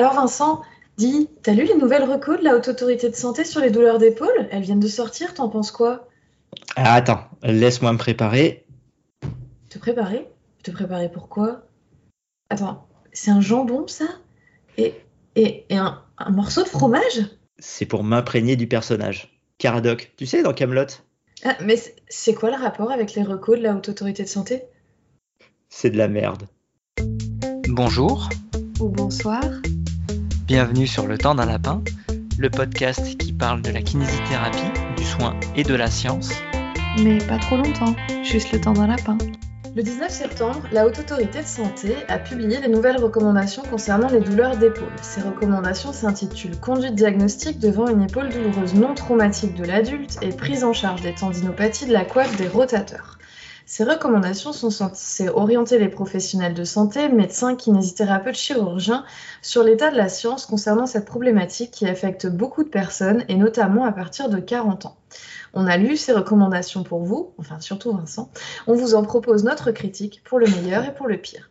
Alors 0.00 0.14
Vincent, 0.14 0.62
dis, 0.96 1.28
t'as 1.42 1.52
lu 1.52 1.66
les 1.66 1.76
nouvelles 1.76 2.10
recos 2.10 2.38
de 2.38 2.44
la 2.44 2.56
Haute 2.56 2.68
Autorité 2.68 3.10
de 3.10 3.14
Santé 3.14 3.44
sur 3.44 3.60
les 3.60 3.70
douleurs 3.70 3.98
d'épaule? 3.98 4.48
Elles 4.50 4.62
viennent 4.62 4.80
de 4.80 4.88
sortir, 4.88 5.34
t'en 5.34 5.50
penses 5.50 5.70
quoi? 5.70 6.08
Ah, 6.74 6.94
Attends, 6.94 7.20
laisse-moi 7.42 7.92
me 7.92 7.98
préparer. 7.98 8.64
Te 9.68 9.78
préparer? 9.78 10.26
Te 10.62 10.70
préparer 10.70 11.10
pourquoi 11.12 11.66
Attends, 12.48 12.88
c'est 13.12 13.30
un 13.30 13.42
jambon 13.42 13.86
ça? 13.88 14.06
Et, 14.78 14.94
et, 15.36 15.66
un, 15.68 16.02
morceau 16.30 16.62
de 16.62 16.68
fromage? 16.68 17.20
C'est 17.58 17.84
pour 17.84 18.02
m'imprégner 18.02 18.56
du 18.56 18.66
personnage. 18.66 19.38
Caradoc, 19.58 20.14
tu 20.16 20.24
sais, 20.24 20.42
dans 20.42 20.54
Camelot? 20.54 20.86
Ah, 21.44 21.58
mais 21.60 21.76
c'est 22.08 22.32
quoi 22.32 22.48
le 22.48 22.56
rapport 22.56 22.90
avec 22.90 23.12
les 23.12 23.22
recos 23.22 23.58
de 23.58 23.64
la 23.64 23.74
Haute 23.74 23.90
Autorité 23.90 24.22
de 24.22 24.28
Santé? 24.28 24.62
C'est 25.68 25.90
de 25.90 25.98
la 25.98 26.08
merde. 26.08 26.48
Bonjour. 27.68 28.30
Ou 28.80 28.88
bonsoir. 28.88 29.44
Bienvenue 30.50 30.88
sur 30.88 31.06
Le 31.06 31.16
Temps 31.16 31.36
d'un 31.36 31.46
Lapin, 31.46 31.80
le 32.36 32.50
podcast 32.50 33.16
qui 33.18 33.32
parle 33.32 33.62
de 33.62 33.70
la 33.70 33.82
kinésithérapie, 33.82 34.72
du 34.96 35.04
soin 35.04 35.38
et 35.54 35.62
de 35.62 35.76
la 35.76 35.86
science. 35.86 36.32
Mais 37.04 37.18
pas 37.18 37.38
trop 37.38 37.56
longtemps, 37.56 37.94
juste 38.24 38.50
le 38.50 38.60
temps 38.60 38.72
d'un 38.72 38.88
lapin. 38.88 39.16
Le 39.76 39.84
19 39.84 40.10
septembre, 40.10 40.60
la 40.72 40.88
Haute 40.88 40.98
Autorité 40.98 41.42
de 41.42 41.46
Santé 41.46 41.94
a 42.08 42.18
publié 42.18 42.60
des 42.60 42.66
nouvelles 42.66 42.96
recommandations 42.96 43.62
concernant 43.62 44.08
les 44.08 44.18
douleurs 44.18 44.56
d'épaule. 44.56 44.90
Ces 45.02 45.20
recommandations 45.20 45.92
s'intitulent 45.92 46.58
Conduite 46.58 46.96
diagnostique 46.96 47.60
devant 47.60 47.86
une 47.86 48.02
épaule 48.02 48.30
douloureuse 48.30 48.74
non 48.74 48.94
traumatique 48.94 49.54
de 49.54 49.64
l'adulte 49.64 50.18
et 50.20 50.30
prise 50.30 50.64
en 50.64 50.72
charge 50.72 51.02
des 51.02 51.14
tendinopathies 51.14 51.86
de 51.86 51.92
la 51.92 52.04
coiffe 52.04 52.36
des 52.36 52.48
rotateurs. 52.48 53.19
Ces 53.72 53.84
recommandations 53.84 54.52
sont 54.52 54.70
censées 54.70 55.28
orienter 55.28 55.78
les 55.78 55.88
professionnels 55.88 56.54
de 56.54 56.64
santé, 56.64 57.08
médecins, 57.08 57.54
kinésithérapeutes, 57.54 58.34
chirurgiens, 58.34 59.04
sur 59.42 59.62
l'état 59.62 59.92
de 59.92 59.96
la 59.96 60.08
science 60.08 60.44
concernant 60.44 60.86
cette 60.86 61.04
problématique 61.04 61.70
qui 61.70 61.86
affecte 61.86 62.26
beaucoup 62.26 62.64
de 62.64 62.68
personnes 62.68 63.24
et 63.28 63.36
notamment 63.36 63.84
à 63.84 63.92
partir 63.92 64.28
de 64.28 64.40
40 64.40 64.86
ans. 64.86 64.96
On 65.54 65.68
a 65.68 65.76
lu 65.76 65.96
ces 65.96 66.10
recommandations 66.10 66.82
pour 66.82 67.04
vous, 67.04 67.32
enfin 67.38 67.60
surtout 67.60 67.92
Vincent. 67.92 68.32
On 68.66 68.74
vous 68.74 68.96
en 68.96 69.04
propose 69.04 69.44
notre 69.44 69.70
critique 69.70 70.20
pour 70.24 70.40
le 70.40 70.48
meilleur 70.48 70.84
et 70.84 70.92
pour 70.92 71.06
le 71.06 71.18
pire. 71.18 71.49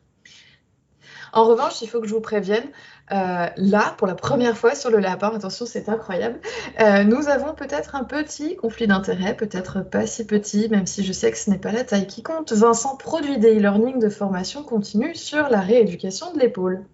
En 1.33 1.45
revanche, 1.45 1.81
il 1.81 1.87
faut 1.87 2.01
que 2.01 2.07
je 2.07 2.13
vous 2.13 2.21
prévienne, 2.21 2.65
euh, 3.11 3.47
là, 3.55 3.95
pour 3.97 4.07
la 4.07 4.15
première 4.15 4.57
fois 4.57 4.75
sur 4.75 4.89
le 4.89 4.99
lapin, 4.99 5.31
attention, 5.35 5.65
c'est 5.65 5.89
incroyable, 5.89 6.39
euh, 6.79 7.03
nous 7.03 7.27
avons 7.27 7.53
peut-être 7.53 7.95
un 7.95 8.03
petit 8.03 8.55
conflit 8.55 8.87
d'intérêts, 8.87 9.35
peut-être 9.35 9.81
pas 9.81 10.05
si 10.05 10.25
petit, 10.25 10.69
même 10.69 10.85
si 10.85 11.03
je 11.03 11.11
sais 11.13 11.31
que 11.31 11.37
ce 11.37 11.49
n'est 11.49 11.57
pas 11.57 11.71
la 11.71 11.83
taille 11.83 12.07
qui 12.07 12.23
compte. 12.23 12.51
Vincent 12.53 12.95
produit 12.97 13.37
des 13.37 13.57
e-learning 13.57 13.99
de 13.99 14.09
formation 14.09 14.63
continue 14.63 15.15
sur 15.15 15.49
la 15.49 15.61
rééducation 15.61 16.33
de 16.33 16.39
l'épaule. 16.39 16.85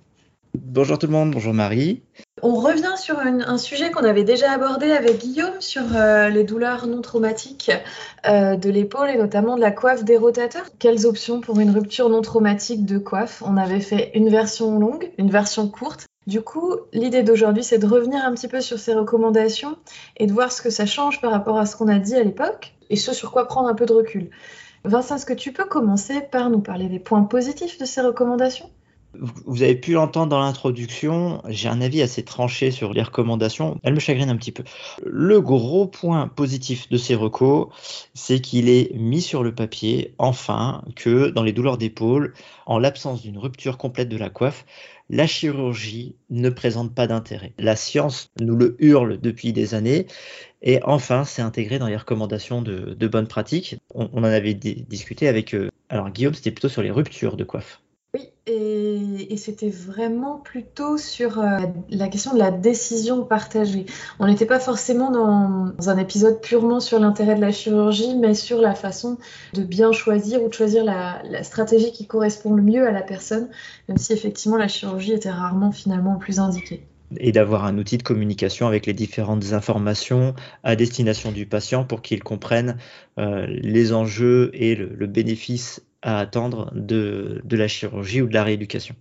Bonjour 0.54 0.98
tout 0.98 1.08
le 1.08 1.12
monde, 1.12 1.32
bonjour 1.32 1.54
Marie. 1.54 2.02
On 2.42 2.56
revient 2.56 2.98
sur 2.98 3.18
un, 3.18 3.58
sujet 3.58 3.92
qu'on 3.92 4.04
avait 4.04 4.26
déjà 4.26 4.52
abordé 4.52 4.92
avec 4.92 5.20
Guillaume 5.20 5.62
sur 5.62 5.84
euh, 5.96 6.28
les 6.28 6.44
douleurs 6.44 6.86
non 6.86 7.00
traumatiques 7.00 7.72
euh, 8.28 8.58
de 8.58 8.70
l'épaule 8.70 9.10
et 9.10 9.18
notamment 9.18 9.56
de 9.56 9.62
la 9.62 9.72
coiffe 9.72 10.04
des 10.04 10.18
rotateurs. 10.18 10.66
Quelles 10.78 11.06
options 11.06 11.40
pour 11.40 11.62
une 11.62 11.72
rupture 11.72 12.10
non 12.10 12.22
traumatique 12.22 12.86
de 12.86 12.98
coiffe? 12.98 13.42
On 13.46 13.56
avait 13.56 13.80
fait 13.80 14.12
une 14.16 14.28
version 14.28 14.78
longue, 14.80 15.14
une 15.18 15.30
version 15.30 15.70
courte. 15.70 16.08
Du 16.28 16.42
coup, 16.42 16.76
l'idée 16.92 17.24
d'aujourd'hui, 17.24 17.64
c'est 17.64 17.78
de 17.78 17.88
revenir 17.88 18.26
un 18.26 18.34
petit 18.34 18.50
peu 18.50 18.60
sur 18.60 18.80
ces 18.80 18.94
recommandations 18.94 19.78
et 20.18 20.28
de 20.28 20.34
voir 20.34 20.52
ce 20.52 20.62
que 20.62 20.70
ça 20.70 20.86
change 20.86 21.22
par 21.22 21.32
rapport 21.32 21.58
à 21.58 21.66
ce 21.66 21.78
qu'on 21.78 21.88
a 21.88 22.00
dit 22.00 22.16
à 22.16 22.24
l'époque 22.24 22.74
et 22.90 22.98
ce 22.98 23.14
sur 23.14 23.32
quoi 23.32 23.48
prendre 23.48 23.70
un 23.70 23.76
peu 23.76 23.86
de 23.86 23.94
recul. 23.94 24.30
Vincent, 24.84 25.16
est-ce 25.16 25.26
que 25.26 25.34
tu 25.34 25.54
peux 25.54 25.66
commencer 25.66 26.20
par 26.20 26.50
nous 26.50 26.60
parler 26.60 26.90
des 26.90 27.00
points 27.00 27.24
positifs 27.24 27.78
de 27.78 27.86
ces 27.86 28.02
recommandations? 28.02 28.70
Vous 29.46 29.64
avez 29.64 29.76
pu 29.76 29.94
l'entendre 29.94 30.28
dans 30.28 30.40
l'introduction, 30.40 31.42
j'ai 31.48 31.70
un 31.70 31.82
avis 31.82 32.02
assez 32.02 32.24
tranché 32.24 32.72
sur 32.72 32.94
les 32.94 33.02
recommandations. 33.02 33.80
Elles 33.84 33.94
me 33.94 34.00
chagrinent 34.00 34.30
un 34.30 34.38
petit 34.38 34.52
peu. 34.52 34.64
Le 35.06 35.42
gros 35.42 35.88
point 35.88 36.28
positif 36.28 36.90
de 36.90 36.98
ces 36.98 37.16
recos, 37.16 37.68
c'est 38.14 38.40
qu'il 38.40 38.70
est 38.70 38.94
mis 38.96 39.22
sur 39.22 39.44
le 39.44 39.54
papier, 39.54 40.14
enfin, 40.18 40.84
que 40.96 41.30
dans 41.30 41.44
les 41.44 41.54
douleurs 41.54 41.78
d'épaule, 41.78 42.34
en 42.66 42.80
l'absence 42.80 43.22
d'une 43.22 43.38
rupture 43.38 43.78
complète 43.78 44.10
de 44.10 44.18
la 44.18 44.30
coiffe, 44.30 44.66
la 45.10 45.28
chirurgie 45.28 46.16
ne 46.30 46.50
présente 46.50 46.94
pas 46.94 47.08
d'intérêt. 47.08 47.54
La 47.60 47.76
science 47.76 48.32
nous 48.40 48.56
le 48.56 48.76
hurle 48.80 49.20
depuis 49.20 49.54
des 49.54 49.76
années. 49.76 50.08
Et 50.62 50.80
enfin, 50.84 51.26
c'est 51.26 51.42
intégré 51.42 51.78
dans 51.78 51.88
les 51.88 51.96
recommandations 51.96 52.62
de, 52.62 53.08
bonnes 53.08 53.28
pratiques. 53.28 53.78
On, 53.94 54.10
en 54.12 54.24
avait 54.24 54.56
discuté 54.56 55.28
avec... 55.28 55.54
Euh, 55.54 55.70
alors 55.90 56.10
Guillaume, 56.10 56.34
c'était 56.34 56.52
plutôt 56.52 56.70
sur 56.70 56.82
les 56.82 56.90
ruptures 56.90 57.38
de 57.38 57.44
coiffe. 57.44 57.82
Oui, 58.16 58.30
et, 58.48 58.95
c'était 59.38 59.70
vraiment 59.70 60.38
plutôt 60.38 60.98
sur 60.98 61.40
euh, 61.40 61.60
la 61.90 62.08
question 62.08 62.34
de 62.34 62.40
la 62.40 62.52
décision 62.52 63.24
partagée. 63.24 63.86
On 64.20 64.28
n'était 64.28 64.46
pas 64.46 64.60
forcément 64.60 65.12
dans, 65.12 65.90
un 65.90 65.98
épisode 65.98 66.42
purement 66.42 66.80
sur 66.80 67.00
l'intérêt 67.00 67.36
de 67.36 67.42
la 67.42 67.52
chirurgie, 67.52 68.16
mais 68.16 68.34
sur 68.34 68.62
la 68.62 68.76
façon 68.76 69.18
de 69.54 69.64
bien 69.64 69.92
choisir 69.92 70.42
ou 70.44 70.50
de 70.50 70.54
choisir 70.54 70.84
la, 70.84 71.22
stratégie 71.44 71.92
qui 71.92 72.08
correspond 72.08 72.54
le 72.54 72.64
mieux 72.64 72.88
à 72.88 72.92
la 72.92 73.02
personne, 73.02 73.50
même 73.88 73.98
si 73.98 74.14
effectivement 74.14 74.58
la 74.58 74.68
chirurgie 74.68 75.14
était 75.14 75.32
rarement 75.32 75.72
finalement 75.72 76.16
plus 76.16 76.40
indiquée 76.40 76.86
et 77.20 77.32
d'avoir 77.32 77.66
un 77.66 77.78
outil 77.78 78.00
de 78.00 78.04
communication 78.04 78.66
avec 78.66 78.88
les 78.88 78.94
différentes 78.94 79.54
informations 79.54 80.34
à 80.64 80.76
destination 80.76 81.32
du 81.32 81.46
patient 81.46 81.86
pour 81.86 82.02
qu'il 82.02 82.24
comprenne 82.24 82.78
euh, 83.20 83.46
les 83.48 83.94
enjeux 83.94 84.50
et 84.54 84.76
le 84.76 85.06
bénéfice 85.06 85.82
à 86.06 86.20
attendre 86.20 86.72
de, 86.76 87.42
la 87.50 87.68
chirurgie 87.68 88.22
ou 88.22 88.28
de 88.28 88.34
la 88.34 88.44
rééducation. 88.44 88.96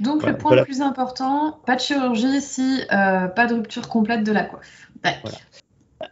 Donc 0.00 0.24
le 0.24 0.36
point 0.36 0.56
le 0.56 0.64
plus 0.64 0.80
important, 0.80 1.58
pas 1.66 1.76
de 1.76 1.80
chirurgie 1.80 2.40
si 2.40 2.82
euh, 2.92 3.28
pas 3.28 3.46
de 3.46 3.54
rupture 3.54 3.88
complète 3.88 4.24
de 4.24 4.32
la 4.32 4.44
coiffe. 4.44 4.90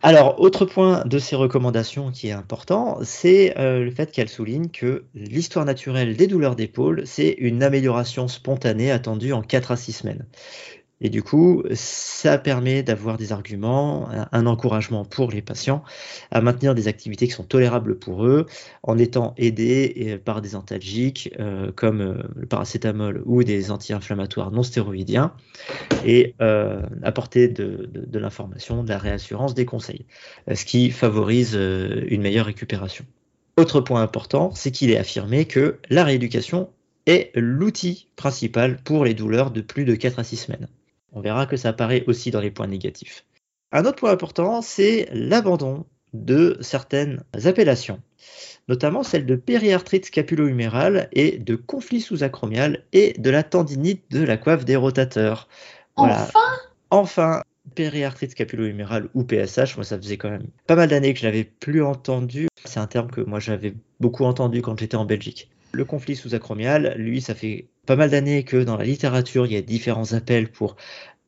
Alors, 0.02 0.40
autre 0.40 0.64
point 0.64 1.04
de 1.04 1.18
ces 1.18 1.36
recommandations 1.36 2.10
qui 2.10 2.28
est 2.28 2.32
important, 2.32 2.98
c'est 3.02 3.58
euh, 3.58 3.84
le 3.84 3.90
fait 3.90 4.10
qu'elle 4.10 4.30
souligne 4.30 4.68
que 4.68 5.04
l'histoire 5.14 5.64
naturelle 5.64 6.16
des 6.16 6.26
douleurs 6.26 6.56
d'épaule, 6.56 7.02
c'est 7.06 7.36
une 7.38 7.62
amélioration 7.62 8.26
spontanée 8.26 8.90
attendue 8.90 9.32
en 9.32 9.42
4 9.42 9.72
à 9.72 9.76
6 9.76 9.92
semaines. 9.92 10.26
Et 11.04 11.10
du 11.10 11.22
coup, 11.22 11.62
ça 11.74 12.38
permet 12.38 12.82
d'avoir 12.82 13.18
des 13.18 13.30
arguments, 13.30 14.08
un 14.32 14.46
encouragement 14.46 15.04
pour 15.04 15.30
les 15.30 15.42
patients 15.42 15.84
à 16.30 16.40
maintenir 16.40 16.74
des 16.74 16.88
activités 16.88 17.26
qui 17.26 17.34
sont 17.34 17.44
tolérables 17.44 17.98
pour 17.98 18.24
eux 18.24 18.46
en 18.82 18.96
étant 18.96 19.34
aidés 19.36 20.18
par 20.24 20.40
des 20.40 20.56
antalgiques 20.56 21.30
euh, 21.38 21.70
comme 21.76 22.00
euh, 22.00 22.22
le 22.36 22.46
paracétamol 22.46 23.22
ou 23.26 23.44
des 23.44 23.70
anti-inflammatoires 23.70 24.50
non 24.50 24.62
stéroïdiens 24.62 25.34
et 26.06 26.34
euh, 26.40 26.80
apporter 27.02 27.48
de, 27.48 27.90
de 27.92 28.18
l'information, 28.18 28.82
de 28.82 28.88
la 28.88 28.96
réassurance, 28.96 29.52
des 29.52 29.66
conseils, 29.66 30.06
ce 30.52 30.64
qui 30.64 30.90
favorise 30.90 31.52
une 31.52 32.22
meilleure 32.22 32.46
récupération. 32.46 33.04
Autre 33.58 33.82
point 33.82 34.00
important, 34.00 34.52
c'est 34.54 34.70
qu'il 34.70 34.90
est 34.90 34.96
affirmé 34.96 35.44
que 35.44 35.76
la 35.90 36.02
rééducation 36.02 36.70
est 37.04 37.30
l'outil 37.34 38.08
principal 38.16 38.78
pour 38.82 39.04
les 39.04 39.12
douleurs 39.12 39.50
de 39.50 39.60
plus 39.60 39.84
de 39.84 39.94
4 39.94 40.18
à 40.18 40.24
6 40.24 40.36
semaines. 40.38 40.68
On 41.14 41.20
verra 41.20 41.46
que 41.46 41.56
ça 41.56 41.70
apparaît 41.70 42.04
aussi 42.06 42.30
dans 42.30 42.40
les 42.40 42.50
points 42.50 42.66
négatifs. 42.66 43.24
Un 43.72 43.86
autre 43.86 43.96
point 43.96 44.10
important, 44.10 44.62
c'est 44.62 45.08
l'abandon 45.12 45.86
de 46.12 46.58
certaines 46.60 47.22
appellations, 47.44 48.00
notamment 48.68 49.02
celle 49.02 49.26
de 49.26 49.34
périarthrite 49.34 50.06
scapulo-humérale 50.06 51.08
et 51.12 51.38
de 51.38 51.56
conflit 51.56 52.00
sous-acromial 52.00 52.84
et 52.92 53.14
de 53.18 53.30
la 53.30 53.42
tendinite 53.42 54.04
de 54.10 54.22
la 54.22 54.36
coiffe 54.36 54.64
des 54.64 54.76
rotateurs. 54.76 55.48
Enfin? 55.96 56.28
Enfin, 56.90 57.42
périarthrite 57.74 58.32
scapulo-humérale 58.32 59.08
ou 59.14 59.24
PSH, 59.24 59.76
moi 59.76 59.84
ça 59.84 59.96
faisait 59.96 60.16
quand 60.16 60.30
même 60.30 60.46
pas 60.66 60.76
mal 60.76 60.88
d'années 60.88 61.14
que 61.14 61.20
je 61.20 61.24
l'avais 61.24 61.44
plus 61.44 61.82
entendu. 61.82 62.48
C'est 62.64 62.80
un 62.80 62.86
terme 62.86 63.10
que 63.10 63.20
moi 63.20 63.40
j'avais 63.40 63.74
beaucoup 64.00 64.24
entendu 64.24 64.62
quand 64.62 64.78
j'étais 64.78 64.96
en 64.96 65.04
Belgique. 65.04 65.50
Le 65.74 65.84
conflit 65.84 66.14
sous-acromial, 66.14 66.94
lui, 66.96 67.20
ça 67.20 67.34
fait 67.34 67.66
pas 67.84 67.96
mal 67.96 68.10
d'années 68.10 68.44
que 68.44 68.62
dans 68.62 68.76
la 68.76 68.84
littérature, 68.84 69.44
il 69.44 69.52
y 69.52 69.56
a 69.56 69.60
différents 69.60 70.12
appels 70.12 70.48
pour 70.48 70.76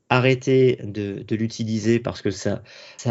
arrêter 0.08 0.78
de, 0.84 1.24
l'utiliser 1.34 1.98
parce 1.98 2.22
que 2.22 2.30
ça, 2.30 2.62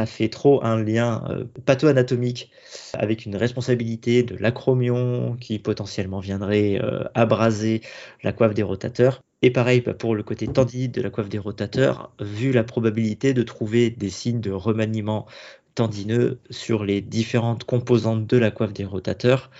fait 0.05 0.29
trop 0.29 0.63
un 0.63 0.81
lien 0.81 1.25
euh, 1.29 1.43
patho-anatomique 1.65 2.51
avec 2.93 3.25
une 3.25 3.35
responsabilité 3.35 4.23
de 4.23 4.37
l'acromion 4.37 5.35
qui 5.39 5.59
potentiellement 5.59 6.21
viendrait 6.21 6.79
euh, 6.81 7.03
abraser 7.13 7.81
la 8.23 8.31
coiffe 8.31 8.53
des 8.53 8.63
rotateurs. 8.63 9.21
Et 9.41 9.51
pareil 9.51 9.81
bah, 9.81 9.93
pour 9.93 10.15
le 10.15 10.23
côté 10.23 10.47
tendinite 10.47 10.95
de 10.95 11.01
la 11.01 11.09
coiffe 11.09 11.27
des 11.27 11.37
rotateurs, 11.37 12.13
vu 12.21 12.53
la 12.53 12.63
probabilité 12.63 13.33
de 13.33 13.43
trouver 13.43 13.89
des 13.89 14.09
signes 14.09 14.39
de 14.39 14.51
remaniement 14.51 15.25
tendineux 15.75 16.39
sur 16.49 16.83
les 16.83 17.01
différentes 17.01 17.65
composantes 17.65 18.25
de 18.25 18.37
la 18.37 18.51
coiffe 18.51 18.73
des 18.73 18.85
rotateurs 18.85 19.51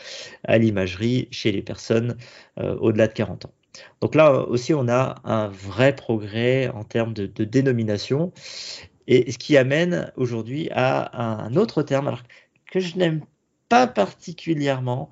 à 0.44 0.58
l'imagerie 0.58 1.28
chez 1.32 1.52
les 1.52 1.62
personnes 1.62 2.18
euh, 2.60 2.76
au-delà 2.78 3.08
de 3.08 3.14
40 3.14 3.46
ans. 3.46 3.54
Donc 4.02 4.16
là 4.16 4.32
aussi, 4.48 4.74
on 4.74 4.88
a 4.88 5.16
un 5.26 5.50
vrai 5.50 5.96
progrès 5.96 6.70
en 6.70 6.84
termes 6.84 7.14
de, 7.14 7.44
dénomination, 7.44 8.32
et 9.08 9.32
ce 9.32 9.38
qui 9.38 9.58
amène 9.58 10.12
aujourd'hui 10.16 10.70
à 10.72 11.44
un 11.44 11.56
autre 11.56 11.84
terme 11.84 12.16
que 12.72 12.80
je 12.80 12.98
n'aime 12.98 13.22
pas 13.70 13.88
particulièrement, 13.88 15.10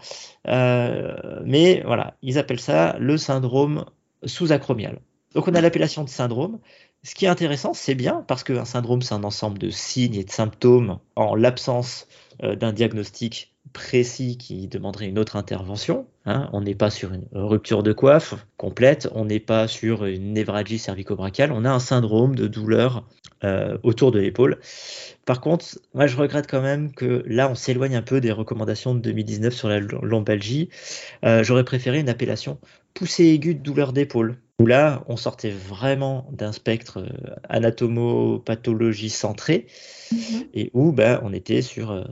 euh, 0.48 1.42
mais 1.46 1.84
voilà, 1.86 2.16
ils 2.22 2.38
appellent 2.38 2.60
ça 2.60 2.96
le 3.00 3.18
syndrome 3.18 3.86
sous-acromial. 4.26 5.00
Donc 5.34 5.48
on 5.48 5.56
a 5.56 5.62
l'appellation 5.62 6.04
de 6.04 6.10
syndrome. 6.10 6.60
Ce 7.04 7.16
qui 7.16 7.26
est 7.26 7.30
intéressant, 7.30 7.74
c'est 7.74 7.96
bien 7.96 8.24
parce 8.28 8.44
qu'un 8.44 8.66
syndrome, 8.66 9.02
c'est 9.02 9.14
un 9.14 9.26
ensemble 9.26 9.60
de 9.60 9.70
signes 9.70 10.16
et 10.16 10.24
de 10.24 10.32
symptômes 10.32 11.00
en 11.16 11.36
l'absence 11.36 12.08
euh, 12.44 12.56
d'un 12.56 12.72
diagnostic 12.72 13.54
précis 13.74 14.38
qui 14.38 14.68
demanderait 14.68 15.08
une 15.08 15.20
autre 15.20 15.36
intervention. 15.36 16.06
Hein. 16.26 16.50
On 16.54 16.62
n'est 16.62 16.76
pas 16.76 16.90
sur 16.90 17.12
une 17.14 17.26
rupture 17.34 17.84
de 17.84 17.92
coiffe 17.92 18.36
complète, 18.58 19.10
on 19.14 19.26
n'est 19.26 19.40
pas 19.40 19.68
sur 19.68 20.06
une 20.06 20.34
névralgie 20.34 20.80
cervico-brachiale, 20.80 21.52
on 21.52 21.66
a 21.66 21.72
un 21.72 21.80
syndrome 21.80 22.36
de 22.36 22.48
douleur 22.48 23.06
euh, 23.44 23.78
autour 23.84 24.12
de 24.12 24.20
l'épaule. 24.20 24.60
Par 25.26 25.42
contre, 25.42 25.66
moi 25.94 26.08
je 26.08 26.16
regrette 26.16 26.48
quand 26.50 26.62
même 26.62 26.94
que 26.94 27.24
là 27.26 27.50
on 27.50 27.56
s'éloigne 27.56 27.96
un 27.96 28.02
peu 28.02 28.22
des 28.22 28.32
recommandations 28.32 28.96
de 28.96 29.00
2019 29.00 29.54
sur 29.54 29.68
la 29.68 29.80
lombalgie. 29.80 30.70
Euh, 31.26 31.44
j'aurais 31.44 31.66
préféré 31.66 32.00
une 32.00 32.10
appellation 32.10 32.60
poussée 32.94 33.26
aiguë 33.26 33.56
de 33.56 33.62
douleur 33.62 33.92
d'épaule 33.92 34.38
où 34.60 34.68
là, 34.68 35.04
on 35.08 35.18
sortait 35.18 35.50
vraiment 35.50 36.30
d'un 36.32 36.52
spectre 36.52 37.00
euh, 37.00 37.36
anatomopathologie 37.50 39.10
centré, 39.10 39.66
mhm. 40.12 40.46
et 40.54 40.70
où 40.74 40.92
ben, 40.92 41.20
on 41.24 41.34
était 41.34 41.64
sur 41.64 41.92
euh, 41.92 42.04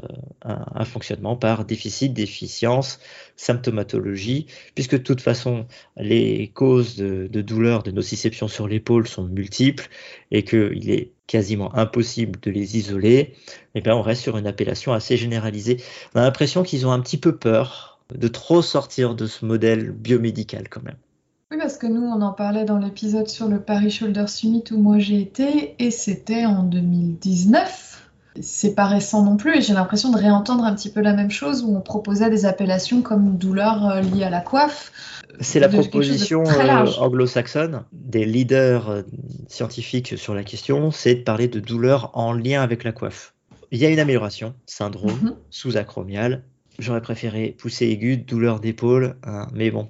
un, 0.42 0.84
fonctionnement 0.86 1.36
par 1.36 1.66
déficit, 1.66 2.14
déficience, 2.14 3.00
symptomatologie, 3.36 4.48
puisque 4.74 4.94
de 4.94 5.04
toute 5.04 5.22
façon, 5.22 5.68
les 5.98 6.48
causes 6.48 6.96
de, 6.96 7.28
douleur 7.42 7.84
de 7.84 7.92
nociception 7.92 8.48
sur 8.48 8.68
l'épaule 8.68 9.08
sont 9.08 9.26
multiples, 9.26 9.88
et 10.32 10.44
qu'il 10.44 10.90
est 10.90 11.12
quasiment 11.28 11.74
impossible 11.76 12.40
de 12.40 12.50
les 12.50 12.76
isoler, 12.76 13.36
et 13.76 13.82
ben, 13.82 13.94
on 13.94 14.02
reste 14.02 14.24
sur 14.24 14.38
une 14.38 14.48
appellation 14.48 14.94
assez 14.94 15.16
généralisée. 15.16 15.78
On 16.16 16.20
a 16.20 16.24
l'impression 16.24 16.64
qu'ils 16.64 16.88
ont 16.88 16.92
un 16.92 17.00
petit 17.02 17.18
peu 17.18 17.38
peur 17.38 18.00
de 18.14 18.28
trop 18.28 18.64
sortir 18.64 19.14
de 19.14 19.28
ce 19.28 19.46
modèle 19.46 19.92
biomédical 19.92 20.68
quand 20.70 20.84
même. 20.84 20.98
Oui, 21.52 21.58
parce 21.58 21.78
que 21.78 21.86
nous, 21.86 22.02
on 22.02 22.22
en 22.22 22.32
parlait 22.32 22.64
dans 22.64 22.78
l'épisode 22.78 23.28
sur 23.28 23.50
le 23.50 23.60
Paris 23.60 23.92
Shoulder 23.92 24.28
Summit 24.28 24.64
où 24.72 24.78
moi 24.78 25.00
j'ai 25.00 25.20
été, 25.20 25.76
et 25.80 25.92
c'était 25.92 26.46
en 26.46 26.64
2019. 26.64 28.10
C'est 28.40 28.74
pas 28.74 28.86
récent 28.86 29.22
non 29.22 29.36
plus, 29.36 29.58
et 29.58 29.62
j'ai 29.62 29.74
l'impression 29.74 30.12
de 30.12 30.18
réentendre 30.18 30.64
un 30.64 30.74
petit 30.74 30.90
peu 30.90 31.02
la 31.02 31.12
même 31.12 31.30
chose 31.30 31.64
où 31.64 31.76
on 31.76 31.82
proposait 31.82 32.30
des 32.30 32.46
appellations 32.46 33.02
comme 33.02 33.36
douleur 33.36 33.86
euh, 33.86 34.00
liée 34.00 34.24
à 34.24 34.30
la 34.30 34.40
coiffe. 34.40 34.94
C'est 35.42 35.60
la 35.60 35.68
proposition 35.68 36.46
euh, 36.46 36.86
anglo-saxonne 37.00 37.84
des 37.92 38.24
leaders 38.24 38.90
euh, 38.90 39.02
scientifiques 39.50 40.18
sur 40.18 40.34
la 40.34 40.46
question, 40.46 40.90
c'est 40.90 41.16
de 41.16 41.24
parler 41.24 41.50
de 41.50 41.60
douleur 41.60 42.12
en 42.14 42.32
lien 42.32 42.62
avec 42.62 42.86
la 42.86 42.94
coiffe. 42.94 43.34
Il 43.72 43.80
y 43.80 43.86
a 43.86 43.90
une 43.90 44.00
amélioration, 44.00 44.54
syndrome 44.66 45.20
mhm. 45.22 45.36
sous-acromial. 45.50 46.44
J'aurais 46.80 47.02
préféré 47.02 47.54
pousser 47.58 47.88
aiguë, 47.88 48.18
douleur 48.18 48.62
d'épaule, 48.62 49.18
hein, 49.24 49.48
mais 49.54 49.70
bon, 49.72 49.88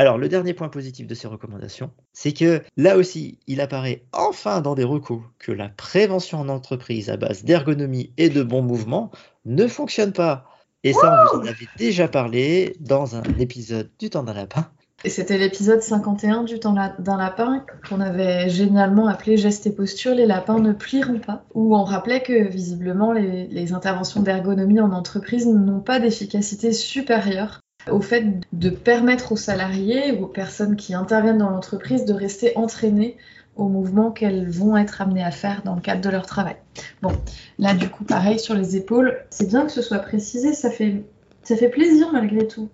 alors, 0.00 0.16
le 0.16 0.28
dernier 0.28 0.54
point 0.54 0.68
positif 0.68 1.08
de 1.08 1.14
ces 1.14 1.26
recommandations, 1.26 1.90
c'est 2.12 2.32
que 2.32 2.62
là 2.76 2.96
aussi, 2.96 3.40
il 3.48 3.60
apparaît 3.60 4.04
enfin 4.12 4.60
dans 4.60 4.76
des 4.76 4.84
recours 4.84 5.24
que 5.40 5.50
la 5.50 5.68
prévention 5.68 6.38
en 6.38 6.48
entreprise 6.48 7.10
à 7.10 7.16
base 7.16 7.42
d'ergonomie 7.42 8.12
et 8.16 8.28
de 8.28 8.44
bons 8.44 8.62
mouvements 8.62 9.10
ne 9.44 9.66
fonctionne 9.66 10.12
pas. 10.12 10.46
Et 10.84 10.92
ça, 10.92 11.26
on 11.32 11.38
vous 11.38 11.42
en 11.42 11.48
avait 11.48 11.66
déjà 11.78 12.06
parlé 12.06 12.76
dans 12.78 13.16
un 13.16 13.24
épisode 13.40 13.90
du 13.98 14.08
temps 14.08 14.22
d'un 14.22 14.34
lapin. 14.34 14.70
Et 15.04 15.10
c'était 15.10 15.36
l'épisode 15.36 15.82
51 15.82 16.44
du 16.44 16.60
temps 16.60 16.74
d'un 16.74 17.16
lapin 17.16 17.64
qu'on 17.88 18.00
avait 18.00 18.48
génialement 18.48 19.08
appelé 19.08 19.36
Gestes 19.36 19.66
et 19.66 19.72
postures, 19.72 20.14
les 20.14 20.26
lapins 20.26 20.60
ne 20.60 20.72
plieront 20.72 21.18
pas, 21.18 21.44
où 21.54 21.76
on 21.76 21.82
rappelait 21.82 22.22
que 22.22 22.48
visiblement 22.48 23.12
les, 23.12 23.48
les 23.48 23.72
interventions 23.72 24.22
d'ergonomie 24.22 24.80
en 24.80 24.92
entreprise 24.92 25.46
n'ont 25.46 25.80
pas 25.80 25.98
d'efficacité 25.98 26.72
supérieure 26.72 27.60
au 27.90 28.00
fait 28.00 28.24
de 28.52 28.70
permettre 28.70 29.32
aux 29.32 29.36
salariés 29.36 30.12
ou 30.12 30.24
aux 30.24 30.28
personnes 30.28 30.76
qui 30.76 30.94
interviennent 30.94 31.38
dans 31.38 31.50
l'entreprise 31.50 32.04
de 32.04 32.12
rester 32.12 32.56
entraînées 32.56 33.16
aux 33.56 33.68
mouvements 33.68 34.10
qu'elles 34.10 34.48
vont 34.48 34.76
être 34.76 35.00
amenées 35.00 35.24
à 35.24 35.30
faire 35.30 35.62
dans 35.64 35.74
le 35.74 35.80
cadre 35.80 36.00
de 36.00 36.08
leur 36.08 36.26
travail. 36.26 36.56
Bon, 37.02 37.12
là 37.58 37.74
du 37.74 37.88
coup 37.88 38.04
pareil 38.04 38.38
sur 38.38 38.54
les 38.54 38.76
épaules, 38.76 39.18
c'est 39.30 39.48
bien 39.48 39.66
que 39.66 39.72
ce 39.72 39.82
soit 39.82 39.98
précisé, 39.98 40.52
ça 40.52 40.70
fait, 40.70 41.02
plaisir 41.70 42.08
malgré 42.12 42.46
tout. 42.46 42.68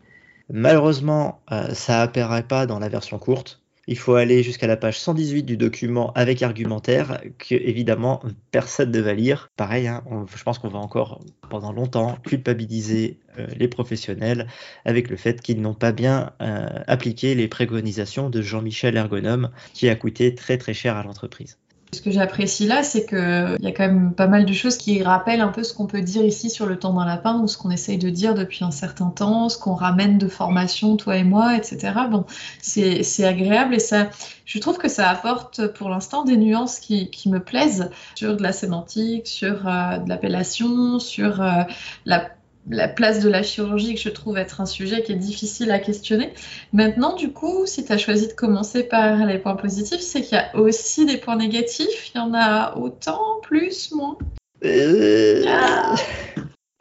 Malheureusement, 0.50 1.40
euh, 1.52 1.72
ça 1.72 2.02
apparaît 2.02 2.42
pas 2.42 2.66
dans 2.66 2.78
la 2.78 2.90
version 2.90 3.18
courte 3.18 3.63
il 3.86 3.98
faut 3.98 4.14
aller 4.14 4.42
jusqu'à 4.42 4.66
la 4.66 4.76
page 4.76 4.98
118 4.98 5.42
du 5.42 5.56
document 5.56 6.12
avec 6.14 6.42
argumentaire 6.42 7.20
que 7.38 7.54
évidemment 7.54 8.22
personne 8.50 8.90
ne 8.90 9.00
va 9.00 9.14
lire. 9.14 9.50
Pareil, 9.56 9.88
hein, 9.88 10.02
je 10.34 10.42
pense 10.42 10.58
qu'on 10.58 10.68
va 10.68 10.78
encore 10.78 11.20
pendant 11.50 11.72
longtemps 11.72 12.16
culpabiliser 12.24 13.18
euh, 13.38 13.46
les 13.56 13.68
professionnels 13.68 14.46
avec 14.84 15.08
le 15.08 15.16
fait 15.16 15.40
qu'ils 15.40 15.60
n'ont 15.60 15.74
pas 15.74 15.92
bien 15.92 16.32
euh, 16.40 16.68
appliqué 16.86 17.34
les 17.34 17.48
préconisations 17.48 18.30
de 18.30 18.42
Jean-Michel 18.42 18.96
Ergonome 18.96 19.50
qui 19.72 19.88
a 19.88 19.96
coûté 19.96 20.34
très 20.34 20.58
très 20.58 20.74
cher 20.74 20.96
à 20.96 21.02
l'entreprise. 21.02 21.58
Ce 21.94 22.02
que 22.02 22.10
j'apprécie 22.10 22.66
là, 22.66 22.82
c'est 22.82 23.06
qu'il 23.06 23.56
y 23.60 23.66
a 23.66 23.72
quand 23.72 23.86
même 23.86 24.12
pas 24.12 24.26
mal 24.26 24.44
de 24.44 24.52
choses 24.52 24.76
qui 24.76 25.02
rappellent 25.02 25.40
un 25.40 25.48
peu 25.48 25.62
ce 25.62 25.72
qu'on 25.72 25.86
peut 25.86 26.02
dire 26.02 26.24
ici 26.24 26.50
sur 26.50 26.66
le 26.66 26.78
temps 26.78 26.92
d'un 26.92 27.06
lapin 27.06 27.40
ou 27.40 27.48
ce 27.48 27.56
qu'on 27.56 27.70
essaye 27.70 27.96
de 27.98 28.10
dire 28.10 28.34
depuis 28.34 28.64
un 28.64 28.70
certain 28.70 29.10
temps, 29.10 29.48
ce 29.48 29.58
qu'on 29.58 29.74
ramène 29.74 30.18
de 30.18 30.28
formation, 30.28 30.96
toi 30.96 31.16
et 31.16 31.24
moi, 31.24 31.56
etc. 31.56 31.92
Bon, 32.10 32.26
c'est 32.60 33.24
agréable 33.24 33.74
et 33.74 33.78
ça, 33.78 34.08
je 34.44 34.58
trouve 34.58 34.76
que 34.78 34.88
ça 34.88 35.08
apporte 35.08 35.68
pour 35.68 35.88
l'instant 35.88 36.24
des 36.24 36.36
nuances 36.36 36.80
qui, 36.80 37.10
me 37.26 37.38
plaisent 37.38 37.90
sur 38.14 38.36
de 38.36 38.42
la 38.42 38.52
sémantique, 38.52 39.26
sur 39.26 39.66
euh, 39.66 39.96
de 39.98 40.08
l'appellation, 40.08 40.98
sur 40.98 41.40
euh, 41.40 41.62
la 42.04 42.28
la 42.70 42.88
place 42.88 43.20
de 43.20 43.28
la 43.28 43.42
chirurgie 43.42 43.94
que 43.94 44.00
je 44.00 44.08
trouve 44.08 44.38
être 44.38 44.60
un 44.60 44.66
sujet 44.66 45.02
qui 45.02 45.12
est 45.12 45.16
difficile 45.16 45.70
à 45.70 45.78
questionner. 45.78 46.32
Maintenant, 46.72 47.14
du 47.14 47.32
coup, 47.32 47.66
si 47.66 47.84
tu 47.84 47.92
as 47.92 47.98
choisi 47.98 48.28
de 48.28 48.32
commencer 48.32 48.84
par 48.84 49.26
les 49.26 49.38
points 49.38 49.56
positifs, 49.56 50.00
c'est 50.00 50.22
qu'il 50.22 50.36
y 50.36 50.40
a 50.40 50.56
aussi 50.56 51.06
des 51.06 51.18
points 51.18 51.36
négatifs. 51.36 52.10
Il 52.14 52.18
y 52.18 52.20
en 52.20 52.32
a 52.34 52.76
autant, 52.76 53.40
plus, 53.42 53.92
moins. 53.92 54.16
Euh, 54.64 55.44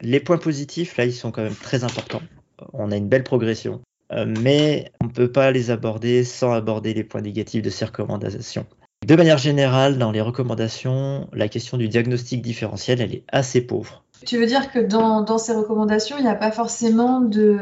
les 0.00 0.20
points 0.20 0.38
positifs, 0.38 0.96
là, 0.96 1.04
ils 1.04 1.12
sont 1.12 1.30
quand 1.30 1.42
même 1.42 1.54
très 1.54 1.84
importants. 1.84 2.22
On 2.72 2.90
a 2.90 2.96
une 2.96 3.08
belle 3.08 3.24
progression. 3.24 3.80
Euh, 4.12 4.26
mais 4.26 4.92
on 5.00 5.06
ne 5.06 5.10
peut 5.10 5.32
pas 5.32 5.50
les 5.50 5.70
aborder 5.70 6.24
sans 6.24 6.52
aborder 6.52 6.94
les 6.94 7.04
points 7.04 7.22
négatifs 7.22 7.62
de 7.62 7.70
ces 7.70 7.86
recommandations. 7.86 8.66
De 9.06 9.16
manière 9.16 9.38
générale, 9.38 9.98
dans 9.98 10.12
les 10.12 10.20
recommandations, 10.20 11.28
la 11.32 11.48
question 11.48 11.76
du 11.76 11.88
diagnostic 11.88 12.40
différentiel, 12.40 13.00
elle 13.00 13.14
est 13.14 13.24
assez 13.28 13.60
pauvre. 13.60 14.03
Tu 14.26 14.38
veux 14.38 14.46
dire 14.46 14.70
que 14.72 14.78
dans, 14.78 15.38
ces 15.38 15.52
recommandations, 15.52 16.16
il 16.18 16.22
n'y 16.22 16.30
a 16.30 16.34
pas 16.34 16.52
forcément 16.52 17.20
de, 17.20 17.58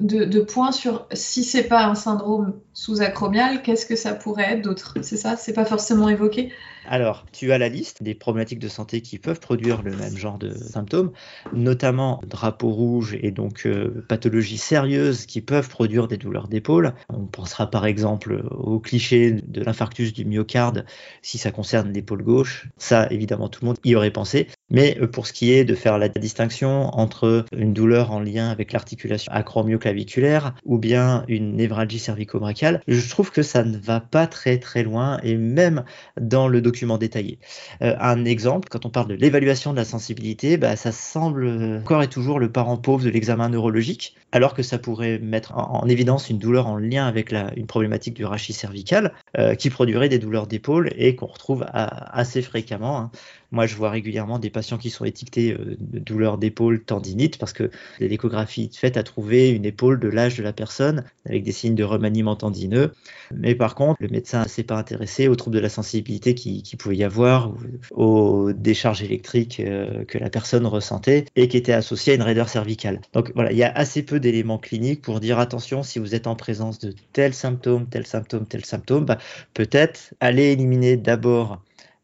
de, 0.00 0.40
points 0.40 0.72
sur 0.72 1.06
si 1.12 1.44
c'est 1.44 1.64
pas 1.64 1.84
un 1.86 1.94
syndrome 1.94 2.54
sous-acromial, 2.72 3.62
qu'est-ce 3.62 3.86
que 3.86 3.96
ça 3.96 4.14
pourrait 4.14 4.54
être 4.54 4.62
d'autre? 4.62 4.94
C'est 5.02 5.16
ça? 5.16 5.36
C'est 5.36 5.52
pas 5.52 5.64
forcément 5.64 6.08
évoqué? 6.08 6.52
Alors, 6.86 7.26
tu 7.32 7.52
as 7.52 7.58
la 7.58 7.68
liste 7.68 8.02
des 8.02 8.14
problématiques 8.14 8.58
de 8.58 8.68
santé 8.68 9.02
qui 9.02 9.18
peuvent 9.18 9.38
produire 9.38 9.82
le 9.82 9.94
même 9.94 10.16
genre 10.16 10.38
de 10.38 10.52
symptômes, 10.52 11.12
notamment 11.52 12.20
drapeau 12.26 12.70
rouge 12.70 13.16
et 13.22 13.30
donc 13.30 13.66
euh, 13.66 14.04
pathologies 14.08 14.58
sérieuses 14.58 15.26
qui 15.26 15.40
peuvent 15.40 15.68
produire 15.68 16.08
des 16.08 16.16
douleurs 16.16 16.48
d'épaule. 16.48 16.94
On 17.08 17.26
pensera 17.26 17.70
par 17.70 17.86
exemple 17.86 18.44
au 18.50 18.80
cliché 18.80 19.32
de 19.32 19.62
l'infarctus 19.62 20.12
du 20.12 20.24
myocarde 20.24 20.84
si 21.22 21.38
ça 21.38 21.52
concerne 21.52 21.92
l'épaule 21.92 22.22
gauche. 22.22 22.68
Ça, 22.78 23.06
évidemment, 23.10 23.48
tout 23.48 23.60
le 23.62 23.68
monde 23.68 23.78
y 23.84 23.94
aurait 23.94 24.10
pensé. 24.10 24.48
Mais 24.72 24.96
euh, 25.00 25.06
pour 25.06 25.26
ce 25.26 25.32
qui 25.32 25.52
est 25.52 25.64
de 25.64 25.74
faire 25.74 25.98
la 25.98 26.08
distinction 26.08 26.88
entre 26.98 27.44
une 27.56 27.72
douleur 27.72 28.10
en 28.10 28.20
lien 28.20 28.48
avec 28.48 28.72
l'articulation 28.72 29.30
acromioclaviculaire 29.32 30.54
ou 30.64 30.78
bien 30.78 31.24
une 31.28 31.54
névralgie 31.56 31.98
cervico-brachiale, 31.98 32.80
je 32.88 33.08
trouve 33.08 33.30
que 33.30 33.42
ça 33.42 33.62
ne 33.62 33.76
va 33.76 34.00
pas 34.00 34.26
très 34.26 34.58
très 34.58 34.82
loin 34.82 35.20
et 35.22 35.36
même 35.36 35.84
dans 36.20 36.48
le 36.48 36.60
document 36.60 36.98
détaillé. 36.98 37.38
Euh, 37.82 37.94
un 38.00 38.24
exemple, 38.24 38.68
quand 38.70 38.86
on 38.86 38.90
parle 38.90 39.08
de 39.08 39.14
l'évaluation 39.14 39.72
de 39.72 39.76
la 39.76 39.84
sensibilité, 39.84 40.56
bah, 40.56 40.74
ça 40.74 40.90
semble 40.90 41.80
encore 41.80 42.02
et 42.02 42.08
toujours 42.08 42.40
le 42.40 42.50
parent 42.50 42.78
pauvre 42.78 43.04
de 43.04 43.10
l'examen 43.10 43.50
neurologique, 43.50 44.16
alors 44.32 44.54
que 44.54 44.62
ça 44.62 44.78
pourrait 44.78 45.18
mettre 45.18 45.52
en, 45.56 45.86
évidence 45.86 46.30
une 46.30 46.38
douleur 46.38 46.66
en 46.68 46.78
lien 46.78 47.06
avec 47.06 47.34
une 47.56 47.66
problématique 47.66 48.14
du 48.14 48.24
rachis 48.24 48.54
cervical 48.54 49.12
euh, 49.36 49.54
qui 49.54 49.68
produirait 49.68 50.08
des 50.08 50.18
douleurs 50.18 50.46
d'épaule 50.46 50.90
et 50.96 51.14
qu'on 51.14 51.26
retrouve 51.26 51.66
assez 51.72 52.40
fréquemment. 52.40 52.98
Hein. 52.98 53.10
Moi, 53.52 53.66
je 53.66 53.76
vois 53.76 53.90
régulièrement 53.90 54.38
des 54.38 54.50
patients 54.50 54.78
qui 54.78 54.90
sont 54.90 55.04
étiquetés 55.04 55.52
euh, 55.52 55.76
de 55.78 55.98
douleurs 55.98 56.38
d'épaule 56.38 56.82
tendinite 56.82 57.38
parce 57.38 57.52
que 57.52 57.70
l'échographie 58.00 58.70
faite 58.72 58.96
a 58.96 59.02
trouvé 59.02 59.50
une 59.50 59.66
épaule 59.66 60.00
de 60.00 60.08
l'âge 60.08 60.36
de 60.36 60.42
la 60.42 60.52
personne 60.52 61.04
avec 61.26 61.44
des 61.44 61.52
signes 61.52 61.74
de 61.74 61.84
remaniement 61.84 62.34
tendineux. 62.34 62.92
Mais 63.32 63.54
par 63.54 63.74
contre, 63.74 64.02
le 64.02 64.08
médecin 64.08 64.42
ne 64.44 64.48
s'est 64.48 64.62
pas 64.62 64.76
intéressé 64.76 65.28
aux 65.28 65.36
troubles 65.36 65.56
de 65.56 65.60
la 65.60 65.68
sensibilité 65.68 66.34
qui, 66.34 66.62
pouvait 66.78 66.96
y 66.96 67.04
avoir, 67.04 67.52
aux 67.90 68.52
décharges 68.52 69.02
électriques 69.02 69.60
euh, 69.60 70.04
que 70.04 70.18
la 70.18 70.30
personne 70.30 70.66
ressentait 70.66 71.26
et 71.36 71.48
qui 71.48 71.56
étaient 71.56 71.72
associées 71.72 72.14
à 72.14 72.16
une 72.16 72.22
raideur 72.22 72.48
cervicale. 72.48 73.00
Donc 73.12 73.32
voilà, 73.34 73.52
il 73.52 73.58
y 73.58 73.62
a 73.62 73.70
assez 73.70 74.02
peu 74.02 74.18
d'éléments 74.18 74.58
cliniques 74.58 75.02
pour 75.02 75.20
dire 75.20 75.38
attention, 75.38 75.82
si 75.82 75.98
vous 75.98 76.14
êtes 76.14 76.26
en 76.26 76.36
présence 76.36 76.78
de 76.78 76.94
tels 77.12 77.34
symptômes, 77.34 77.86
tels 77.86 78.06
symptômes, 78.06 78.46
tels 78.46 78.64
symptômes, 78.64 79.04
bah, 79.04 79.18
peut-être 79.52 80.14
aller 80.20 80.52
éliminer 80.52 80.96
d'abord 80.96 81.60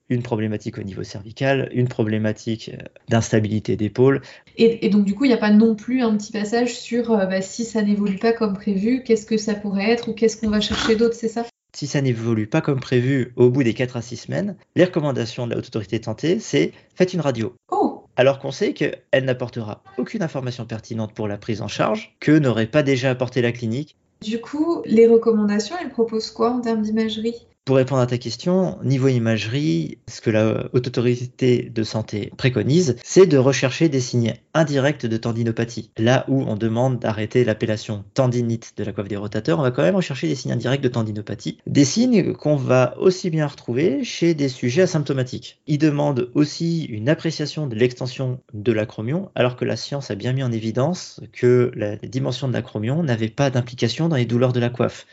une 0.08 0.22
problématique 0.22 0.78
au 0.78 0.82
niveau 0.82 1.02
cervical, 1.02 1.68
une 1.72 1.88
problématique 1.88 2.70
euh, 2.74 2.82
d'instabilité 3.08 3.76
d'épaule. 3.76 4.22
Et, 4.56 4.88
donc 4.88 5.04
du 5.04 5.14
coup, 5.14 5.24
il 5.24 5.28
n'y 5.28 5.34
a 5.34 5.38
pas 5.38 5.50
non 5.50 5.74
plus 5.74 6.02
un 6.02 6.16
petit 6.16 6.32
passage 6.32 6.78
sur 6.78 7.12
euh, 7.12 7.26
bah, 7.26 7.42
si 7.42 7.64
ça 7.64 7.82
n'évolue 7.82 8.18
pas 8.18 8.32
comme 8.32 8.54
prévu, 8.54 9.02
qu'est-ce 9.04 9.26
que 9.26 9.36
ça 9.36 9.54
pourrait 9.54 9.90
être 9.90 10.08
ou 10.08 10.14
qu'est-ce 10.14 10.36
qu'on 10.36 10.50
va 10.50 10.60
chercher 10.60 10.96
d'autre, 10.96 11.14
c'est 11.14 11.28
ça? 11.28 11.44
Si 11.74 11.86
ça 11.86 12.00
n'évolue 12.00 12.46
pas 12.46 12.60
comme 12.60 12.80
prévu 12.80 13.32
au 13.36 13.50
bout 13.50 13.62
des 13.62 13.74
4 13.74 13.98
à 13.98 14.02
6 14.02 14.16
semaines, 14.16 14.56
les 14.74 14.84
recommandations 14.84 15.46
de 15.46 15.52
la 15.52 15.58
Haute 15.58 15.66
Autorité 15.66 15.98
de 15.98 16.04
Santé, 16.04 16.38
c'est 16.40 16.72
faites 16.94 17.12
une 17.12 17.20
radio. 17.20 17.54
Oh 17.70 17.88
alors 18.18 18.40
qu'on 18.40 18.50
sait 18.50 18.72
qu'elle 18.72 19.24
n'apportera 19.24 19.80
aucune 19.96 20.24
information 20.24 20.66
pertinente 20.66 21.14
pour 21.14 21.28
la 21.28 21.38
prise 21.38 21.62
en 21.62 21.68
charge, 21.68 22.16
que 22.18 22.32
n'aurait 22.32 22.66
pas 22.66 22.82
déjà 22.82 23.10
apporté 23.10 23.40
la 23.42 23.52
clinique. 23.52 23.94
Du 24.22 24.40
coup, 24.40 24.82
les 24.84 25.06
recommandations, 25.06 25.76
elles 25.80 25.90
proposent 25.90 26.32
quoi 26.32 26.50
en 26.50 26.60
termes 26.60 26.82
d'imagerie? 26.82 27.46
Pour 27.68 27.76
répondre 27.76 28.00
à 28.00 28.06
ta 28.06 28.16
question, 28.16 28.78
niveau 28.82 29.08
imagerie, 29.08 29.98
ce 30.08 30.22
que 30.22 30.30
la 30.30 30.70
Haute 30.72 30.86
Autorité 30.86 31.70
de 31.70 31.82
Santé 31.82 32.32
préconise, 32.38 32.96
c'est 33.04 33.26
de 33.26 33.36
rechercher 33.36 33.90
des 33.90 34.00
signes 34.00 34.32
indirects 34.54 35.04
de 35.04 35.16
tendinopathie. 35.18 35.90
Là 35.98 36.24
où 36.28 36.44
on 36.46 36.56
demande 36.56 36.98
d'arrêter 36.98 37.44
l'appellation 37.44 38.04
tendinite 38.14 38.72
de 38.78 38.84
la 38.84 38.92
coiffe 38.92 39.08
des 39.08 39.18
rotateurs, 39.18 39.58
on 39.58 39.62
va 39.62 39.70
quand 39.70 39.82
même 39.82 39.96
rechercher 39.96 40.28
des 40.28 40.34
signes 40.34 40.52
indirects 40.52 40.80
de 40.80 40.88
tendinopathie. 40.88 41.58
Des 41.66 41.84
signes 41.84 42.32
qu'on 42.32 42.56
va 42.56 42.94
aussi 42.98 43.28
bien 43.28 43.46
retrouver 43.46 44.02
chez 44.02 44.32
des 44.32 44.48
sujets 44.48 44.82
asymptomatiques. 44.84 45.60
Ils 45.66 45.76
demandent 45.76 46.30
aussi 46.32 46.84
une 46.86 47.10
appréciation 47.10 47.66
de 47.66 47.74
l'extension 47.74 48.40
de 48.54 48.72
l'acromion, 48.72 49.28
alors 49.34 49.56
que 49.56 49.66
la 49.66 49.76
science 49.76 50.10
a 50.10 50.14
bien 50.14 50.32
mis 50.32 50.42
en 50.42 50.52
évidence 50.52 51.20
que 51.34 51.70
la 51.74 51.96
dimension 51.96 52.48
de 52.48 52.54
l'acromion 52.54 53.02
n'avait 53.02 53.28
pas 53.28 53.50
d'implication 53.50 54.08
dans 54.08 54.16
les 54.16 54.24
douleurs 54.24 54.54
de 54.54 54.60
la 54.60 54.70
coiffe 54.70 55.04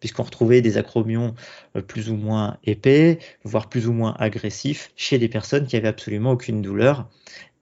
puisqu'on 0.00 0.22
retrouvait 0.22 0.60
des 0.60 0.76
acromions 0.76 1.34
euh, 1.76 1.82
plus 1.82 2.10
ou 2.10 2.16
moins 2.16 2.56
épais, 2.64 3.18
voire 3.44 3.68
plus 3.68 3.88
ou 3.88 3.92
moins 3.92 4.14
agressifs, 4.18 4.92
chez 4.96 5.18
des 5.18 5.28
personnes 5.28 5.66
qui 5.66 5.76
avaient 5.76 5.88
absolument 5.88 6.32
aucune 6.32 6.62
douleur 6.62 7.08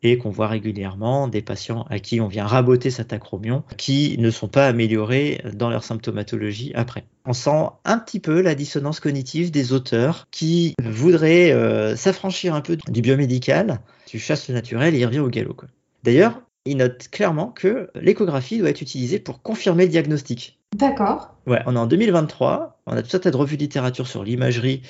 et 0.03 0.19
qu'on 0.19 0.31
voit 0.31 0.49
régulièrement 0.49 1.29
des 1.29 1.43
patients 1.43 1.87
à 1.91 1.99
qui 1.99 2.21
on 2.21 2.29
vient 2.29 2.47
raboter 2.47 2.91
cet 2.91 3.13
acromion 3.13 3.65
qui 3.77 4.17
ne 4.19 4.31
sont 4.31 4.49
pas 4.49 4.69
améliorés 4.69 5.41
dans 5.53 5.71
leur 5.71 5.85
symptomatologie 5.85 6.73
après. 6.75 7.05
On 7.25 7.33
sent 7.33 7.67
un 7.85 7.99
petit 7.99 8.21
peu 8.21 8.41
la 8.41 8.55
dissonance 8.55 9.01
cognitive 9.01 9.51
des 9.51 9.73
auteurs 9.73 10.27
qui 10.31 10.75
voudraient 10.83 11.51
euh, 11.51 11.97
s'affranchir 11.97 12.55
un 12.55 12.61
peu 12.61 12.77
du 12.77 13.01
biomédical. 13.01 13.81
Tu 14.07 14.19
chasses 14.19 14.49
le 14.49 14.55
naturel 14.55 14.95
et 14.95 14.99
il 14.99 15.07
revient 15.07 15.21
au 15.21 15.29
galop. 15.29 15.57
D'ailleurs, 16.05 16.41
il 16.67 16.77
note 16.77 17.09
clairement 17.11 17.49
que 17.49 17.91
l'échographie 17.95 18.59
doit 18.59 18.71
être 18.71 18.83
utilisée 18.83 19.19
pour 19.19 19.43
confirmer 19.43 19.85
le 19.85 19.91
diagnostic. 19.91 20.56
D'accord. 20.75 21.35
Ouais, 21.47 21.63
on 21.67 21.77
est 21.77 21.79
en 21.79 21.87
2023, 21.87 22.81
on 22.87 22.97
a 22.97 23.03
tout 23.03 23.17
un 23.17 23.21
tas 23.21 23.31
de 23.31 23.37
revues 23.37 23.57
de 23.57 23.63
littérature 23.63 24.07
sur 24.07 24.25
l'imagerie 24.25 24.83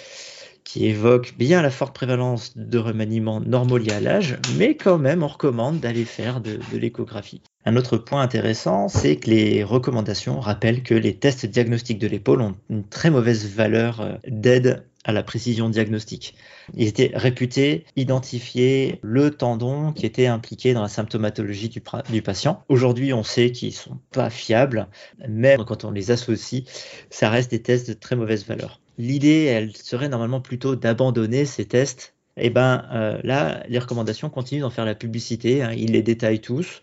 qui 0.67 0.87
évoquent 0.87 1.35
bien 1.39 1.63
la 1.63 1.71
forte 1.71 1.95
prévalence 1.95 2.57
de 2.57 2.79
remaniements 2.79 3.41
normaux 3.41 3.79
liés 3.79 3.93
à 3.93 4.01
l'âge, 4.01 4.37
mais 4.59 4.77
quand 4.77 4.99
même 4.99 5.23
on 5.23 5.29
recommande 5.29 5.79
d'aller 5.79 6.05
faire 6.05 6.41
de, 6.41 6.59
de 6.73 6.79
l'échographie. 6.79 7.41
Un 7.65 7.77
autre 7.77 7.99
point 7.99 8.21
intéressant, 8.21 8.89
c'est 8.89 9.17
que 9.17 9.31
les 9.31 9.63
recommandations 9.63 10.41
rappellent 10.41 10.83
que 10.83 10.95
les 10.95 11.15
tests 11.15 11.47
diagnostiques 11.47 12.01
de 12.01 12.09
l'épaule 12.09 12.41
ont 12.41 12.57
une 12.69 12.83
très 12.85 13.11
mauvaise 13.11 13.47
valeur 13.49 14.01
euh, 14.01 14.15
d'aide 14.27 14.85
à 15.07 15.13
la 15.13 15.23
précision 15.23 15.71
diagnostique. 15.71 16.35
Ils 16.75 16.89
étaient 16.89 17.13
réputés 17.15 17.85
identifier 17.95 18.99
le 19.03 19.31
tendon 19.31 19.93
qui 19.93 20.05
était 20.05 20.27
impliqué 20.27 20.75
dans 20.75 20.83
la 20.83 20.89
symptomatologie 20.89 21.69
du, 21.69 22.23
patient. 22.23 22.65
Aujourd'hui, 22.69 23.13
on 23.13 23.23
sait 23.23 23.53
qu'ils 23.53 23.73
sont 23.73 23.99
pas 24.11 24.31
fiables, 24.31 24.89
même 25.29 25.65
quand 25.65 25.85
on 25.85 25.93
les 25.93 26.11
associe, 26.11 26.65
ça 27.09 27.31
reste 27.31 27.53
des 27.53 27.63
tests 27.63 27.89
de 27.89 27.95
très 27.95 28.17
mauvaise 28.17 28.45
valeur. 28.45 28.81
L'idée, 28.99 29.45
elle 29.45 29.77
serait 29.77 30.09
normalement 30.09 30.41
plutôt 30.41 30.75
d'abandonner 30.75 31.45
ces 31.45 31.67
tests. 31.67 32.15
Et 32.39 32.47
eh 32.47 32.51
ben 32.51 32.85
euh, 32.93 33.19
là, 33.23 33.63
les 33.69 33.79
recommandations 33.79 34.29
continuent 34.29 34.61
d'en 34.61 34.71
faire 34.71 34.85
la 34.85 34.95
publicité. 34.95 35.63
Hein. 35.63 35.73
ils 35.73 35.93
les 35.93 36.03
détaillent 36.03 36.41
tous. 36.41 36.83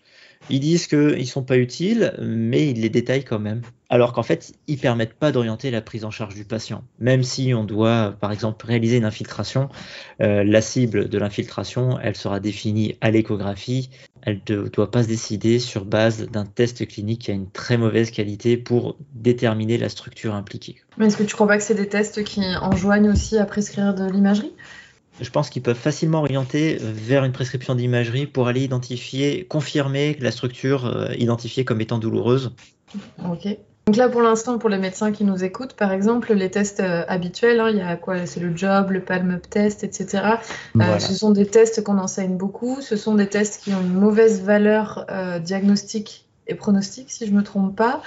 Ils 0.50 0.60
disent 0.60 0.86
qu'ils 0.86 1.18
ne 1.18 1.24
sont 1.24 1.42
pas 1.42 1.56
utiles, 1.56 2.12
mais 2.20 2.68
ils 2.68 2.80
les 2.80 2.90
détaillent 2.90 3.24
quand 3.24 3.38
même. 3.38 3.62
Alors 3.88 4.12
qu'en 4.12 4.22
fait, 4.22 4.52
ils 4.66 4.78
permettent 4.78 5.14
pas 5.14 5.32
d'orienter 5.32 5.70
la 5.70 5.80
prise 5.80 6.04
en 6.04 6.10
charge 6.10 6.34
du 6.34 6.44
patient. 6.44 6.84
Même 6.98 7.22
si 7.22 7.54
on 7.54 7.64
doit, 7.64 8.14
par 8.20 8.32
exemple, 8.32 8.66
réaliser 8.66 8.96
une 8.96 9.04
infiltration, 9.04 9.68
euh, 10.20 10.42
la 10.44 10.60
cible 10.60 11.08
de 11.08 11.18
l'infiltration, 11.18 11.98
elle 12.02 12.16
sera 12.16 12.40
définie 12.40 12.96
à 13.00 13.10
l'échographie. 13.10 13.90
Elle 14.22 14.40
ne 14.48 14.68
doit 14.68 14.90
pas 14.90 15.02
se 15.02 15.08
décider 15.08 15.58
sur 15.58 15.84
base 15.84 16.26
d'un 16.28 16.46
test 16.46 16.86
clinique 16.88 17.22
qui 17.22 17.30
a 17.30 17.34
une 17.34 17.50
très 17.50 17.76
mauvaise 17.76 18.10
qualité 18.10 18.56
pour 18.56 18.96
déterminer 19.12 19.78
la 19.78 19.88
structure 19.88 20.34
impliquée. 20.34 20.76
Mais 20.98 21.06
est-ce 21.06 21.16
que 21.16 21.22
tu 21.22 21.34
crois 21.34 21.46
pas 21.46 21.58
que 21.58 21.62
c'est 21.62 21.74
des 21.74 21.88
tests 21.88 22.24
qui 22.24 22.40
enjoignent 22.60 23.10
aussi 23.10 23.38
à 23.38 23.44
prescrire 23.44 23.94
de 23.94 24.10
l'imagerie? 24.10 24.52
Je 25.20 25.30
pense 25.30 25.50
qu'ils 25.50 25.62
peuvent 25.62 25.76
facilement 25.76 26.18
orienter 26.18 26.78
vers 26.80 27.24
une 27.24 27.32
prescription 27.32 27.74
d'imagerie 27.74 28.26
pour 28.26 28.48
aller 28.48 28.62
identifier, 28.62 29.44
confirmer 29.44 30.16
la 30.20 30.30
structure 30.30 30.86
euh, 30.86 31.14
identifiée 31.16 31.64
comme 31.64 31.80
étant 31.80 31.98
douloureuse. 31.98 32.52
Ok. 33.24 33.56
Donc 33.86 33.96
là, 33.96 34.08
pour 34.08 34.22
l'instant, 34.22 34.58
pour 34.58 34.70
les 34.70 34.78
médecins 34.78 35.12
qui 35.12 35.24
nous 35.24 35.44
écoutent, 35.44 35.74
par 35.74 35.92
exemple, 35.92 36.32
les 36.32 36.50
tests 36.50 36.80
euh, 36.80 37.04
habituels, 37.06 37.60
hein, 37.60 37.68
il 37.68 37.76
y 37.76 37.82
a 37.82 37.96
quoi? 37.96 38.24
C'est 38.24 38.40
le 38.40 38.56
job, 38.56 38.90
le 38.90 39.00
palm 39.00 39.30
up 39.30 39.48
test, 39.48 39.84
etc. 39.84 40.24
Euh, 40.80 40.98
ce 40.98 41.12
sont 41.12 41.30
des 41.30 41.46
tests 41.46 41.84
qu'on 41.84 41.98
enseigne 41.98 42.36
beaucoup. 42.36 42.80
Ce 42.80 42.96
sont 42.96 43.14
des 43.14 43.28
tests 43.28 43.62
qui 43.62 43.74
ont 43.74 43.82
une 43.82 43.92
mauvaise 43.92 44.42
valeur 44.42 45.06
diagnostique 45.42 46.24
et 46.46 46.54
pronostic, 46.54 47.10
si 47.10 47.26
je 47.26 47.32
ne 47.32 47.38
me 47.38 47.42
trompe 47.42 47.74
pas 47.74 48.02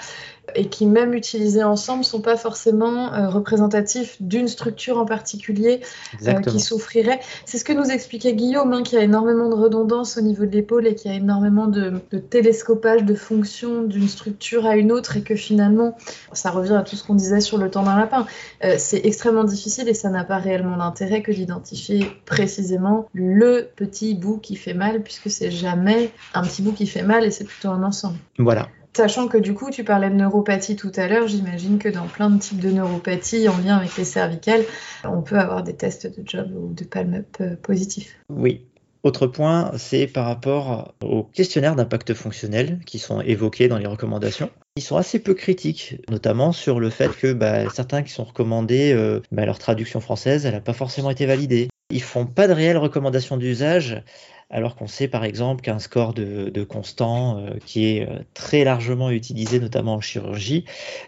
et 0.56 0.68
qui, 0.68 0.86
même 0.86 1.14
utilisés 1.14 1.64
ensemble, 1.64 2.04
sont 2.04 2.22
pas 2.22 2.38
forcément 2.38 3.14
euh, 3.14 3.30
représentatifs 3.30 4.22
d'une 4.22 4.48
structure 4.48 4.98
en 4.98 5.06
particulier 5.06 5.82
euh, 6.26 6.34
qui 6.42 6.60
souffrirait. 6.60 7.20
C'est 7.46 7.58
ce 7.58 7.66
que 7.66 7.74
nous 7.74 7.90
expliquait 7.90 8.34
Guillaume, 8.34 8.74
hein, 8.74 8.84
qu'il 8.84 8.98
y 8.98 9.02
a 9.02 9.04
énormément 9.04 9.50
de 9.50 9.56
redondance 9.56 10.18
au 10.18 10.22
niveau 10.22 10.46
de 10.46 10.52
l'épaule 10.52 10.88
et 10.88 10.96
qu'il 10.96 11.12
y 11.12 11.14
a 11.14 11.18
énormément 11.18 11.68
de, 11.68 12.02
télescopage 12.30 13.04
de 13.04 13.14
fonction 13.14 13.84
d'une 13.84 14.08
structure 14.08 14.66
à 14.66 14.78
une 14.78 14.92
autre 14.92 15.18
et 15.18 15.22
que 15.22 15.36
finalement, 15.36 15.98
ça 16.34 16.52
revient 16.52 16.76
à 16.76 16.84
tout 16.84 16.96
ce 16.96 17.04
qu'on 17.04 17.16
disait 17.16 17.42
sur 17.42 17.58
le 17.58 17.70
temps 17.70 17.84
d'un 17.84 17.98
lapin. 17.98 18.26
Euh, 18.64 18.76
c'est 18.78 19.06
extrêmement 19.06 19.44
difficile 19.44 19.90
et 19.90 19.94
ça 19.94 20.10
n'a 20.10 20.24
pas 20.24 20.38
réellement 20.38 20.78
d'intérêt 20.78 21.22
que 21.22 21.32
d'identifier 21.32 22.08
précisément 22.26 23.08
le 23.14 23.70
petit 23.76 24.16
bout 24.16 24.38
qui 24.38 24.56
fait 24.56 24.74
mal 24.74 25.02
puisque 25.04 25.30
c'est 25.30 25.52
jamais 25.52 26.12
un 26.34 26.42
petit 26.42 26.62
bout 26.62 26.72
qui 26.72 26.88
fait 26.88 27.04
mal 27.04 27.26
et 27.26 27.32
c'est 27.32 27.46
plutôt 27.46 27.70
un 27.70 27.84
ensemble. 27.84 28.18
Voilà. 28.38 28.68
Sachant 28.98 29.28
que 29.28 29.38
du 29.38 29.54
coup, 29.54 29.70
tu 29.70 29.84
parlais 29.84 30.10
de 30.10 30.16
neuropathie 30.16 30.76
tout 30.76 30.92
à 30.96 31.08
l'heure, 31.08 31.28
j'imagine 31.28 31.78
que 31.78 31.88
dans 31.88 32.08
plein 32.08 32.32
de 32.32 32.40
types 32.40 32.60
de 32.60 32.72
neuropathie 32.72 33.48
en 33.48 33.56
lien 33.60 33.78
avec 33.78 33.96
les 33.96 34.04
cervicales, 34.04 34.64
on 35.04 35.22
peut 35.22 35.38
avoir 35.38 35.62
des 35.62 35.76
tests 35.76 36.08
de 36.08 36.28
job 36.28 36.48
ou 36.56 36.74
de 36.74 36.84
palm-up 36.84 37.28
euh, 37.40 37.56
positifs. 37.58 38.18
Oui. 38.28 38.66
Autre 39.04 39.28
point, 39.28 39.72
c'est 39.78 40.08
par 40.08 40.26
rapport 40.26 40.96
aux 41.04 41.22
questionnaires 41.22 41.76
d'impact 41.76 42.16
fonctionnel 42.16 42.80
qui 42.88 42.98
sont 42.98 43.22
évoqués 43.22 43.68
dans 43.68 43.78
les 43.78 43.86
recommandations. 43.86 44.50
Ils 44.78 44.82
sont 44.82 44.98
assez 44.98 45.20
peu 45.20 45.36
critiques, 45.36 45.98
notamment 46.10 46.52
sur 46.52 46.80
le 46.80 46.90
fait 46.90 47.16
que 47.16 47.34
bah, 47.34 47.70
certains 47.70 48.02
qui 48.02 48.12
sont 48.12 48.24
recommandés, 48.24 48.94
euh, 48.94 49.22
bah, 49.32 49.46
leur 49.46 49.60
traduction 49.60 50.00
française, 50.00 50.48
elle 50.48 50.56
n'a 50.56 50.60
pas 50.60 50.74
forcément 50.74 51.12
été 51.12 51.28
validée. 51.28 51.68
Ils 51.92 52.02
font 52.02 52.26
pas 52.26 52.48
de 52.48 52.54
réelles 52.54 52.78
recommandations 52.78 53.38
d'usage 53.38 54.04
alors 54.50 54.76
qu'on 54.76 54.88
sait 54.88 55.08
par 55.08 55.24
exemple 55.24 55.62
qu'un 55.62 55.80
score 55.80 56.14
de, 56.14 56.64
constant 56.64 57.40
euh, 57.40 57.52
qui 57.66 57.86
est 57.86 58.10
euh, 58.10 58.20
très 58.34 58.64
largement 58.64 59.10
utilisé 59.10 59.60
notamment 59.60 59.96
en 59.96 60.02
chirurgie, 60.02 60.66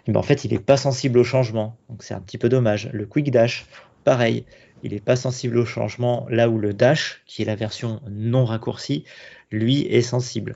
eh 0.08 0.12
ben, 0.12 0.20
en 0.20 0.24
fait 0.24 0.46
il 0.46 0.52
n'est 0.52 0.60
pas 0.60 0.78
sensible 0.78 1.20
au 1.20 1.24
changement, 1.24 1.78
donc 1.90 2.04
c'est 2.04 2.14
un 2.14 2.22
petit 2.22 2.38
peu 2.38 2.50
dommage. 2.50 2.90
Le 2.92 3.06
quick 3.06 3.32
dash, 3.32 3.66
pareil, 4.04 4.46
il 4.84 4.94
n'est 4.94 5.00
pas 5.00 5.16
sensible 5.16 5.58
au 5.58 5.66
changement, 5.66 6.26
là 6.30 6.50
où 6.50 6.58
le 6.58 6.74
dash, 6.74 7.22
qui 7.26 7.42
est 7.42 7.46
la 7.46 7.56
version 7.56 8.02
non 8.10 8.46
raccourcie, 8.46 9.04
lui 9.52 9.82
est 9.88 10.02
sensible. 10.02 10.56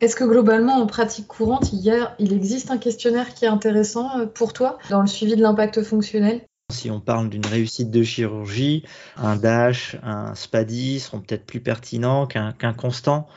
Est-ce 0.00 0.16
que 0.16 0.24
globalement, 0.24 0.74
en 0.74 0.86
pratique 0.86 1.28
courante, 1.28 1.72
il, 1.72 2.08
il 2.18 2.32
existe 2.32 2.72
un 2.72 2.78
questionnaire 2.78 3.34
qui 3.34 3.44
est 3.44 3.48
intéressant 3.48 4.18
euh, 4.18 4.26
pour 4.26 4.52
toi 4.52 4.78
dans 4.90 5.00
le 5.00 5.06
suivi 5.06 5.36
de 5.36 5.42
l'impact 5.42 5.82
fonctionnel? 5.82 6.42
Si 6.72 6.90
on 6.90 7.00
parle 7.00 7.28
d'une 7.28 7.46
réussite 7.46 7.90
de 7.90 8.02
chirurgie, 8.02 8.84
un 9.16 9.36
DASH, 9.36 9.96
un 10.02 10.34
SPADI 10.34 11.00
seront 11.00 11.20
peut-être 11.20 11.46
plus 11.46 11.60
pertinents 11.60 12.26
qu'un 12.26 12.72
constant. 12.72 13.28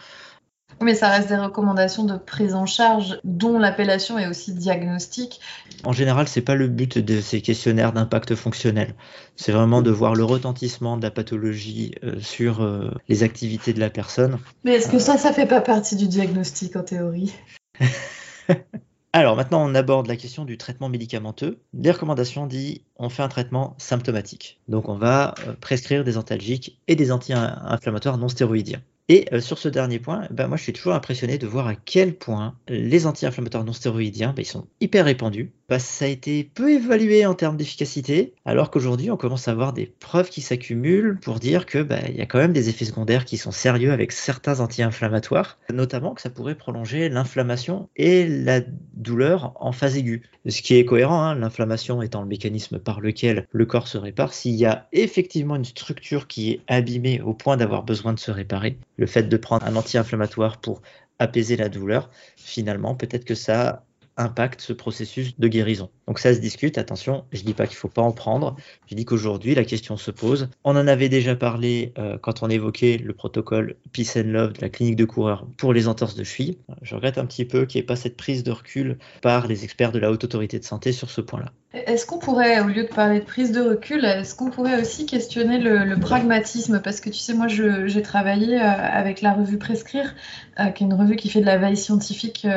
Mais 0.82 0.94
ça 0.94 1.10
reste 1.10 1.30
des 1.30 1.38
recommandations 1.38 2.04
de 2.04 2.18
prise 2.18 2.54
en 2.54 2.66
charge 2.66 3.20
dont 3.24 3.60
l'appellation 3.60 4.20
est 4.20 4.28
aussi 4.28 4.54
diagnostique. 4.54 5.40
En 5.84 5.94
général, 5.94 6.28
ce 6.28 6.40
n'est 6.40 6.44
pas 6.44 6.56
le 6.56 6.68
but 6.68 6.98
de 6.98 7.22
ces 7.22 7.42
questionnaires 7.42 7.94
d'impact 7.94 8.36
fonctionnel. 8.36 8.94
C'est 9.36 9.52
vraiment 9.52 9.82
de 9.82 9.92
voir 9.92 10.16
le 10.16 10.26
retentissement 10.26 10.98
de 10.98 11.04
la 11.04 11.12
pathologie 11.12 11.96
euh, 12.04 12.20
sur 12.20 12.62
euh, 12.62 12.92
les 13.08 13.24
activités 13.24 13.74
de 13.74 13.80
la 13.80 13.90
personne. 13.90 14.38
Mais 14.64 14.74
est-ce 14.74 14.90
que 14.90 15.00
ça, 15.00 15.18
ça 15.18 15.32
fait 15.32 15.48
pas 15.48 15.62
partie 15.62 15.96
du 15.96 16.08
diagnostic 16.08 16.76
en 16.76 16.84
théorie? 16.84 17.34
Alors 19.16 19.38
maintenant, 19.38 19.66
on 19.66 19.74
aborde 19.76 20.08
la 20.08 20.18
question 20.18 20.44
du 20.44 20.58
traitement 20.58 20.90
médicamenteux. 20.90 21.62
Les 21.74 21.90
recommandations 21.90 22.48
disent 22.48 22.82
on 22.98 23.08
fait 23.08 23.24
un 23.24 23.30
traitement 23.30 23.74
symptomatique. 23.78 24.60
Donc 24.68 24.90
on 24.90 24.96
va 24.96 25.36
euh, 25.48 25.54
prescrire 25.54 26.04
des 26.04 26.18
antalgiques 26.18 26.82
et 26.90 26.98
des 26.98 27.14
anti-inflammatoires 27.14 28.18
non 28.18 28.28
stéroïdiens. 28.28 28.82
Et 29.08 29.28
euh, 29.34 29.40
sur 29.40 29.60
ce 29.60 29.70
dernier 29.70 30.00
point, 30.00 30.28
ben, 30.32 30.48
moi 30.48 30.58
je 30.58 30.64
suis 30.64 30.74
toujours 30.74 30.94
impressionné 30.94 31.38
de 31.38 31.46
voir 31.46 31.68
à 31.68 31.76
quel 31.76 32.16
point 32.16 32.56
les 32.68 33.06
anti-inflammatoires 33.06 33.64
non 33.64 33.74
stéroïdiens, 33.74 34.34
ben, 34.36 34.42
ils 34.42 34.46
sont 34.46 34.66
hyper 34.82 35.06
répandus. 35.06 35.52
Ben, 35.70 35.78
ça 35.78 36.06
a 36.06 36.08
été 36.08 36.44
peu 36.44 36.72
évalué 36.72 37.26
en 37.26 37.36
termes 37.36 37.58
d'efficacité, 37.58 38.34
alors 38.46 38.72
qu'aujourd'hui 38.72 39.12
on 39.12 39.18
commence 39.18 39.48
à 39.48 39.52
avoir 39.52 39.74
des 39.74 39.86
preuves 39.86 40.30
qui 40.30 40.42
s'accumulent 40.42 41.20
pour 41.22 41.40
dire 41.40 41.66
que 41.66 41.86
il 42.10 42.16
y 42.16 42.22
a 42.22 42.26
quand 42.26 42.40
même 42.40 42.54
des 42.54 42.70
effets 42.70 42.86
secondaires 42.86 43.26
qui 43.26 43.38
sont 43.38 43.52
sérieux 43.52 43.92
avec 43.92 44.12
certains 44.12 44.60
anti-inflammatoires, 44.60 45.60
notamment 45.72 46.14
que 46.16 46.22
ça 46.22 46.30
pourrait 46.32 46.56
prolonger 46.56 47.10
l'inflammation 47.10 47.90
et 47.96 48.28
la 48.28 48.62
douleur 48.94 49.54
en 49.56 49.72
phase 49.72 49.98
aiguë. 49.98 50.24
Ce 50.48 50.62
qui 50.62 50.76
est 50.76 50.86
cohérent, 50.86 51.24
hein, 51.24 51.36
l'inflammation 51.36 52.02
étant 52.02 52.22
le 52.22 52.28
mécanisme 52.28 52.78
par 52.78 53.02
lequel 53.02 53.48
le 53.52 53.66
corps 53.66 53.88
se 53.88 53.98
répare. 53.98 54.34
S'il 54.34 54.56
y 54.56 54.66
a 54.66 54.88
effectivement 54.92 55.56
une 55.56 55.66
structure 55.66 56.28
qui 56.28 56.52
est 56.52 56.62
abîmée 56.68 57.22
au 57.22 57.34
point 57.34 57.58
d'avoir 57.58 57.84
besoin 57.84 58.14
de 58.14 58.20
se 58.20 58.30
réparer, 58.30 58.78
le 58.98 59.08
fait 59.08 59.24
de 59.24 59.38
prendre 59.38 59.66
un 59.66 59.76
anti-inflammatoire 59.76 60.60
pour 60.60 60.82
apaiser 61.20 61.58
la 61.58 61.70
douleur, 61.70 62.10
finalement, 62.38 62.96
peut-être 62.96 63.26
que 63.26 63.36
ça 63.36 63.86
impacte 64.18 64.62
ce 64.62 64.74
processus 64.74 65.38
de 65.40 65.48
guérison. 65.48 65.92
Donc 66.08 66.20
ça 66.20 66.34
se 66.34 66.40
discute, 66.40 66.78
attention, 66.78 67.26
je 67.32 67.42
ne 67.42 67.46
dis 67.46 67.54
pas 67.54 67.66
qu'il 67.66 67.76
ne 67.76 67.80
faut 67.80 67.88
pas 67.88 68.04
en 68.04 68.12
prendre, 68.12 68.56
je 68.88 68.96
dis 68.96 69.06
qu'aujourd'hui 69.06 69.56
la 69.56 69.66
question 69.66 69.98
se 69.98 70.12
pose. 70.12 70.50
On 70.64 70.76
en 70.76 70.88
avait 70.88 71.10
déjà 71.10 71.36
parlé 71.36 71.94
euh, 71.98 72.18
quand 72.22 72.44
on 72.44 72.50
évoquait 72.50 72.98
le 72.98 73.14
protocole 73.14 73.76
Peace 73.92 74.14
and 74.16 74.28
Love 74.28 74.54
de 74.54 74.62
la 74.62 74.70
clinique 74.70 74.98
de 74.98 75.06
coureur 75.06 75.48
pour 75.58 75.74
les 75.74 75.88
entorses 75.88 76.16
de 76.16 76.24
cheville. 76.24 76.58
Je 76.84 76.94
regrette 76.94 77.18
un 77.18 77.26
petit 77.26 77.46
peu 77.46 77.66
qu'il 77.66 77.80
n'y 77.80 77.84
ait 77.84 77.88
pas 77.88 77.96
cette 77.96 78.18
prise 78.18 78.44
de 78.44 78.52
recul 78.52 78.98
par 79.22 79.48
les 79.48 79.64
experts 79.64 79.92
de 79.92 80.00
la 80.00 80.12
haute 80.12 80.24
autorité 80.24 80.60
de 80.60 80.64
santé 80.64 80.92
sur 80.92 81.10
ce 81.10 81.22
point-là. 81.22 81.52
Est-ce 81.74 82.06
qu'on 82.06 82.20
pourrait, 82.20 82.62
au 82.62 82.68
lieu 82.68 82.84
de 82.84 82.94
parler 82.94 83.20
de 83.20 83.26
prise 83.26 83.52
de 83.52 83.60
recul, 83.60 84.06
est-ce 84.06 84.34
qu'on 84.34 84.50
pourrait 84.50 84.80
aussi 84.80 85.06
questionner 85.06 85.58
le, 85.58 86.00
pragmatisme? 86.00 86.80
Parce 86.82 87.02
que 87.02 87.10
tu 87.10 87.20
sais, 87.20 87.34
moi, 87.34 87.48
j'ai 87.48 88.02
travaillé 88.02 88.56
euh, 88.56 88.64
avec 88.64 89.22
la 89.22 89.34
revue 89.34 89.58
Prescrire, 89.58 90.16
euh, 90.60 90.68
qui 90.68 90.84
est 90.84 90.88
une 90.88 90.94
revue 90.94 91.18
qui 91.18 91.30
fait 91.30 91.42
de 91.42 91.46
la 91.46 91.58
veille 91.58 91.76
scientifique 91.76 92.48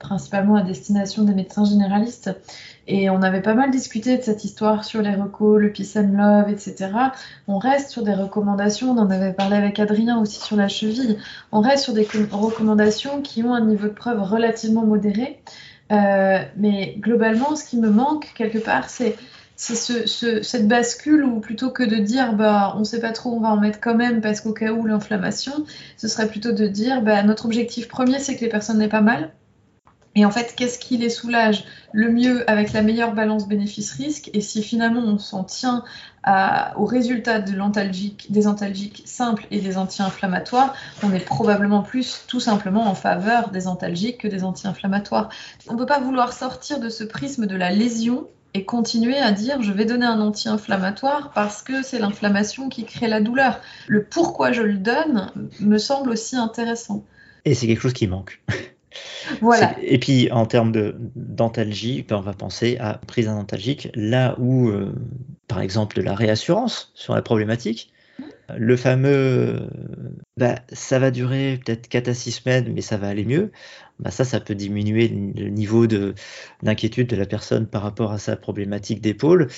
principalement 0.00 0.56
à 0.56 0.62
destination 0.62 1.22
des 1.22 1.34
médecins 1.34 1.64
généralistes. 1.64 2.30
Et 2.90 3.10
on 3.10 3.20
avait 3.20 3.42
pas 3.42 3.52
mal 3.52 3.70
discuté 3.70 4.16
de 4.16 4.22
cette 4.22 4.44
histoire 4.44 4.82
sur 4.82 5.02
les 5.02 5.14
recos, 5.14 5.60
le 5.60 5.70
peace 5.70 5.96
and 5.96 6.16
love, 6.16 6.48
etc. 6.48 6.90
On 7.46 7.58
reste 7.58 7.90
sur 7.90 8.02
des 8.02 8.14
recommandations, 8.14 8.92
on 8.92 8.98
en 8.98 9.10
avait 9.10 9.34
parlé 9.34 9.56
avec 9.56 9.78
Adrien 9.78 10.18
aussi 10.18 10.40
sur 10.40 10.56
la 10.56 10.68
cheville, 10.68 11.18
on 11.52 11.60
reste 11.60 11.84
sur 11.84 11.92
des 11.92 12.08
recommandations 12.32 13.20
qui 13.20 13.42
ont 13.42 13.52
un 13.54 13.60
niveau 13.60 13.88
de 13.88 13.92
preuve 13.92 14.22
relativement 14.22 14.86
modéré. 14.86 15.38
Euh, 15.92 16.38
mais 16.56 16.96
globalement, 16.98 17.56
ce 17.56 17.64
qui 17.64 17.76
me 17.76 17.90
manque 17.90 18.32
quelque 18.34 18.58
part, 18.58 18.88
c'est 18.88 19.16
ce, 19.58 20.42
cette 20.42 20.66
bascule 20.66 21.24
où 21.24 21.40
plutôt 21.40 21.70
que 21.70 21.82
de 21.82 21.96
dire 21.96 22.32
bah 22.32 22.74
on 22.78 22.84
sait 22.84 23.00
pas 23.00 23.12
trop, 23.12 23.34
on 23.34 23.40
va 23.40 23.48
en 23.48 23.58
mettre 23.58 23.80
quand 23.80 23.96
même 23.96 24.22
parce 24.22 24.40
qu'au 24.40 24.54
cas 24.54 24.72
où 24.72 24.86
l'inflammation, 24.86 25.52
ce 25.98 26.08
serait 26.08 26.28
plutôt 26.28 26.52
de 26.52 26.66
dire 26.66 27.02
bah 27.02 27.22
notre 27.22 27.44
objectif 27.44 27.88
premier 27.88 28.18
c'est 28.18 28.36
que 28.36 28.40
les 28.40 28.48
personnes 28.48 28.78
n'aient 28.78 28.88
pas 28.88 29.02
mal. 29.02 29.30
Et 30.18 30.24
en 30.24 30.32
fait, 30.32 30.54
qu'est-ce 30.56 30.80
qui 30.80 30.96
les 30.96 31.10
soulage 31.10 31.62
le 31.92 32.10
mieux 32.10 32.42
avec 32.50 32.72
la 32.72 32.82
meilleure 32.82 33.12
balance 33.12 33.46
bénéfice-risque? 33.46 34.30
Et 34.34 34.40
si 34.40 34.64
finalement 34.64 35.02
on 35.02 35.16
s'en 35.16 35.44
tient 35.44 35.84
au 36.76 36.86
résultat 36.86 37.38
de 37.38 37.54
l'antalgique, 37.54 38.26
des 38.28 38.48
antalgiques 38.48 39.04
simples 39.06 39.46
et 39.52 39.60
des 39.60 39.78
anti-inflammatoires, 39.78 40.74
on 41.04 41.12
est 41.12 41.24
probablement 41.24 41.82
plus 41.82 42.24
tout 42.26 42.40
simplement 42.40 42.90
en 42.90 42.96
faveur 42.96 43.50
des 43.50 43.68
antalgiques 43.68 44.18
que 44.18 44.26
des 44.26 44.42
anti-inflammatoires. 44.42 45.28
On 45.68 45.74
ne 45.74 45.78
peut 45.78 45.86
pas 45.86 46.00
vouloir 46.00 46.32
sortir 46.32 46.80
de 46.80 46.88
ce 46.88 47.04
prisme 47.04 47.46
de 47.46 47.54
la 47.54 47.70
lésion 47.70 48.26
et 48.54 48.64
continuer 48.64 49.18
à 49.18 49.30
dire 49.30 49.62
je 49.62 49.72
vais 49.72 49.84
donner 49.84 50.06
un 50.06 50.20
anti-inflammatoire 50.20 51.30
parce 51.32 51.62
que 51.62 51.84
c'est 51.84 52.00
l'inflammation 52.00 52.68
qui 52.68 52.84
crée 52.84 53.06
la 53.06 53.20
douleur. 53.20 53.60
Le 53.86 54.02
pourquoi 54.02 54.50
je 54.50 54.62
le 54.62 54.78
donne 54.78 55.30
me 55.60 55.78
semble 55.78 56.10
aussi 56.10 56.34
intéressant. 56.34 57.04
Et 57.44 57.54
c'est 57.54 57.68
quelque 57.68 57.82
chose 57.82 57.92
qui 57.92 58.08
manque. 58.08 58.42
Et 59.82 59.98
puis 59.98 60.30
en 60.30 60.46
termes 60.46 60.72
d'antalgie, 61.14 62.04
ben, 62.08 62.16
on 62.16 62.20
va 62.20 62.32
penser 62.32 62.76
à 62.80 62.94
prise 62.94 63.28
antalgique, 63.28 63.88
là 63.94 64.36
où, 64.38 64.68
euh, 64.68 64.92
par 65.46 65.60
exemple, 65.60 65.96
de 65.96 66.02
la 66.02 66.14
réassurance 66.14 66.92
sur 66.94 67.14
la 67.14 67.22
problématique. 67.22 67.92
Le 68.56 68.76
fameux, 68.76 69.68
bah, 70.36 70.56
ça 70.72 70.98
va 70.98 71.10
durer 71.10 71.60
peut-être 71.64 71.88
4 71.88 72.08
à 72.08 72.14
6 72.14 72.32
semaines, 72.32 72.72
mais 72.72 72.80
ça 72.80 72.96
va 72.96 73.08
aller 73.08 73.24
mieux. 73.24 73.52
Bah, 73.98 74.10
ça, 74.10 74.24
ça 74.24 74.40
peut 74.40 74.54
diminuer 74.54 75.08
le 75.08 75.50
niveau 75.50 75.86
d'inquiétude 75.86 77.08
de, 77.08 77.16
la 77.16 77.26
personne 77.26 77.66
par 77.66 77.82
rapport 77.82 78.12
à 78.12 78.18
sa 78.18 78.36
problématique 78.36 79.00
d'épaule 79.02 79.48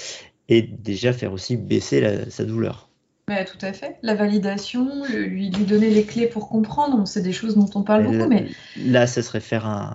et 0.48 0.62
déjà 0.62 1.12
faire 1.12 1.32
aussi 1.32 1.56
baisser 1.56 2.28
sa 2.30 2.44
douleur. 2.44 2.89
Bah, 3.30 3.44
tout 3.44 3.64
à 3.64 3.72
fait. 3.72 3.96
La 4.02 4.16
validation, 4.16 5.04
lui, 5.08 5.50
lui 5.50 5.64
donner 5.64 5.88
les 5.88 6.02
clés 6.02 6.26
pour 6.26 6.48
comprendre, 6.48 7.06
c'est 7.06 7.22
des 7.22 7.30
choses 7.30 7.54
dont 7.54 7.70
on 7.76 7.82
parle 7.82 8.02
beaucoup. 8.02 8.28
Mais... 8.28 8.48
Là, 8.76 9.06
ce 9.06 9.22
serait 9.22 9.38
faire 9.38 9.68
un, 9.68 9.94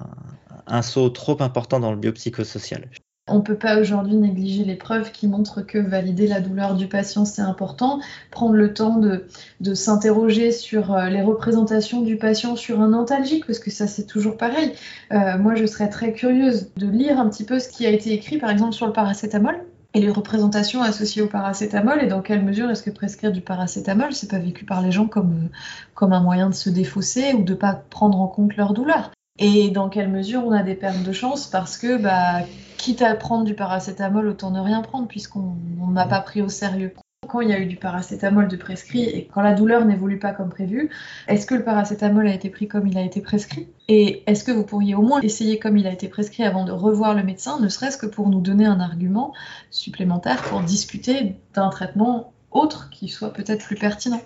un 0.68 0.82
saut 0.82 1.10
trop 1.10 1.36
important 1.42 1.82
dans 1.82 1.92
le 1.92 1.98
biopsychosocial. 1.98 2.88
On 3.28 3.40
ne 3.40 3.42
peut 3.42 3.58
pas 3.58 3.78
aujourd'hui 3.78 4.16
négliger 4.16 4.64
les 4.64 4.78
preuves 4.78 5.12
qui 5.12 5.28
montrent 5.28 5.60
que 5.60 5.78
valider 5.78 6.28
la 6.28 6.40
douleur 6.40 6.76
du 6.76 6.88
patient, 6.88 7.26
c'est 7.26 7.42
important. 7.42 8.00
Prendre 8.32 8.54
le 8.54 8.74
temps 8.74 9.00
de, 9.00 9.26
s'interroger 9.74 10.54
sur 10.54 10.94
euh, 10.94 11.10
les 11.10 11.22
représentations 11.22 12.04
du 12.04 12.16
patient 12.16 12.56
sur 12.56 12.80
un 12.80 12.94
antalgique, 12.94 13.46
parce 13.46 13.60
que 13.60 13.70
ça, 13.70 13.86
c'est 13.86 14.06
toujours 14.06 14.38
pareil. 14.38 14.72
Euh, 15.12 15.38
moi, 15.38 15.56
je 15.56 15.66
serais 15.66 15.90
très 15.90 16.14
curieuse 16.14 16.72
de 16.78 16.88
lire 16.88 17.20
un 17.20 17.28
petit 17.28 17.44
peu 17.44 17.60
ce 17.60 17.68
qui 17.68 17.86
a 17.86 17.90
été 17.90 18.14
écrit, 18.14 18.38
par 18.38 18.50
exemple, 18.50 18.72
sur 18.72 18.88
le 18.88 18.94
paracétamol 18.94 19.60
et 19.96 20.02
les 20.02 20.10
représentations 20.10 20.84
associées 20.84 21.22
au 21.22 21.28
paracétamol 21.28 22.04
et 22.04 22.08
dans 22.08 22.22
quelle 22.22 22.44
mesure 22.44 22.70
est-ce 22.70 22.84
que 22.84 22.90
prescrire 22.90 23.32
du 23.32 23.40
paracétamol, 23.40 24.14
c'est 24.14 24.30
pas 24.30 24.40
vécu 24.40 24.66
par 24.66 24.82
les 24.82 24.92
gens 24.92 25.08
comme, 25.08 25.50
comme 25.94 26.12
un 26.12 26.20
moyen 26.20 26.50
de 26.50 26.54
se 26.54 26.70
défausser 26.70 27.34
ou 27.34 27.44
de 27.44 27.54
pas 27.54 27.74
prendre 27.90 28.20
en 28.20 28.28
compte 28.28 28.58
leur 28.58 28.74
douleur. 28.74 29.12
Et 29.40 29.70
dans 29.70 29.88
quelle 29.88 30.10
mesure 30.10 30.44
on 30.46 30.52
a 30.52 30.64
des 30.64 30.76
pertes 30.76 31.04
de 31.04 31.12
chance 31.14 31.48
parce 31.48 31.78
que, 31.78 31.98
bah, 31.98 32.46
quitte 32.78 33.02
à 33.02 33.16
prendre 33.16 33.46
du 33.46 33.54
paracétamol, 33.54 34.28
autant 34.28 34.52
ne 34.52 34.60
rien 34.60 34.82
prendre 34.82 35.08
puisqu'on 35.08 35.56
n'a 35.92 36.06
pas 36.06 36.20
pris 36.20 36.42
au 36.42 36.50
sérieux. 36.50 36.94
Quand 37.28 37.42
il 37.42 37.50
y 37.50 37.54
a 37.54 37.60
eu 37.60 37.66
du 37.66 37.76
paracétamol 37.76 38.48
de 38.48 38.56
prescrit 38.56 39.04
et 39.04 39.30
quand 39.34 39.42
la 39.42 39.54
douleur 39.54 39.86
n'évolue 39.86 40.20
pas 40.20 40.32
comme 40.32 40.50
prévu, 40.50 40.90
est-ce 41.28 41.46
que 41.46 41.56
le 41.56 41.64
paracétamol 41.64 42.28
a 42.28 42.34
été 42.34 42.50
pris 42.50 42.68
comme 42.68 42.88
il 42.88 42.98
a 42.98 43.02
été 43.02 43.22
prescrit 43.22 43.68
Et 43.88 44.24
est-ce 44.28 44.44
que 44.44 44.52
vous 44.52 44.64
pourriez 44.64 44.96
au 44.96 45.02
moins 45.02 45.22
essayer 45.22 45.60
comme 45.60 45.78
il 45.78 45.88
a 45.88 45.92
été 45.92 46.08
prescrit 46.08 46.44
avant 46.44 46.66
de 46.66 46.72
revoir 46.72 47.14
le 47.14 47.24
médecin, 47.24 47.60
ne 47.60 47.70
serait-ce 47.70 47.98
que 47.98 48.06
pour 48.06 48.30
nous 48.30 48.42
donner 48.42 48.66
un 48.66 48.80
argument 48.80 49.34
supplémentaire 49.70 50.42
pour 50.44 50.62
discuter 50.62 51.36
d'un 51.54 51.70
traitement 51.70 52.34
autre 52.52 52.90
qui 52.90 53.10
soit 53.10 53.34
peut-être 53.34 53.66
plus 53.66 53.76
pertinent. 53.76 54.22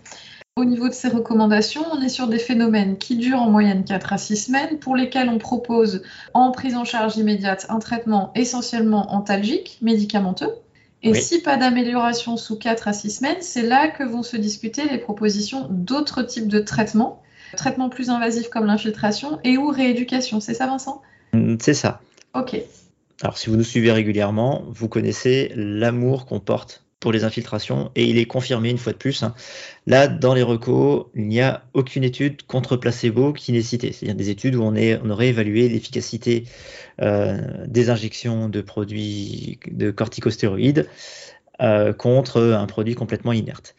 Au 0.56 0.66
niveau 0.66 0.90
de 0.90 0.94
ces 0.94 1.08
recommandations, 1.08 1.86
on 1.94 2.02
est 2.02 2.10
sur 2.10 2.28
des 2.28 2.38
phénomènes 2.38 2.98
qui 2.98 3.16
durent 3.16 3.42
en 3.42 3.50
moyenne 3.50 3.86
4 3.86 4.12
à 4.12 4.18
6 4.18 4.36
semaines, 4.36 4.80
pour 4.80 4.96
lesquels 4.96 5.30
on 5.30 5.38
propose 5.38 6.04
en 6.34 6.52
prise 6.52 6.76
en 6.76 6.84
charge 6.84 7.16
immédiate 7.16 7.66
un 7.70 7.80
traitement 7.80 8.32
essentiellement 8.36 9.14
antalgique, 9.14 9.78
médicamenteux, 9.82 10.52
et 11.02 11.14
si 11.14 11.42
pas 11.42 11.58
d'amélioration 11.58 12.36
sous 12.38 12.58
4 12.58 12.88
à 12.88 12.94
6 12.94 13.10
semaines, 13.10 13.42
c'est 13.42 13.62
là 13.62 13.88
que 13.88 14.04
vont 14.04 14.24
se 14.24 14.38
discuter 14.38 14.88
les 14.90 14.98
propositions 14.98 15.68
d'autres 15.70 16.24
types 16.24 16.48
de 16.48 16.60
traitements, 16.60 17.22
traitements 17.56 17.90
plus 17.90 18.10
invasifs 18.10 18.50
comme 18.50 18.66
l'infiltration 18.66 19.40
et 19.44 19.58
ou 19.58 19.68
rééducation. 19.70 20.40
C'est 20.40 20.54
ça, 20.54 20.68
Vincent? 20.68 21.02
Mm, 21.34 21.56
C'est 21.60 21.74
ça. 21.74 22.02
Ok. 22.34 22.62
Alors, 23.22 23.38
si 23.38 23.50
vous 23.50 23.56
nous 23.56 23.64
suivez 23.64 23.92
régulièrement, 23.92 24.64
vous 24.70 24.88
connaissez 24.88 25.52
l'amour 25.56 26.26
qu'on 26.26 26.40
porte 26.40 26.84
pour 27.00 27.12
les 27.12 27.24
infiltrations 27.24 27.92
et 27.96 28.06
il 28.06 28.18
est 28.18 28.26
confirmé 28.26 28.70
une 28.70 28.78
fois 28.78 28.94
de 28.94 28.98
plus. 28.98 29.24
Hein. 29.24 29.34
Là, 29.88 30.08
dans 30.08 30.34
les 30.34 30.44
recos, 30.44 31.06
il 31.16 31.28
n'y 31.28 31.42
a 31.42 31.64
aucune 31.74 32.04
étude 32.04 32.44
contre 32.44 32.76
placebo 32.76 33.34
qui 33.34 33.52
n'est 33.52 33.62
citée. 33.62 33.92
C'est-à-dire 33.92 34.16
des 34.16 34.30
études 34.30 34.56
où 34.56 34.64
on, 34.64 34.76
est, 34.76 35.00
on 35.04 35.10
aurait 35.10 35.30
évalué 35.30 35.70
l'efficacité 35.70 36.46
euh, 37.02 37.38
des 37.68 37.90
injections 37.90 38.50
de 38.50 38.62
produits 38.62 39.60
de 39.72 39.92
corticostéroïdes 39.92 40.90
euh, 41.62 41.94
contre 41.94 42.42
un 42.42 42.66
produit 42.66 42.96
complètement 42.96 43.34
inerte. 43.34 43.76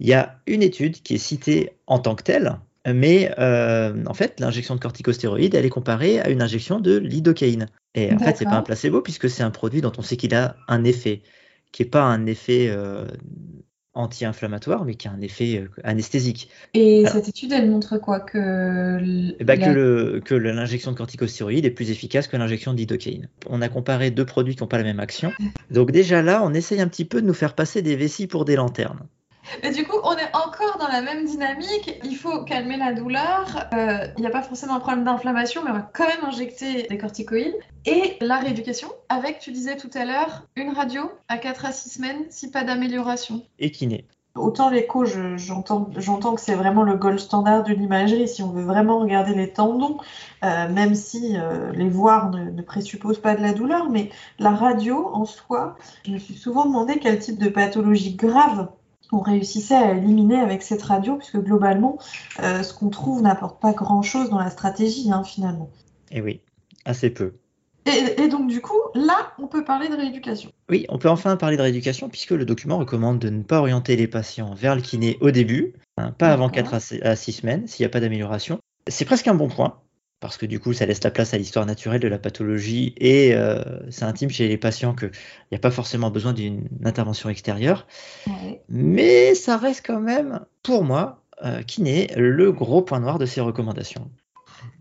Il 0.00 0.08
y 0.08 0.12
a 0.12 0.40
une 0.46 0.62
étude 0.62 1.02
qui 1.02 1.14
est 1.14 1.18
citée 1.18 1.70
en 1.86 2.00
tant 2.00 2.16
que 2.16 2.24
telle, 2.24 2.58
mais 2.86 3.32
euh, 3.38 4.04
en 4.06 4.14
fait, 4.14 4.40
l'injection 4.40 4.74
de 4.74 4.80
corticostéroïdes, 4.80 5.54
elle 5.54 5.64
est 5.64 5.70
comparée 5.70 6.20
à 6.20 6.28
une 6.28 6.42
injection 6.42 6.80
de 6.80 6.96
lidocaïne. 6.96 7.66
Et 7.94 8.12
en 8.12 8.18
fait, 8.18 8.36
c'est 8.36 8.44
pas 8.44 8.56
un 8.56 8.62
placebo 8.62 9.00
puisque 9.00 9.30
c'est 9.30 9.44
un 9.44 9.50
produit 9.50 9.80
dont 9.80 9.92
on 9.96 10.02
sait 10.02 10.16
qu'il 10.16 10.34
a 10.34 10.56
un 10.66 10.82
effet 10.82 11.22
qui 11.74 11.82
n'est 11.82 11.88
pas 11.88 12.04
un 12.04 12.26
effet 12.26 12.68
euh, 12.68 13.04
anti-inflammatoire, 13.94 14.84
mais 14.84 14.94
qui 14.94 15.08
a 15.08 15.10
un 15.10 15.20
effet 15.20 15.58
euh, 15.58 15.68
anesthésique. 15.82 16.48
Et 16.72 17.04
cette 17.06 17.28
étude, 17.28 17.50
elle 17.50 17.68
montre 17.68 17.98
quoi? 17.98 18.20
Que, 18.20 19.00
eh 19.40 19.42
ben, 19.42 19.58
que, 20.22 20.34
l'injection 20.36 20.92
de 20.92 20.96
corticostéroïdes 20.96 21.66
est 21.66 21.72
plus 21.72 21.90
efficace 21.90 22.28
que 22.28 22.36
l'injection 22.36 22.74
d'idocaïne. 22.74 23.28
On 23.50 23.60
a 23.60 23.68
comparé 23.68 24.12
deux 24.12 24.24
produits 24.24 24.54
qui 24.54 24.62
n'ont 24.62 24.68
pas 24.68 24.78
la 24.78 24.84
même 24.84 25.00
action. 25.00 25.32
Donc 25.72 25.90
déjà 25.90 26.22
là, 26.22 26.42
on 26.44 26.54
essaye 26.54 26.80
un 26.80 26.86
petit 26.86 27.04
peu 27.04 27.20
de 27.20 27.26
nous 27.26 27.34
faire 27.34 27.56
passer 27.56 27.82
des 27.82 27.96
vessies 27.96 28.28
pour 28.28 28.44
des 28.44 28.54
lanternes. 28.54 29.08
Mais 29.62 29.70
du 29.70 29.84
coup, 29.84 29.96
on 30.02 30.12
est 30.16 30.34
encore 30.34 30.78
dans 30.78 30.88
la 30.88 31.02
même 31.02 31.24
dynamique. 31.24 31.98
Il 32.04 32.16
faut 32.16 32.44
calmer 32.44 32.76
la 32.76 32.92
douleur. 32.92 33.68
Euh, 33.74 34.06
il 34.16 34.20
n'y 34.20 34.26
a 34.26 34.30
pas 34.30 34.42
forcément 34.42 34.74
un 34.74 34.80
problème 34.80 35.04
d'inflammation, 35.04 35.62
mais 35.64 35.70
on 35.70 35.74
va 35.74 35.90
quand 35.92 36.06
même 36.06 36.24
injecter 36.24 36.86
des 36.88 36.98
corticoïdes. 36.98 37.54
Et 37.86 38.16
la 38.20 38.38
rééducation, 38.38 38.88
avec, 39.08 39.38
tu 39.38 39.52
disais 39.52 39.76
tout 39.76 39.90
à 39.94 40.04
l'heure, 40.04 40.46
une 40.56 40.70
radio 40.70 41.10
à 41.28 41.38
4 41.38 41.66
à 41.66 41.72
6 41.72 41.90
semaines, 41.90 42.24
si 42.30 42.50
pas 42.50 42.64
d'amélioration. 42.64 43.42
Et 43.58 43.70
kiné. 43.70 44.06
Autant 44.36 44.68
l'écho, 44.68 45.04
j'entends 45.04 46.34
que 46.34 46.40
c'est 46.40 46.56
vraiment 46.56 46.82
le 46.82 46.96
gold 46.96 47.20
standard 47.20 47.62
de 47.62 47.72
l'imagerie 47.72 48.26
si 48.26 48.42
on 48.42 48.50
veut 48.50 48.64
vraiment 48.64 48.98
regarder 48.98 49.32
les 49.32 49.52
tendons, 49.52 49.98
euh, 50.42 50.68
même 50.68 50.96
si 50.96 51.36
euh, 51.36 51.70
les 51.70 51.88
voir 51.88 52.30
ne, 52.30 52.60
présupposent 52.62 53.20
pas 53.20 53.36
de 53.36 53.42
la 53.42 53.52
douleur, 53.52 53.90
mais 53.90 54.10
la 54.40 54.50
radio 54.50 55.08
en 55.12 55.24
soi, 55.24 55.76
je 56.04 56.10
me 56.10 56.18
suis 56.18 56.34
souvent 56.34 56.64
demandé 56.64 56.98
quel 56.98 57.20
type 57.20 57.38
de 57.38 57.48
pathologie 57.48 58.16
grave 58.16 58.70
on 59.14 59.20
réussissait 59.20 59.74
à 59.74 59.94
éliminer 59.94 60.36
avec 60.36 60.62
cette 60.62 60.82
radio, 60.82 61.16
puisque 61.16 61.38
globalement, 61.38 61.98
euh, 62.42 62.62
ce 62.62 62.74
qu'on 62.74 62.90
trouve 62.90 63.22
n'apporte 63.22 63.60
pas 63.60 63.72
grand-chose 63.72 64.30
dans 64.30 64.38
la 64.38 64.50
stratégie, 64.50 65.10
hein, 65.10 65.24
finalement. 65.24 65.70
Et 66.10 66.18
eh 66.18 66.20
oui, 66.20 66.40
assez 66.84 67.10
peu. 67.10 67.34
Et, 67.86 68.28
donc, 68.28 68.48
du 68.48 68.62
coup, 68.62 68.80
là, 68.94 69.32
on 69.38 69.46
peut 69.46 69.62
parler 69.62 69.88
de 69.88 69.94
rééducation. 69.94 70.50
Oui, 70.70 70.86
on 70.88 70.98
peut 70.98 71.10
enfin 71.10 71.36
parler 71.36 71.58
de 71.58 71.62
rééducation 71.62 72.08
puisque 72.08 72.30
le 72.30 72.46
document 72.46 72.78
recommande 72.78 73.18
de 73.18 73.28
ne 73.28 73.42
pas 73.42 73.58
orienter 73.58 73.94
les 73.96 74.06
patients 74.06 74.54
vers 74.54 74.74
le 74.74 74.80
kiné 74.80 75.18
au 75.20 75.30
début, 75.30 75.74
hein, 75.98 76.10
pas 76.12 76.32
avant 76.32 76.48
4 76.48 76.74
à 77.02 77.16
6 77.16 77.32
semaines, 77.32 77.66
s'il 77.66 77.84
n'y 77.84 77.86
a 77.86 77.90
pas 77.90 78.00
d'amélioration. 78.00 78.58
C'est 78.86 79.04
presque 79.04 79.28
un 79.28 79.34
bon 79.34 79.48
point, 79.48 79.78
parce 80.24 80.38
que 80.38 80.46
du 80.46 80.58
coup, 80.58 80.72
ça 80.72 80.86
laisse 80.86 81.04
la 81.04 81.10
place 81.10 81.34
à 81.34 81.36
l'histoire 81.36 81.66
naturelle 81.66 82.00
de 82.00 82.08
la 82.08 82.18
pathologie 82.18 82.94
et 82.96 83.34
euh, 83.34 83.62
c'est 83.90 84.06
intime 84.06 84.30
chez 84.30 84.48
les 84.48 84.56
patients 84.56 84.94
qu'il 84.94 85.10
n'y 85.52 85.56
a 85.56 85.60
pas 85.60 85.70
forcément 85.70 86.10
besoin 86.10 86.32
d'une 86.32 86.66
intervention 86.82 87.28
extérieure. 87.28 87.86
Mais 88.70 89.34
ça 89.34 89.58
reste 89.58 89.84
quand 89.84 90.00
même, 90.00 90.40
pour 90.62 90.82
moi, 90.82 91.22
euh, 91.44 91.60
kiné, 91.60 92.10
le 92.16 92.52
gros 92.52 92.80
point 92.80 93.00
noir 93.00 93.18
de 93.18 93.26
ces 93.26 93.42
recommandations. 93.42 94.10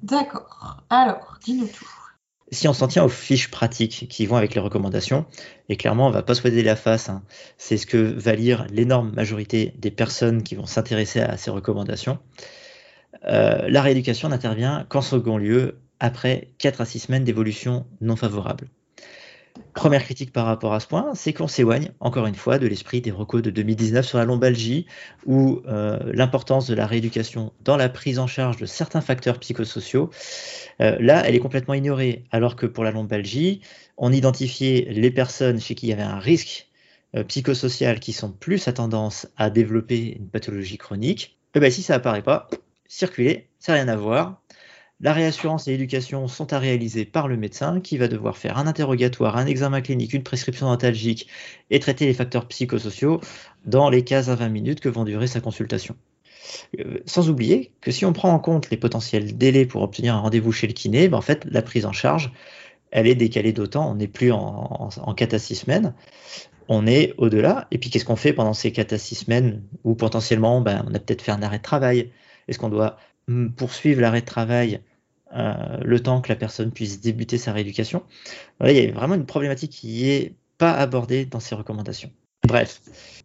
D'accord. 0.01 0.77
Alors, 0.89 1.39
dis-nous 1.43 1.67
tout 1.67 1.89
si 2.51 2.67
on 2.67 2.73
s'en 2.73 2.88
tient 2.88 3.03
aux 3.03 3.10
fiches 3.10 3.49
pratiques 3.49 4.08
qui 4.10 4.27
vont 4.27 4.36
avec 4.36 4.53
les 4.53 4.62
recommandations, 4.62 5.25
et 5.69 5.75
clairement, 5.75 6.08
on 6.08 6.12
va 6.12 6.21
pas 6.21 6.36
se 6.36 6.41
poser 6.41 6.62
la 6.62 6.75
face, 6.75 7.10
hein, 7.10 7.23
c'est 7.58 7.77
ce 7.77 7.88
que 7.88 7.97
va 7.97 8.36
lire 8.36 8.67
l'énorme 8.69 9.12
majorité 9.12 9.73
des 9.79 9.89
personnes 9.89 10.43
qui 10.43 10.53
vont 10.53 10.67
s'intéresser 10.67 11.19
à 11.19 11.36
ces 11.36 11.49
recommandations. 11.49 12.19
Euh, 13.25 13.67
la 13.69 13.81
rééducation 13.81 14.29
n'intervient 14.29 14.86
qu'en 14.89 15.01
second 15.01 15.38
lieu, 15.38 15.79
après 15.99 16.49
4 16.57 16.81
à 16.81 16.86
6 16.86 16.99
semaines 16.99 17.23
d'évolution 17.23 17.86
non 18.01 18.15
favorable. 18.15 18.67
Première 19.75 20.03
critique 20.03 20.33
par 20.33 20.45
rapport 20.45 20.73
à 20.73 20.79
ce 20.79 20.88
point, 20.88 21.13
c'est 21.13 21.31
qu'on 21.31 21.47
s'éloigne 21.47 21.91
encore 21.99 22.25
une 22.25 22.36
fois 22.36 22.57
de 22.57 22.65
l'esprit 22.65 23.01
des 23.01 23.12
recos 23.12 23.41
de 23.41 23.51
2019 23.51 24.05
sur 24.05 24.17
la 24.17 24.25
lombalgie, 24.25 24.88
où 25.25 25.62
euh, 25.67 25.99
l'importance 26.12 26.67
de 26.67 26.73
la 26.73 26.88
rééducation 26.88 27.53
dans 27.63 27.77
la 27.77 27.88
prise 27.88 28.17
en 28.17 28.25
charge 28.25 28.57
de 28.57 28.65
certains 28.65 29.01
facteurs 29.01 29.39
psychosociaux, 29.39 30.09
euh, 30.81 30.97
là, 30.99 31.23
elle 31.25 31.36
est 31.36 31.39
complètement 31.39 31.75
ignorée, 31.75 32.23
alors 32.31 32.55
que 32.55 32.65
pour 32.65 32.83
la 32.83 32.91
lombalgie, 32.91 33.62
on 33.97 34.12
identifiait 34.12 34.88
les 34.89 35.12
personnes 35.12 35.59
chez 35.59 35.75
qui 35.75 35.88
il 35.88 35.89
y 35.89 35.93
avait 35.93 36.01
un 36.01 36.19
risque 36.19 36.67
psychosocial 37.27 37.99
qui 37.99 38.12
sont 38.12 38.31
plus 38.31 38.67
à 38.67 38.73
tendance 38.73 39.27
à 39.38 39.51
développer 39.51 40.15
une 40.17 40.29
pathologie 40.29 40.79
chronique. 40.79 41.38
Et 41.53 41.57
eh 41.57 41.59
bien, 41.59 41.69
si 41.69 41.83
ça 41.83 41.93
apparaît 41.93 42.23
pas, 42.23 42.49
circuler, 42.88 43.50
ça 43.60 43.74
n'a 43.74 43.84
rien 43.84 43.88
à 43.88 43.96
voir, 43.96 44.41
la 45.04 45.12
réassurance 45.12 45.67
et 45.67 45.72
l'éducation 45.72 46.28
sont 46.30 46.54
à 46.54 46.60
réaliser 46.60 47.04
par 47.04 47.28
le 47.28 47.36
médecin 47.36 47.82
qui 47.82 47.98
va 47.98 48.08
devoir 48.08 48.38
faire 48.38 48.58
un 48.58 48.67
interrogatoire, 48.67 49.36
un 49.36 49.48
examen 49.48 49.82
clinique, 49.82 50.13
une 50.13 50.24
prescription 50.24 50.67
dentalgique 50.67 51.28
et 51.69 51.80
traiter 51.80 52.06
les 52.06 52.13
facteurs 52.13 52.48
psychosociaux 52.48 53.19
dans 53.65 53.89
les 53.89 54.04
15 54.04 54.30
à 54.30 54.36
20 54.36 54.48
minutes 54.50 54.80
que 54.80 54.88
vont 54.88 55.04
durer 55.04 55.28
sa 55.28 55.41
consultation. 55.41 55.98
Euh, 56.80 57.00
sans 57.06 57.30
oublier 57.30 57.74
que 57.82 57.91
si 57.91 58.06
on 58.06 58.13
prend 58.13 58.32
en 58.32 58.39
compte 58.39 58.69
les 58.69 58.78
potentiels 58.78 59.38
délais 59.38 59.65
pour 59.65 59.82
obtenir 59.82 60.15
un 60.15 60.19
rendez-vous 60.19 60.52
chez 60.52 60.67
le 60.67 60.74
kiné, 60.74 61.10
ben 61.10 61.17
en 61.17 61.22
fait, 61.22 61.46
la 61.50 61.62
prise 61.62 61.86
en 61.86 61.91
charge, 61.91 62.32
elle 62.91 63.08
est 63.08 63.15
décalée 63.15 63.54
d'autant. 63.54 63.91
On 63.91 63.96
n'est 63.96 64.08
plus 64.08 64.32
en, 64.32 64.89
4 65.15 65.34
à 65.34 65.39
6 65.39 65.56
semaines, 65.56 65.93
on 66.69 66.88
est 66.88 67.13
au-delà. 67.17 67.67
Et 67.72 67.78
puis, 67.78 67.89
qu'est-ce 67.89 68.06
qu'on 68.06 68.15
fait 68.15 68.34
pendant 68.34 68.54
ces 68.54 68.72
4 68.72 68.93
à 68.93 68.98
6 68.98 69.15
semaines 69.15 69.63
où 69.84 69.96
potentiellement, 69.96 70.62
ben, 70.62 70.86
on 70.89 70.93
a 70.93 71.00
peut-être 71.00 71.22
fait 71.22 71.32
un 71.32 71.41
arrêt 71.41 71.58
de 71.58 71.63
travail? 71.63 72.12
Est-ce 72.47 72.60
qu'on 72.60 72.69
doit 72.69 72.97
hum, 73.27 73.51
poursuivre 73.51 74.01
l'arrêt 74.01 74.21
de 74.21 74.25
travail 74.25 74.82
euh, 75.36 75.77
le 75.84 75.99
temps 75.99 76.21
que 76.21 76.29
la 76.29 76.36
personne 76.36 76.71
puisse 76.71 77.01
débuter 77.01 77.38
sa 77.38 77.53
rééducation? 77.53 78.03
il 78.63 78.71
y 78.71 78.88
a 78.88 78.91
vraiment 78.91 79.15
une 79.15 79.25
problématique 79.25 79.71
qui 79.71 80.03
n'est 80.03 80.34
pas 80.58 80.73
abordée 80.73 81.25
dans 81.25 81.39
ces 81.39 81.56
recommandations. 81.56 82.12
Bref, 82.45 82.82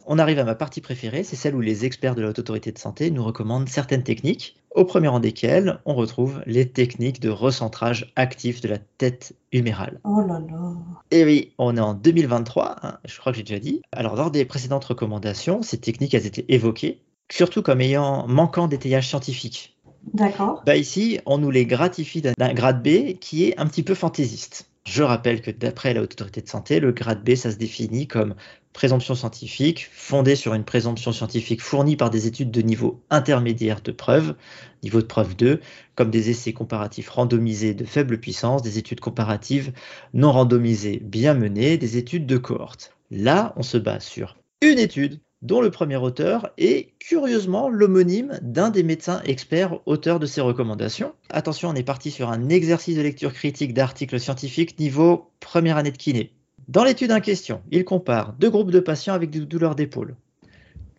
on 0.06 0.18
arrive 0.18 0.38
à 0.38 0.44
ma 0.44 0.54
partie 0.54 0.80
préférée, 0.80 1.24
c'est 1.24 1.34
celle 1.34 1.56
où 1.56 1.60
les 1.60 1.84
experts 1.84 2.14
de 2.14 2.22
la 2.22 2.28
haute 2.28 2.38
autorité 2.38 2.70
de 2.70 2.78
santé 2.78 3.10
nous 3.10 3.24
recommandent 3.24 3.68
certaines 3.68 4.04
techniques, 4.04 4.56
au 4.70 4.84
premier 4.84 5.08
rang 5.08 5.18
desquelles 5.18 5.80
on 5.86 5.94
retrouve 5.94 6.40
les 6.46 6.70
techniques 6.70 7.20
de 7.20 7.28
recentrage 7.28 8.12
actif 8.14 8.60
de 8.60 8.68
la 8.68 8.78
tête 8.78 9.34
humérale. 9.52 9.98
Oh 10.04 10.20
là 10.20 10.38
là. 10.38 10.72
Et 11.10 11.24
oui, 11.24 11.52
on 11.58 11.76
est 11.76 11.80
en 11.80 11.94
2023, 11.94 12.76
hein, 12.80 12.98
je 13.04 13.18
crois 13.18 13.32
que 13.32 13.38
j'ai 13.38 13.44
déjà 13.44 13.58
dit. 13.58 13.82
Alors, 13.90 14.14
lors 14.14 14.30
des 14.30 14.44
précédentes 14.44 14.84
recommandations, 14.84 15.62
ces 15.62 15.78
techniques 15.78 16.14
elles 16.14 16.26
étaient 16.26 16.46
évoquées, 16.48 17.00
surtout 17.30 17.62
comme 17.62 17.80
ayant 17.80 18.26
manquant 18.26 18.68
d'étayage 18.68 19.08
scientifique. 19.08 19.76
D'accord. 20.14 20.62
Bah 20.64 20.76
ici, 20.76 21.20
on 21.26 21.38
nous 21.38 21.50
les 21.50 21.66
gratifie 21.66 22.22
d'un 22.22 22.54
grade 22.54 22.82
B 22.82 23.18
qui 23.18 23.44
est 23.44 23.58
un 23.58 23.66
petit 23.66 23.82
peu 23.82 23.94
fantaisiste. 23.94 24.70
Je 24.86 25.02
rappelle 25.02 25.42
que 25.42 25.50
d'après 25.50 25.92
la 25.92 26.00
Haute 26.00 26.12
Autorité 26.12 26.40
de 26.40 26.48
Santé, 26.48 26.80
le 26.80 26.92
grade 26.92 27.22
B, 27.22 27.34
ça 27.34 27.50
se 27.50 27.56
définit 27.56 28.06
comme 28.06 28.34
présomption 28.72 29.14
scientifique 29.14 29.88
fondée 29.92 30.34
sur 30.34 30.54
une 30.54 30.64
présomption 30.64 31.12
scientifique 31.12 31.60
fournie 31.60 31.96
par 31.96 32.08
des 32.08 32.26
études 32.26 32.50
de 32.50 32.62
niveau 32.62 33.02
intermédiaire 33.10 33.82
de 33.82 33.92
preuve, 33.92 34.34
niveau 34.82 35.02
de 35.02 35.06
preuve 35.06 35.36
2, 35.36 35.60
comme 35.94 36.10
des 36.10 36.30
essais 36.30 36.54
comparatifs 36.54 37.10
randomisés 37.10 37.74
de 37.74 37.84
faible 37.84 38.18
puissance, 38.18 38.62
des 38.62 38.78
études 38.78 39.00
comparatives 39.00 39.72
non 40.14 40.32
randomisées 40.32 41.00
bien 41.02 41.34
menées, 41.34 41.76
des 41.76 41.98
études 41.98 42.24
de 42.24 42.38
cohorte. 42.38 42.96
Là, 43.10 43.52
on 43.56 43.62
se 43.62 43.76
base 43.76 44.04
sur 44.04 44.38
une 44.62 44.78
étude 44.78 45.20
dont 45.42 45.60
le 45.60 45.70
premier 45.70 45.96
auteur 45.96 46.50
est 46.58 46.94
curieusement 46.98 47.68
l'homonyme 47.68 48.38
d'un 48.42 48.70
des 48.70 48.82
médecins 48.82 49.22
experts 49.24 49.78
auteurs 49.86 50.18
de 50.18 50.26
ces 50.26 50.40
recommandations. 50.40 51.12
Attention, 51.30 51.68
on 51.68 51.74
est 51.74 51.82
parti 51.82 52.10
sur 52.10 52.30
un 52.30 52.48
exercice 52.48 52.96
de 52.96 53.02
lecture 53.02 53.32
critique 53.32 53.74
d'articles 53.74 54.18
scientifiques 54.18 54.78
niveau 54.78 55.30
première 55.40 55.76
année 55.76 55.92
de 55.92 55.96
kiné. 55.96 56.32
Dans 56.66 56.84
l'étude 56.84 57.12
en 57.12 57.20
question, 57.20 57.62
il 57.70 57.84
compare 57.84 58.34
deux 58.34 58.50
groupes 58.50 58.70
de 58.70 58.80
patients 58.80 59.14
avec 59.14 59.30
des 59.30 59.40
douleurs 59.40 59.74
d'épaule. 59.74 60.16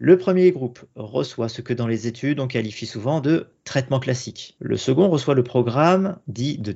Le 0.02 0.18
premier 0.18 0.50
groupe 0.52 0.86
reçoit 0.96 1.50
ce 1.50 1.62
que 1.62 1.74
dans 1.74 1.86
les 1.86 2.08
études 2.08 2.40
on 2.40 2.48
qualifie 2.48 2.86
souvent 2.86 3.20
de 3.20 3.48
traitement 3.66 4.00
classique. 4.00 4.56
Le 4.60 4.78
second 4.78 5.10
reçoit 5.10 5.36
le 5.36 5.44
programme 5.44 6.18
dit 6.28 6.58
de, 6.58 6.72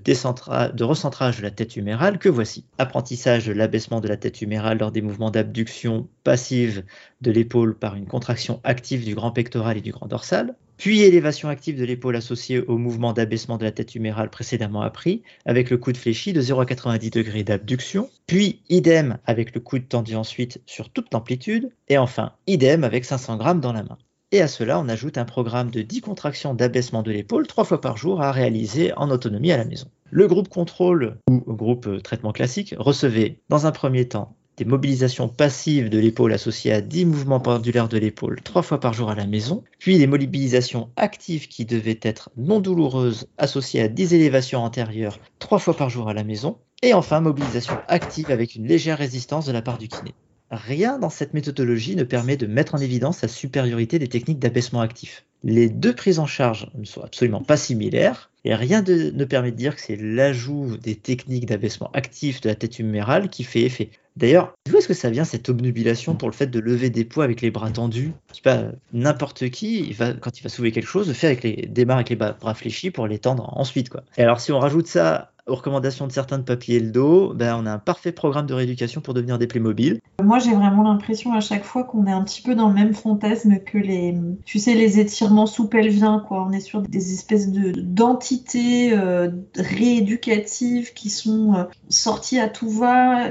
recentrage 0.83 1.37
de 1.37 1.41
la 1.43 1.49
tête 1.49 1.77
humérale 1.77 2.19
que 2.19 2.27
voici. 2.27 2.65
Apprentissage 2.79 3.45
de 3.45 3.53
l'abaissement 3.53 4.01
de 4.01 4.09
la 4.09 4.17
tête 4.17 4.41
humérale 4.41 4.79
lors 4.79 4.91
des 4.91 5.01
mouvements 5.01 5.31
d'abduction 5.31 6.09
passive 6.25 6.83
de 7.21 7.31
l'épaule 7.31 7.79
par 7.79 7.95
une 7.95 8.07
contraction 8.07 8.59
active 8.65 9.05
du 9.05 9.15
grand 9.15 9.31
pectoral 9.31 9.77
et 9.77 9.81
du 9.81 9.93
grand 9.93 10.07
dorsal 10.07 10.57
puis 10.83 11.03
élévation 11.03 11.47
active 11.47 11.79
de 11.79 11.85
l'épaule 11.85 12.17
associée 12.17 12.59
au 12.59 12.77
mouvement 12.77 13.13
d'abaissement 13.13 13.57
de 13.57 13.63
la 13.63 13.71
tête 13.71 13.95
humérale 13.95 14.29
précédemment 14.29 14.81
appris, 14.81 15.23
avec 15.45 15.69
le 15.69 15.77
coude 15.77 15.95
fléchi 15.95 16.33
de 16.33 16.41
0 16.41 16.59
à 16.59 16.65
90 16.65 17.09
degrés 17.09 17.45
d'abduction, 17.45 18.09
puis 18.27 18.59
idem 18.67 19.17
avec 19.25 19.55
le 19.55 19.61
coude 19.61 19.87
tendu 19.87 20.17
ensuite 20.17 20.59
sur 20.65 20.89
toute 20.89 21.13
l'amplitude, 21.13 21.71
et 21.87 21.97
enfin 21.97 22.33
idem 22.47 22.83
avec 22.83 23.05
500 23.05 23.37
grammes 23.37 23.61
dans 23.61 23.71
la 23.71 23.83
main. 23.83 23.97
Et 24.33 24.41
à 24.41 24.49
cela, 24.49 24.77
on 24.77 24.89
ajoute 24.89 25.17
un 25.17 25.23
programme 25.23 25.71
de 25.71 25.83
10 25.83 26.01
contractions 26.01 26.53
d'abaissement 26.53 27.01
de 27.01 27.11
l'épaule 27.11 27.47
trois 27.47 27.63
fois 27.63 27.79
par 27.79 27.95
jour 27.95 28.21
à 28.21 28.33
réaliser 28.33 28.91
en 28.97 29.09
autonomie 29.09 29.53
à 29.53 29.57
la 29.57 29.63
maison. 29.63 29.87
Le 30.11 30.27
groupe 30.27 30.49
contrôle 30.49 31.15
ou 31.29 31.39
groupe 31.53 32.03
traitement 32.03 32.33
classique 32.33 32.75
recevait 32.77 33.39
dans 33.47 33.65
un 33.67 33.71
premier 33.71 34.09
temps 34.09 34.35
des 34.57 34.65
mobilisations 34.65 35.27
passives 35.27 35.89
de 35.89 35.97
l'épaule 35.97 36.33
associées 36.33 36.73
à 36.73 36.81
10 36.81 37.05
mouvements 37.05 37.39
pendulaires 37.39 37.89
de 37.89 37.97
l'épaule 37.97 38.41
trois 38.43 38.61
fois 38.61 38.79
par 38.79 38.93
jour 38.93 39.09
à 39.09 39.15
la 39.15 39.25
maison, 39.25 39.63
puis 39.79 39.97
des 39.97 40.07
mobilisations 40.07 40.89
actives 40.95 41.47
qui 41.47 41.65
devaient 41.65 41.99
être 42.01 42.29
non 42.37 42.59
douloureuses 42.59 43.27
associées 43.37 43.81
à 43.81 43.87
10 43.87 44.13
élévations 44.13 44.63
antérieures 44.63 45.19
trois 45.39 45.59
fois 45.59 45.75
par 45.75 45.89
jour 45.89 46.09
à 46.09 46.13
la 46.13 46.23
maison, 46.23 46.57
et 46.81 46.93
enfin 46.93 47.21
mobilisation 47.21 47.77
active 47.87 48.29
avec 48.29 48.55
une 48.55 48.67
légère 48.67 48.97
résistance 48.97 49.45
de 49.45 49.51
la 49.51 49.61
part 49.61 49.77
du 49.77 49.87
kiné. 49.87 50.13
Rien 50.53 50.99
dans 50.99 51.09
cette 51.09 51.33
méthodologie 51.33 51.95
ne 51.95 52.03
permet 52.03 52.37
de 52.37 52.45
mettre 52.45 52.75
en 52.75 52.77
évidence 52.77 53.23
la 53.23 53.27
supériorité 53.27 53.97
des 53.97 54.07
techniques 54.07 54.37
d'abaissement 54.37 54.81
actif. 54.81 55.25
Les 55.43 55.67
deux 55.67 55.95
prises 55.95 56.19
en 56.19 56.27
charge 56.27 56.69
ne 56.75 56.85
sont 56.85 57.01
absolument 57.01 57.41
pas 57.41 57.57
similaires, 57.57 58.29
et 58.45 58.53
rien 58.53 58.83
ne 58.83 59.25
permet 59.25 59.51
de 59.51 59.57
dire 59.57 59.75
que 59.75 59.81
c'est 59.81 59.95
l'ajout 59.95 60.77
des 60.77 60.95
techniques 60.95 61.47
d'abaissement 61.47 61.89
actif 61.93 62.39
de 62.41 62.49
la 62.49 62.55
tête 62.55 62.77
humérale 62.77 63.29
qui 63.29 63.43
fait 63.43 63.61
effet. 63.61 63.89
D'ailleurs, 64.15 64.53
d'où 64.67 64.77
est-ce 64.77 64.87
que 64.87 64.93
ça 64.93 65.09
vient 65.09 65.25
cette 65.25 65.49
obnubilation 65.49 66.15
pour 66.15 66.29
le 66.29 66.35
fait 66.35 66.47
de 66.47 66.59
lever 66.59 66.91
des 66.91 67.03
poids 67.03 67.23
avec 67.23 67.41
les 67.41 67.49
bras 67.49 67.71
tendus? 67.71 68.13
Pas, 68.43 68.65
n'importe 68.93 69.49
qui, 69.49 69.79
il 69.79 69.95
va, 69.95 70.13
quand 70.13 70.39
il 70.39 70.43
va 70.43 70.49
soulever 70.49 70.71
quelque 70.71 70.87
chose, 70.87 71.07
le 71.07 71.15
fait 71.15 71.27
avec 71.27 71.43
les, 71.43 71.67
démarre 71.67 71.97
avec 71.97 72.09
les 72.09 72.15
bras 72.15 72.53
fléchis 72.53 72.91
pour 72.91 73.07
les 73.07 73.17
tendre 73.17 73.57
ensuite. 73.57 73.89
Et 74.17 74.21
alors, 74.21 74.39
si 74.39 74.51
on 74.51 74.59
rajoute 74.59 74.87
ça 74.87 75.32
aux 75.45 75.55
recommandations 75.55 76.07
de 76.07 76.11
certains 76.13 76.37
de 76.37 76.43
papier 76.43 76.79
le 76.79 76.91
dos, 76.91 77.33
ben, 77.33 77.57
on 77.61 77.65
a 77.65 77.73
un 77.73 77.77
parfait 77.79 78.13
programme 78.13 78.45
de 78.45 78.53
rééducation 78.53 79.01
pour 79.01 79.13
devenir 79.13 79.37
des 79.37 79.47
Playmobil. 79.47 79.99
Moi, 80.21 80.39
j'ai 80.39 80.53
vraiment 80.53 80.83
l'impression 80.83 81.33
à 81.33 81.41
chaque 81.41 81.65
fois 81.65 81.83
qu'on 81.83 82.05
est 82.07 82.11
un 82.11 82.23
petit 82.23 82.41
peu 82.41 82.55
dans 82.55 82.69
le 82.69 82.73
même 82.73 82.93
fantasme 82.93 83.59
que 83.59 83.77
les, 83.77 84.15
tu 84.45 84.57
sais, 84.57 84.73
les 84.73 84.99
étirements 84.99 85.45
sous 85.45 85.67
pelvien, 85.67 86.23
quoi. 86.25 86.45
On 86.47 86.51
est 86.53 86.61
sur 86.61 86.81
des 86.81 87.13
espèces 87.13 87.51
de 87.51 87.73
d'entités 87.75 88.93
euh, 88.93 89.31
rééducatives 89.57 90.93
qui 90.93 91.09
sont 91.09 91.55
euh, 91.55 91.63
sorties 91.89 92.39
à 92.39 92.47
tout 92.47 92.69
va. 92.69 93.27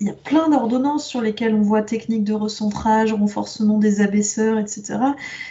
Il 0.00 0.06
y 0.06 0.10
a 0.10 0.14
plein 0.14 0.48
d'ordonnances 0.48 1.06
sur 1.06 1.20
lesquelles 1.20 1.54
on 1.54 1.62
voit 1.62 1.82
techniques 1.82 2.24
de 2.24 2.34
recentrage, 2.34 3.12
renforcement 3.12 3.78
des 3.78 4.00
abaisseurs, 4.00 4.58
etc. 4.58 4.98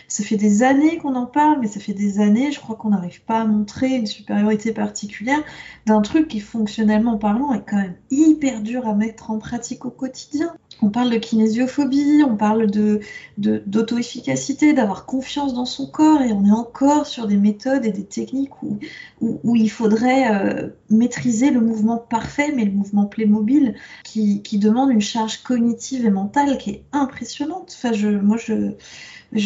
Ça 0.09 0.23
fait 0.23 0.37
des 0.37 0.63
années 0.63 0.97
qu'on 0.97 1.15
en 1.15 1.25
parle, 1.25 1.59
mais 1.61 1.67
ça 1.67 1.79
fait 1.79 1.93
des 1.93 2.19
années, 2.19 2.51
je 2.51 2.59
crois 2.59 2.75
qu'on 2.75 2.89
n'arrive 2.89 3.21
pas 3.23 3.41
à 3.41 3.45
montrer 3.45 3.95
une 3.95 4.05
supériorité 4.05 4.73
particulière 4.73 5.43
d'un 5.87 6.01
truc 6.01 6.27
qui, 6.27 6.41
fonctionnellement 6.41 7.17
parlant, 7.17 7.53
est 7.53 7.63
quand 7.67 7.77
même 7.77 7.95
hyper 8.11 8.61
dur 8.61 8.85
à 8.85 8.93
mettre 8.93 9.31
en 9.31 9.39
pratique 9.39 9.85
au 9.85 9.89
quotidien. 9.89 10.53
On 10.81 10.89
parle 10.89 11.09
de 11.09 11.17
kinésiophobie, 11.17 12.23
on 12.27 12.35
parle 12.35 12.69
d'auto-efficacité, 13.37 14.73
d'avoir 14.73 15.05
confiance 15.05 15.53
dans 15.53 15.65
son 15.65 15.87
corps, 15.87 16.21
et 16.21 16.33
on 16.33 16.45
est 16.45 16.51
encore 16.51 17.07
sur 17.07 17.25
des 17.25 17.37
méthodes 17.37 17.85
et 17.85 17.91
des 17.91 18.03
techniques 18.03 18.61
où, 18.61 19.55
il 19.55 19.69
faudrait 19.69 20.29
euh, 20.29 20.67
maîtriser 20.89 21.51
le 21.51 21.61
mouvement 21.61 21.97
parfait, 21.97 22.51
mais 22.53 22.65
le 22.65 22.71
mouvement 22.71 23.05
Playmobil, 23.05 23.73
qui, 24.03 24.41
qui 24.43 24.59
demande 24.59 24.91
une 24.91 25.01
charge 25.01 25.37
cognitive 25.37 26.05
et 26.05 26.11
mentale 26.11 26.57
qui 26.57 26.71
est 26.71 26.83
impressionnante. 26.91 27.73
Enfin, 27.75 27.95
moi, 28.21 28.35
je, 28.35 28.73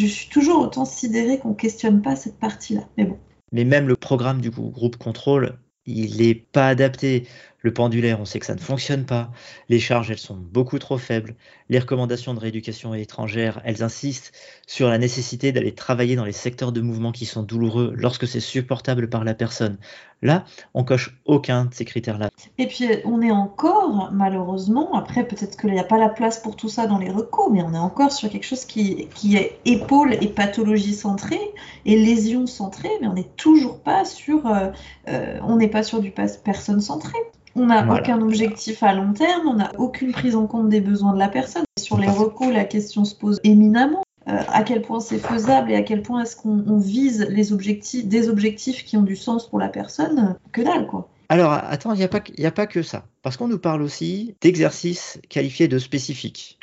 suis 0.08 0.30
toujours 0.30 0.60
autant 0.60 0.86
sidérée 0.86 1.38
qu'on 1.38 1.54
questionne 1.54 2.02
pas 2.02 2.16
cette 2.16 2.40
partie-là. 2.40 2.82
Mais 2.98 3.06
bon. 3.06 3.18
Mais 3.52 3.64
même 3.64 3.88
le 3.88 3.96
programme 3.96 4.42
du 4.42 4.50
groupe 4.50 4.98
contrôle, 4.98 5.58
il 5.92 6.18
n'est 6.18 6.36
pas 6.36 6.70
adapté. 6.70 7.28
Le 7.64 7.74
pendulaire, 7.74 8.20
on 8.20 8.26
sait 8.26 8.40
que 8.40 8.46
ça 8.48 8.56
ne 8.56 8.60
fonctionne 8.60 9.06
pas. 9.06 9.30
Les 9.70 9.80
charges, 9.80 10.10
elles 10.10 10.18
sont 10.18 10.36
beaucoup 10.36 10.80
trop 10.80 10.98
faibles. 10.98 11.36
Les 11.70 11.78
recommandations 11.78 12.34
de 12.34 12.40
rééducation 12.40 12.96
étrangère, 12.96 13.62
elles 13.64 13.84
insistent 13.84 14.32
sur 14.66 14.90
la 14.90 14.98
nécessité 14.98 15.52
d'aller 15.52 15.76
travailler 15.76 16.16
dans 16.16 16.26
les 16.26 16.32
secteurs 16.32 16.72
de 16.72 16.82
mouvement 16.82 17.12
qui 17.12 17.26
sont 17.26 17.44
douloureux 17.44 17.94
lorsque 17.96 18.28
c'est 18.28 18.40
supportable 18.40 19.10
par 19.10 19.24
la 19.24 19.36
personne. 19.36 19.78
Là, 20.24 20.46
on 20.74 20.84
coche 20.84 21.20
aucun 21.26 21.66
de 21.66 21.74
ces 21.74 21.86
critères-là. 21.86 22.30
Et 22.58 22.68
puis, 22.68 22.88
on 23.06 23.22
est 23.22 23.32
encore, 23.32 24.10
malheureusement, 24.12 24.94
après, 24.94 25.28
peut-être 25.28 25.60
qu'il 25.60 25.72
n'y 25.72 25.80
a 25.80 25.84
pas 25.84 25.98
la 25.98 26.10
place 26.10 26.40
pour 26.40 26.56
tout 26.56 26.70
ça 26.70 26.88
dans 26.88 27.00
les 27.00 27.10
recours, 27.10 27.52
mais 27.52 27.62
on 27.64 27.74
est 27.74 27.80
encore 27.80 28.12
sur 28.12 28.30
quelque 28.30 28.46
chose 28.46 28.66
qui, 28.66 29.08
est 29.36 29.60
épaule 29.66 30.14
et 30.14 30.28
pathologie 30.28 30.94
centrée 30.94 31.42
et 31.86 31.98
lésion 31.98 32.46
centrée, 32.48 32.92
mais 33.02 33.08
on 33.08 33.14
n'est 33.14 33.32
toujours 33.36 33.82
pas 33.82 34.06
sur, 34.06 34.46
euh, 34.48 34.70
euh, 35.08 35.68
pas 35.72 35.84
sur 35.84 36.02
du 36.02 36.12
personne 36.12 36.82
centré. 36.82 37.18
On 37.56 37.66
n'a 37.68 37.94
aucun 37.94 38.22
objectif 38.22 38.82
à 38.84 38.94
long 38.94 39.14
terme, 39.14 39.48
on 39.48 39.56
n'a 39.56 39.72
aucune 39.78 40.12
prise 40.12 40.36
en 40.36 40.48
compte 40.48 40.70
des 40.70 40.82
besoins 40.82 41.14
de 41.14 41.20
la 41.20 41.28
personne. 41.28 41.64
Sur 41.78 41.98
les 41.98 42.10
recours, 42.10 42.52
la 42.52 42.66
question 42.66 43.06
se 43.06 43.16
pose 43.16 43.40
éminemment. 43.44 44.04
Euh, 44.28 44.38
à 44.50 44.64
quel 44.64 44.84
point 44.84 45.00
c'est 45.00 45.18
faisable 45.18 45.72
et 45.72 45.76
à 45.76 45.82
quel 45.82 46.04
point 46.04 46.22
est-ce 46.22 46.36
qu'on 46.36 46.78
vise 46.78 47.26
les 47.30 47.54
objectifs, 47.54 48.06
des 48.06 48.30
objectifs 48.30 48.86
qui 48.86 48.96
ont 48.96 49.02
du 49.02 49.16
sens 49.16 49.50
pour 49.50 49.58
la 49.58 49.68
personne 49.68 50.36
Que 50.52 50.62
dalle, 50.62 50.86
quoi. 50.86 51.10
Alors, 51.30 51.54
attends, 51.54 51.94
il 51.94 51.98
n'y 51.98 52.04
a, 52.04 52.48
a, 52.48 52.52
pas 52.52 52.68
que 52.68 52.84
ça. 52.84 53.06
Parce 53.24 53.38
qu'on 53.38 53.48
nous 53.48 53.58
parle 53.58 53.82
aussi 53.82 54.36
d'exercices 54.42 55.20
qualifiés 55.30 55.68
de 55.68 55.80
spécifiques 55.80 56.60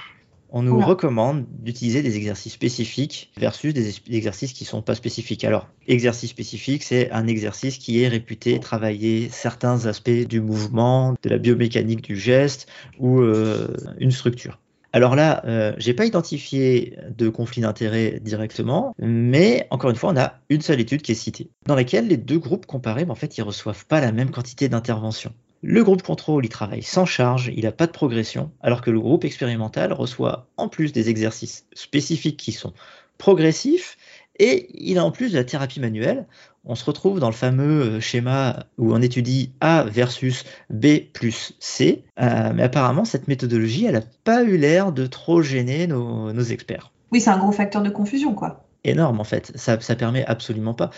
on 0.51 0.63
nous 0.63 0.81
recommande 0.81 1.47
d'utiliser 1.61 2.03
des 2.03 2.17
exercices 2.17 2.53
spécifiques 2.53 3.31
versus 3.37 3.75
des 3.75 3.95
exercices 4.11 4.53
qui 4.53 4.65
ne 4.65 4.69
sont 4.69 4.83
pas 4.83 4.95
spécifiques. 4.95 5.45
Alors, 5.45 5.69
exercice 5.87 6.31
spécifique, 6.31 6.83
c'est 6.83 7.11
un 7.11 7.27
exercice 7.27 7.79
qui 7.79 8.03
est 8.03 8.09
réputé 8.09 8.59
travailler 8.61 9.29
certains 9.31 9.87
aspects 9.87 10.11
du 10.11 10.41
mouvement, 10.41 11.15
de 11.23 11.29
la 11.29 11.39
biomécanique 11.39 12.03
du 12.03 12.17
geste 12.17 12.69
ou 12.99 13.21
euh, 13.21 13.69
une 13.99 14.11
structure. 14.11 14.59
Alors 14.95 15.17
là, 15.17 15.43
euh, 15.45 15.75
j'ai 15.77 15.93
pas 15.93 16.07
identifié 16.07 16.97
de 17.15 17.29
conflit 17.29 17.61
d'intérêt 17.61 18.21
directement, 18.23 18.95
mais 18.99 19.67
encore 19.71 19.91
une 19.91 19.97
fois, 19.97 20.11
on 20.11 20.17
a 20.17 20.35
une 20.49 20.63
seule 20.63 20.81
étude 20.81 21.03
qui 21.03 21.13
est 21.13 21.15
citée, 21.15 21.51
dans 21.67 21.75
laquelle 21.75 22.09
les 22.09 22.17
deux 22.17 22.39
groupes 22.39 22.65
comparés, 22.65 23.05
en 23.09 23.15
fait, 23.15 23.37
ils 23.37 23.43
reçoivent 23.43 23.85
pas 23.87 24.01
la 24.01 24.13
même 24.13 24.31
quantité 24.31 24.71
d'intervention. 24.71 25.35
Le 25.63 25.83
groupe 25.83 26.03
contrôle, 26.03 26.45
il 26.45 26.51
travaille 26.51 26.85
sans 26.85 27.05
charge, 27.05 27.51
il 27.55 27.65
n'a 27.65 27.73
pas 27.73 27.89
de 27.89 27.93
progression, 27.93 28.53
alors 28.61 28.81
que 28.81 28.91
le 28.91 29.01
groupe 29.01 29.25
expérimental 29.25 29.93
reçoit 29.93 30.47
en 30.57 30.69
plus 30.69 30.93
des 30.93 31.11
exercices 31.11 31.67
spécifiques 31.75 32.37
qui 32.37 32.53
sont 32.53 32.73
progressifs, 33.19 33.97
et 34.39 34.69
il 34.73 34.99
a 34.99 35.05
en 35.05 35.11
plus 35.11 35.33
de 35.33 35.37
la 35.37 35.43
thérapie 35.43 35.81
manuelle. 35.81 36.27
On 36.65 36.77
se 36.77 36.85
retrouve 36.85 37.19
dans 37.19 37.29
le 37.29 37.35
fameux 37.35 37.83
euh, 37.83 38.01
schéma 38.01 38.67
où 38.77 38.95
on 38.95 39.03
étudie 39.03 39.53
A 39.61 39.83
versus 39.83 40.45
B 40.71 41.01
plus 41.13 41.55
C, 41.59 42.05
euh, 42.21 42.53
mais 42.55 42.63
apparemment 42.63 43.05
cette 43.05 43.27
méthodologie, 43.27 43.87
elle 43.87 43.95
n'a 43.95 44.03
pas 44.23 44.45
eu 44.45 44.59
l'air 44.59 44.93
de 44.93 45.07
trop 45.07 45.43
gêner 45.43 45.89
nos, 45.89 46.33
nos 46.33 46.43
experts. 46.43 46.93
Oui, 47.11 47.21
c'est 47.21 47.31
un 47.31 47.39
gros 47.39 47.51
facteur 47.51 47.83
de 47.83 47.91
confusion, 47.91 48.35
quoi 48.35 48.68
énorme 48.85 49.21
en 49.21 49.25
fait. 49.25 49.53
Ça, 49.57 49.81
ça 49.81 49.97
permet 49.97 50.25
absolument 50.27 50.75
pas 50.75 50.91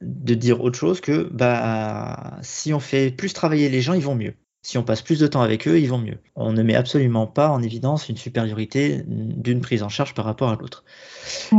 de 0.00 0.34
dire 0.34 0.62
autre 0.62 0.78
chose 0.78 1.00
que 1.00 1.28
bah 1.32 2.38
si 2.42 2.74
on 2.74 2.80
fait 2.80 3.10
plus 3.10 3.32
travailler 3.32 3.68
les 3.68 3.80
gens, 3.80 3.94
ils 3.94 4.02
vont 4.02 4.14
mieux. 4.14 4.34
Si 4.62 4.78
on 4.78 4.82
passe 4.82 5.00
plus 5.00 5.20
de 5.20 5.28
temps 5.28 5.42
avec 5.42 5.68
eux, 5.68 5.78
ils 5.78 5.88
vont 5.88 5.98
mieux. 5.98 6.18
On 6.34 6.52
ne 6.52 6.60
met 6.60 6.74
absolument 6.74 7.28
pas 7.28 7.50
en 7.50 7.62
évidence 7.62 8.08
une 8.08 8.16
supériorité 8.16 9.04
d'une 9.06 9.60
prise 9.60 9.84
en 9.84 9.88
charge 9.88 10.12
par 10.12 10.24
rapport 10.24 10.48
à 10.50 10.56
l'autre. 10.56 10.84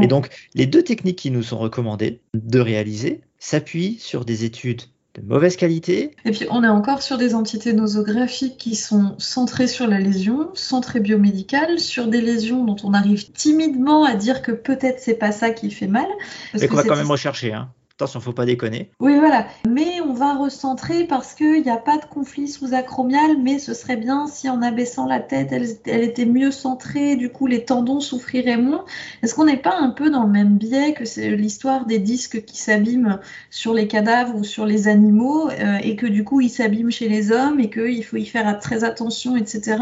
Et 0.02 0.08
donc, 0.08 0.30
les 0.56 0.66
deux 0.66 0.84
techniques 0.84 1.18
qui 1.18 1.32
nous 1.32 1.42
sont 1.42 1.58
recommandées 1.58 2.20
de 2.34 2.60
réaliser 2.60 3.22
s'appuient 3.40 3.98
sur 3.98 4.26
des 4.26 4.44
études 4.44 4.82
de 5.18 5.28
mauvaise 5.28 5.56
qualité. 5.56 6.12
Et 6.26 6.32
puis 6.32 6.46
on 6.50 6.64
est 6.64 6.70
encore 6.70 7.02
sur 7.02 7.18
des 7.18 7.36
entités 7.36 7.74
nosographiques 7.74 8.58
qui 8.58 8.76
sont 8.76 9.16
centrées 9.18 9.68
sur 9.68 9.88
la 9.88 10.00
lésion, 10.00 10.50
centrées 10.54 11.00
biomédicales, 11.00 11.80
sur 11.80 12.08
des 12.08 12.22
lésions 12.22 12.64
dont 12.64 12.78
on 12.84 12.94
arrive 12.94 13.32
timidement 13.32 14.04
à 14.06 14.16
dire 14.16 14.42
que 14.42 14.52
peut-être 14.52 15.00
c'est 15.00 15.16
pas 15.16 15.32
ça 15.32 15.50
qui 15.50 15.72
fait 15.72 15.88
mal. 15.88 16.08
Mais 16.54 16.68
qu'on 16.68 16.76
va 16.76 16.84
quand 16.84 16.96
même 16.96 17.12
rechercher. 17.12 17.54
Hein. 17.54 17.70
Attention, 18.00 18.20
faut 18.20 18.32
pas 18.32 18.46
déconner. 18.46 18.92
Oui, 19.00 19.18
voilà. 19.18 19.48
Mais 19.68 20.02
on 20.02 20.14
va 20.14 20.36
recentrer 20.36 21.06
parce 21.06 21.34
qu'il 21.34 21.64
n'y 21.64 21.72
a 21.72 21.78
pas 21.78 21.98
de 21.98 22.06
conflit 22.06 22.48
sous-acromial, 22.48 23.38
mais 23.42 23.58
ce 23.58 23.74
serait 23.74 23.98
bien 23.98 24.28
si 24.28 24.48
en 24.52 24.62
abaissant 24.62 25.08
la 25.08 25.20
tête, 25.20 25.52
elle, 25.52 26.04
était 26.04 26.28
mieux 26.28 26.52
centrée, 26.52 27.16
du 27.16 27.30
coup 27.30 27.48
les 27.48 27.66
tendons 27.66 28.00
souffriraient 28.00 28.58
moins. 28.58 28.86
Est-ce 29.24 29.34
qu'on 29.34 29.46
n'est 29.46 29.58
pas 29.58 29.76
un 29.80 29.90
peu 29.90 30.12
dans 30.12 30.26
le 30.26 30.30
même 30.30 30.60
biais 30.60 30.94
que 30.94 31.06
c'est 31.06 31.32
l'histoire 31.32 31.88
des 31.88 31.98
disques 31.98 32.46
qui 32.46 32.60
s'abîment 32.60 33.20
sur 33.50 33.74
les 33.74 33.88
cadavres 33.88 34.36
ou 34.36 34.44
sur 34.44 34.68
les 34.68 34.88
animaux 34.88 35.50
euh, 35.50 35.80
et 35.82 35.96
que 35.96 36.06
du 36.06 36.24
coup 36.24 36.40
ils 36.40 36.52
s'abîment 36.52 36.92
chez 36.92 37.10
les 37.10 37.32
hommes 37.32 37.60
et 37.60 37.72
qu'il 37.72 38.06
faut 38.06 38.18
y 38.18 38.28
faire 38.28 38.60
très 38.60 38.84
attention, 38.84 39.36
etc. 39.36 39.78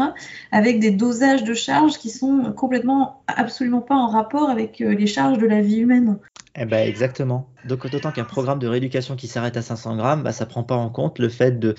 avec 0.52 0.80
des 0.80 0.90
dosages 0.90 1.44
de 1.44 1.52
charges 1.52 1.98
qui 1.98 2.08
sont 2.08 2.54
complètement, 2.56 3.20
absolument 3.26 3.82
pas 3.82 3.96
en 3.96 4.08
rapport 4.08 4.48
avec 4.48 4.80
euh, 4.80 4.94
les 4.94 5.06
charges 5.06 5.36
de 5.36 5.46
la 5.46 5.60
vie 5.60 5.80
humaine? 5.80 6.16
Eh 6.58 6.64
ben 6.64 6.88
exactement. 6.88 7.54
Donc 7.64 7.86
d'autant 7.86 8.12
qu'un 8.12 8.24
programme 8.24 8.58
de 8.58 8.66
rééducation 8.66 9.14
qui 9.14 9.28
s'arrête 9.28 9.56
à 9.58 9.62
500 9.62 9.96
grammes, 9.96 10.22
bah, 10.22 10.32
ça 10.32 10.46
prend 10.46 10.64
pas 10.64 10.74
en 10.74 10.88
compte 10.90 11.18
le 11.18 11.28
fait 11.28 11.58
de, 11.58 11.74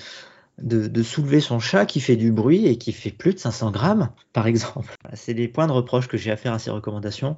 de, 0.60 1.02
soulever 1.02 1.40
son 1.40 1.60
chat 1.60 1.86
qui 1.86 2.00
fait 2.00 2.16
du 2.16 2.32
bruit 2.32 2.66
et 2.66 2.76
qui 2.76 2.92
fait 2.92 3.10
plus 3.10 3.34
de 3.34 3.38
500 3.38 3.70
grammes, 3.70 4.10
par 4.32 4.46
exemple. 4.46 4.94
C'est 5.14 5.32
les 5.32 5.48
points 5.48 5.66
de 5.66 5.72
reproche 5.72 6.08
que 6.08 6.16
j'ai 6.16 6.30
à 6.30 6.36
faire 6.36 6.52
à 6.52 6.58
ces 6.58 6.70
recommandations, 6.70 7.36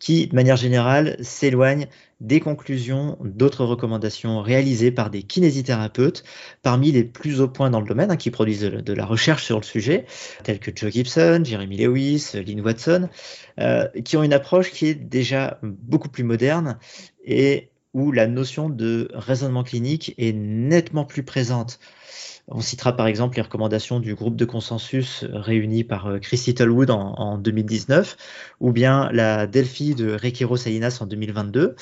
qui, 0.00 0.26
de 0.26 0.34
manière 0.34 0.56
générale, 0.56 1.16
s'éloignent 1.20 1.86
des 2.20 2.40
conclusions 2.40 3.16
d'autres 3.20 3.64
recommandations 3.64 4.42
réalisées 4.42 4.90
par 4.90 5.08
des 5.08 5.22
kinésithérapeutes, 5.22 6.24
parmi 6.62 6.92
les 6.92 7.04
plus 7.04 7.40
au 7.40 7.48
point 7.48 7.70
dans 7.70 7.80
le 7.80 7.86
domaine, 7.86 8.10
hein, 8.10 8.16
qui 8.16 8.30
produisent 8.30 8.62
de, 8.62 8.92
la 8.92 9.06
recherche 9.06 9.44
sur 9.44 9.58
le 9.58 9.64
sujet, 9.64 10.04
tels 10.42 10.58
que 10.58 10.70
Joe 10.74 10.92
Gibson, 10.92 11.42
Jeremy 11.44 11.76
Lewis, 11.76 12.32
Lynn 12.34 12.60
Watson, 12.60 13.08
euh, 13.60 13.86
qui 14.04 14.16
ont 14.16 14.22
une 14.22 14.32
approche 14.32 14.72
qui 14.72 14.86
est 14.86 14.94
déjà 14.94 15.58
beaucoup 15.62 16.08
plus 16.08 16.24
moderne 16.24 16.78
et 17.24 17.70
où 17.94 18.12
la 18.12 18.26
notion 18.26 18.68
de 18.68 19.08
raisonnement 19.14 19.62
clinique 19.62 20.14
est 20.18 20.32
nettement 20.32 21.04
plus 21.04 21.22
présente 21.22 21.78
on 22.50 22.60
citera 22.60 22.96
par 22.96 23.06
exemple 23.06 23.36
les 23.36 23.42
recommandations 23.42 24.00
du 24.00 24.14
groupe 24.14 24.36
de 24.36 24.44
consensus 24.44 25.24
réuni 25.32 25.84
par 25.84 26.06
euh, 26.06 26.18
Chris 26.18 26.42
Littlewood 26.46 26.90
en, 26.90 27.38
2019 27.38 28.16
ou 28.60 28.72
bien 28.72 29.10
la 29.12 29.46
Delphi 29.46 29.94
de 29.94 30.12
Requero 30.12 30.56
Salinas 30.56 30.98
en 31.00 31.06
2022. 31.06 31.76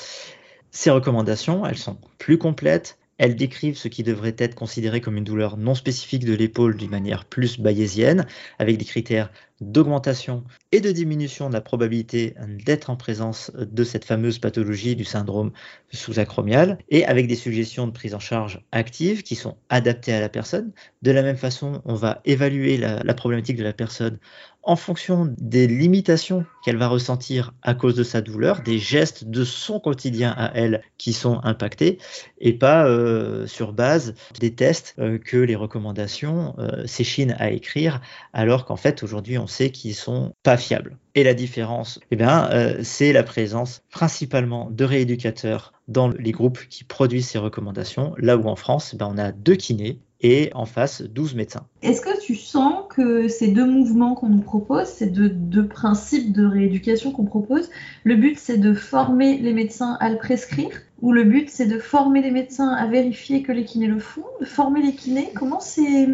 Ces 0.71 0.91
recommandations, 0.91 1.65
elles 1.65 1.77
sont 1.77 1.97
plus 2.17 2.37
complètes, 2.37 2.97
elles 3.17 3.35
décrivent 3.35 3.77
ce 3.77 3.87
qui 3.87 4.03
devrait 4.03 4.35
être 4.37 4.55
considéré 4.55 5.01
comme 5.01 5.17
une 5.17 5.23
douleur 5.23 5.57
non 5.57 5.73
spécifique 5.73 6.25
de 6.25 6.33
l'épaule 6.33 6.75
d'une 6.75 6.91
manière 6.91 7.25
plus 7.25 7.59
bayésienne, 7.59 8.27
avec 8.59 8.77
des 8.77 8.85
critères 8.85 9.31
d'augmentation 9.61 10.43
et 10.71 10.81
de 10.81 10.91
diminution 10.91 11.49
de 11.49 11.53
la 11.53 11.61
probabilité 11.61 12.35
d'être 12.65 12.89
en 12.89 12.95
présence 12.95 13.51
de 13.55 13.83
cette 13.83 14.05
fameuse 14.05 14.39
pathologie 14.39 14.95
du 14.95 15.05
syndrome 15.05 15.51
sous-acromial 15.91 16.77
et 16.89 17.05
avec 17.05 17.27
des 17.27 17.35
suggestions 17.35 17.87
de 17.87 17.91
prise 17.91 18.13
en 18.13 18.19
charge 18.19 18.61
active 18.71 19.23
qui 19.23 19.35
sont 19.35 19.57
adaptées 19.69 20.13
à 20.13 20.19
la 20.19 20.29
personne. 20.29 20.71
De 21.01 21.11
la 21.11 21.21
même 21.21 21.37
façon, 21.37 21.81
on 21.85 21.95
va 21.95 22.21
évaluer 22.25 22.77
la, 22.77 23.13
problématique 23.13 23.57
de 23.57 23.63
la 23.63 23.73
personne 23.73 24.19
en 24.63 24.75
fonction 24.75 25.33
des 25.37 25.65
limitations 25.65 26.45
qu'elle 26.63 26.75
va 26.75 26.89
ressentir 26.89 27.53
à 27.61 27.73
cause 27.73 27.95
de 27.95 28.03
sa 28.03 28.19
douleur, 28.19 28.63
des 28.63 28.79
gestes 28.79 29.23
de 29.23 29.45
son 29.45 29.79
quotidien 29.79 30.33
à 30.37 30.51
elle 30.55 30.81
qui 30.97 31.13
sont 31.13 31.39
impactés, 31.43 31.99
et 32.39 32.51
pas 32.51 32.85
euh, 32.85 33.47
sur 33.47 33.71
base 33.71 34.13
des 34.41 34.53
tests 34.53 34.93
euh, 34.99 35.19
que 35.19 35.37
les 35.37 35.55
recommandations 35.55 36.53
euh, 36.59 36.85
s'échinent 36.85 37.35
à 37.39 37.51
écrire, 37.51 38.01
alors 38.33 38.65
qu'en 38.65 38.75
fait 38.75 39.03
aujourd'hui 39.03 39.37
on 39.37 39.46
sait 39.47 39.71
qu'ils 39.71 39.95
sont 39.95 40.33
pas 40.43 40.57
fiables. 40.57 40.97
Et 41.15 41.23
la 41.23 41.33
différence, 41.33 41.99
eh 42.11 42.15
bien, 42.15 42.49
c'est 42.83 43.11
la 43.11 43.23
présence 43.23 43.81
principalement 43.89 44.69
de 44.69 44.83
rééducateurs 44.83 45.73
dans 45.87 46.09
les 46.09 46.31
groupes 46.31 46.59
qui 46.69 46.83
produisent 46.83 47.29
ces 47.29 47.39
recommandations, 47.39 48.13
là 48.17 48.37
où 48.37 48.47
en 48.47 48.55
France, 48.55 48.93
eh 48.93 49.03
on 49.03 49.17
a 49.17 49.31
deux 49.31 49.55
kinés 49.55 49.99
et 50.21 50.49
en 50.53 50.65
face 50.65 51.01
12 51.01 51.35
médecins. 51.35 51.67
Est-ce 51.81 52.01
que 52.01 52.19
tu 52.21 52.35
sens 52.35 52.85
que 52.89 53.27
ces 53.27 53.49
deux 53.49 53.65
mouvements 53.65 54.15
qu'on 54.15 54.29
nous 54.29 54.41
propose, 54.41 54.87
ces 54.87 55.07
deux, 55.07 55.67
principes 55.67 56.33
de 56.33 56.45
rééducation 56.45 57.11
qu'on 57.11 57.25
propose, 57.25 57.69
le 58.03 58.15
but 58.15 58.37
c'est 58.37 58.57
de 58.57 58.73
former 58.73 59.37
les 59.37 59.53
médecins 59.53 59.97
à 59.99 60.09
le 60.09 60.17
prescrire? 60.17 60.81
Ou 61.01 61.11
le 61.11 61.23
but 61.23 61.49
c'est 61.49 61.67
de 61.67 61.79
former 61.79 62.21
les 62.21 62.31
médecins 62.31 62.69
à 62.69 62.87
vérifier 62.87 63.43
que 63.43 63.51
les 63.51 63.65
kinés 63.65 63.87
le 63.87 63.99
font, 63.99 64.25
de 64.39 64.45
former 64.45 64.81
les 64.81 64.93
kinés 64.93 65.31
Comment 65.35 65.59
c'est 65.59 66.07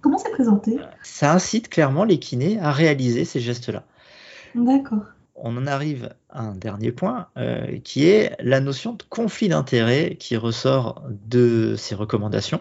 comment 0.00 0.18
c'est 0.18 0.30
présenté? 0.30 0.78
Ça 1.02 1.32
incite 1.32 1.68
clairement 1.68 2.04
les 2.04 2.18
kinés 2.18 2.58
à 2.60 2.72
réaliser 2.72 3.24
ces 3.24 3.40
gestes-là. 3.40 3.84
D'accord 4.54 5.04
on 5.42 5.56
en 5.56 5.66
arrive 5.66 6.10
à 6.28 6.42
un 6.42 6.54
dernier 6.54 6.92
point, 6.92 7.28
euh, 7.36 7.78
qui 7.82 8.06
est 8.06 8.36
la 8.40 8.60
notion 8.60 8.92
de 8.92 9.02
conflit 9.08 9.48
d'intérêt 9.48 10.16
qui 10.18 10.36
ressort 10.36 11.02
de 11.26 11.74
ces 11.76 11.94
recommandations. 11.94 12.60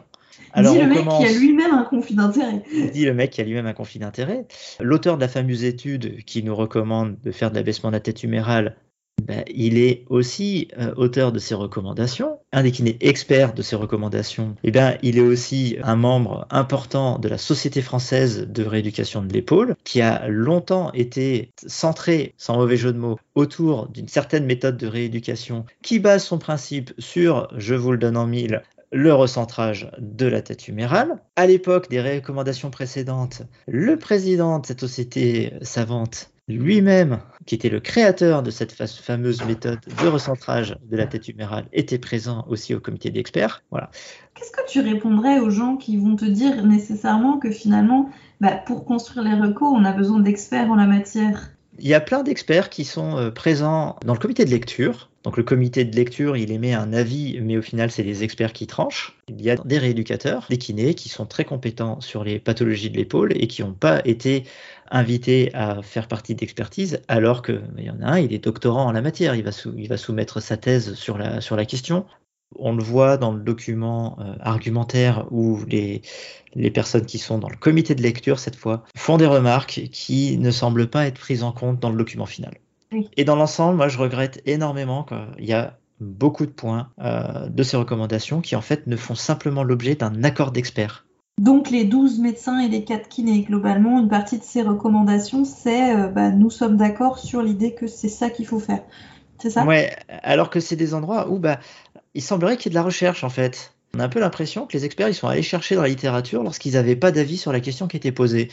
Alors, 0.53 0.73
dit 0.73 0.79
le 0.79 0.87
mec 0.87 1.07
qui 1.07 1.25
a 1.25 1.31
lui-même 1.31 1.73
un 1.73 1.83
conflit 1.83 2.15
d'intérêt. 2.15 2.63
Dit 2.91 3.05
le 3.05 3.13
mec 3.13 3.31
qui 3.31 3.41
a 3.41 3.43
lui-même 3.43 3.67
un 3.67 3.73
conflit 3.73 3.99
d'intérêt. 3.99 4.47
L'auteur 4.79 5.15
de 5.17 5.21
la 5.21 5.27
fameuse 5.27 5.63
étude 5.63 6.23
qui 6.23 6.41
nous 6.41 6.55
recommande 6.55 7.17
de 7.21 7.31
faire 7.31 7.51
de 7.51 7.55
l'abaissement 7.55 7.89
de 7.89 7.95
la 7.95 7.99
tête 7.99 8.23
humérale, 8.23 8.75
ben, 9.21 9.43
il 9.53 9.77
est 9.77 10.05
aussi 10.09 10.67
euh, 10.77 10.93
auteur 10.95 11.31
de 11.31 11.39
ces 11.39 11.55
recommandations. 11.55 12.39
Un 12.51 12.63
des 12.63 12.71
kinés 12.71 12.97
experts 13.01 13.53
de 13.53 13.61
ces 13.61 13.75
recommandations, 13.75 14.55
eh 14.63 14.71
ben, 14.71 14.97
il 15.01 15.17
est 15.17 15.21
aussi 15.21 15.77
un 15.83 15.95
membre 15.95 16.47
important 16.49 17.19
de 17.19 17.27
la 17.27 17.37
Société 17.37 17.81
française 17.81 18.47
de 18.47 18.63
rééducation 18.63 19.21
de 19.21 19.31
l'épaule, 19.31 19.75
qui 19.83 20.01
a 20.01 20.27
longtemps 20.27 20.91
été 20.93 21.51
centré, 21.67 22.33
sans 22.37 22.57
mauvais 22.57 22.77
jeu 22.77 22.93
de 22.93 22.97
mots, 22.97 23.19
autour 23.35 23.87
d'une 23.89 24.07
certaine 24.07 24.45
méthode 24.45 24.77
de 24.77 24.87
rééducation 24.87 25.65
qui 25.83 25.99
base 25.99 26.23
son 26.23 26.37
principe 26.37 26.91
sur, 26.97 27.47
je 27.57 27.75
vous 27.75 27.91
le 27.91 27.97
donne 27.97 28.17
en 28.17 28.27
mille, 28.27 28.61
le 28.91 29.13
recentrage 29.13 29.91
de 29.99 30.25
la 30.25 30.41
tête 30.41 30.67
humérale. 30.67 31.19
À 31.35 31.45
l'époque 31.45 31.89
des 31.89 32.01
recommandations 32.01 32.71
précédentes, 32.71 33.43
le 33.67 33.97
président 33.97 34.59
de 34.59 34.65
cette 34.65 34.79
société 34.79 35.53
savante 35.61 36.31
lui-même, 36.49 37.19
qui 37.45 37.55
était 37.55 37.69
le 37.69 37.79
créateur 37.79 38.43
de 38.43 38.51
cette 38.51 38.71
fameuse 38.71 39.43
méthode 39.45 39.79
de 40.01 40.07
recentrage 40.07 40.75
de 40.89 40.97
la 40.97 41.05
tête 41.05 41.27
humérale, 41.27 41.65
était 41.71 41.99
présent 41.99 42.45
aussi 42.49 42.73
au 42.73 42.79
comité 42.79 43.11
d'experts. 43.11 43.63
Voilà. 43.71 43.89
Qu'est-ce 44.35 44.51
que 44.51 44.67
tu 44.67 44.81
répondrais 44.81 45.39
aux 45.39 45.49
gens 45.49 45.77
qui 45.77 45.97
vont 45.97 46.15
te 46.15 46.25
dire 46.25 46.65
nécessairement 46.65 47.37
que 47.37 47.51
finalement, 47.51 48.09
bah, 48.41 48.51
pour 48.51 48.85
construire 48.85 49.23
les 49.23 49.35
recos, 49.35 49.69
on 49.71 49.85
a 49.85 49.91
besoin 49.91 50.19
d'experts 50.19 50.69
en 50.71 50.75
la 50.75 50.87
matière? 50.87 51.51
Il 51.77 51.87
y 51.87 51.93
a 51.93 52.01
plein 52.01 52.23
d'experts 52.23 52.69
qui 52.69 52.83
sont 52.83 53.17
euh, 53.17 53.31
présents 53.31 53.95
dans 54.05 54.13
le 54.13 54.19
comité 54.19 54.43
de 54.43 54.49
lecture, 54.49 55.08
donc 55.23 55.35
le 55.35 55.43
comité 55.43 55.83
de 55.83 55.95
lecture, 55.95 56.37
il 56.37 56.51
émet 56.51 56.73
un 56.73 56.93
avis, 56.93 57.39
mais 57.41 57.57
au 57.57 57.61
final, 57.61 57.91
c'est 57.91 58.03
les 58.03 58.23
experts 58.23 58.53
qui 58.53 58.67
tranchent. 58.67 59.17
Il 59.27 59.41
y 59.41 59.49
a 59.49 59.57
des 59.57 59.77
rééducateurs, 59.77 60.45
des 60.49 60.57
kinés, 60.57 60.93
qui 60.93 61.09
sont 61.09 61.25
très 61.25 61.43
compétents 61.43 61.99
sur 61.99 62.23
les 62.23 62.39
pathologies 62.39 62.89
de 62.89 62.95
l'épaule 62.95 63.33
et 63.35 63.47
qui 63.47 63.61
n'ont 63.61 63.73
pas 63.73 64.01
été 64.05 64.45
invités 64.91 65.53
à 65.53 65.81
faire 65.81 66.07
partie 66.07 66.35
d'expertise, 66.35 67.01
alors 67.09 67.41
qu'il 67.41 67.61
y 67.79 67.89
en 67.89 68.01
a 68.01 68.13
un, 68.13 68.19
il 68.19 68.33
est 68.33 68.43
doctorant 68.43 68.85
en 68.85 68.91
la 68.93 69.01
matière, 69.01 69.35
il 69.35 69.43
va, 69.43 69.97
soumettre 69.97 70.41
sa 70.41 70.55
thèse 70.55 70.93
sur 70.93 71.17
la, 71.17 71.65
question. 71.65 72.05
On 72.57 72.73
le 72.73 72.81
voit 72.81 73.17
dans 73.17 73.33
le 73.33 73.41
document 73.41 74.17
euh, 74.19 74.33
argumentaire 74.39 75.27
où 75.31 75.59
les 75.67 76.01
personnes 76.71 77.05
qui 77.05 77.19
sont 77.19 77.37
dans 77.37 77.49
le 77.49 77.57
comité 77.57 77.93
de 77.93 78.01
lecture, 78.01 78.39
cette 78.39 78.55
fois, 78.55 78.85
font 78.95 79.17
des 79.17 79.27
remarques 79.27 79.89
qui 79.91 80.37
ne 80.37 80.49
semblent 80.49 80.89
pas 80.89 81.07
être 81.07 81.19
prises 81.19 81.43
en 81.43 81.51
compte 81.51 81.79
dans 81.79 81.89
le 81.89 81.97
document 81.97 82.25
final. 82.25 82.57
Et 83.17 83.23
dans 83.23 83.35
l'ensemble, 83.35 83.77
moi, 83.77 83.87
je 83.87 83.97
regrette 83.97 84.41
énormément 84.45 85.03
qu'il 85.03 85.45
y 85.45 85.53
a 85.53 85.77
beaucoup 85.99 86.45
de 86.45 86.51
points 86.51 86.89
euh, 86.99 87.47
de 87.47 87.63
ces 87.63 87.77
recommandations 87.77 88.41
qui, 88.41 88.55
en 88.55 88.61
fait, 88.61 88.87
ne 88.87 88.95
font 88.95 89.15
simplement 89.15 89.63
l'objet 89.63 89.95
d'un 89.95 90.23
accord 90.23 90.51
d'experts. 90.51 91.05
Donc, 91.39 91.69
les 91.69 91.85
12 91.85 92.19
médecins 92.19 92.59
et 92.59 92.67
les 92.67 92.83
4 92.83 93.07
kinés, 93.07 93.41
globalement, 93.43 93.99
une 93.99 94.09
partie 94.09 94.37
de 94.37 94.43
ces 94.43 94.61
recommandations, 94.61 95.45
c'est 95.45 95.95
euh, 95.95 96.07
bah, 96.07 96.31
nous 96.31 96.49
sommes 96.49 96.77
d'accord 96.77 97.19
sur 97.19 97.41
l'idée 97.41 97.73
que 97.73 97.87
c'est 97.87 98.09
ça 98.09 98.29
qu'il 98.29 98.45
faut 98.45 98.59
faire. 98.59 98.83
C'est 99.41 99.49
ça? 99.49 99.63
Ouais, 99.65 99.95
alors 100.23 100.49
que 100.49 100.59
c'est 100.59 100.75
des 100.75 100.93
endroits 100.93 101.29
où 101.29 101.39
bah, 101.39 101.59
il 102.13 102.21
semblerait 102.21 102.57
qu'il 102.57 102.65
y 102.65 102.69
ait 102.69 102.75
de 102.75 102.79
la 102.79 102.83
recherche, 102.83 103.23
en 103.23 103.29
fait. 103.29 103.73
On 103.95 103.99
a 103.99 104.03
un 104.03 104.09
peu 104.09 104.19
l'impression 104.19 104.67
que 104.67 104.77
les 104.77 104.85
experts, 104.85 105.09
ils 105.09 105.15
sont 105.15 105.27
allés 105.27 105.41
chercher 105.41 105.75
dans 105.75 105.81
la 105.81 105.87
littérature 105.87 106.43
lorsqu'ils 106.43 106.73
n'avaient 106.73 106.95
pas 106.95 107.11
d'avis 107.11 107.37
sur 107.37 107.51
la 107.51 107.59
question 107.59 107.87
qui 107.87 107.97
était 107.97 108.11
posée. 108.11 108.49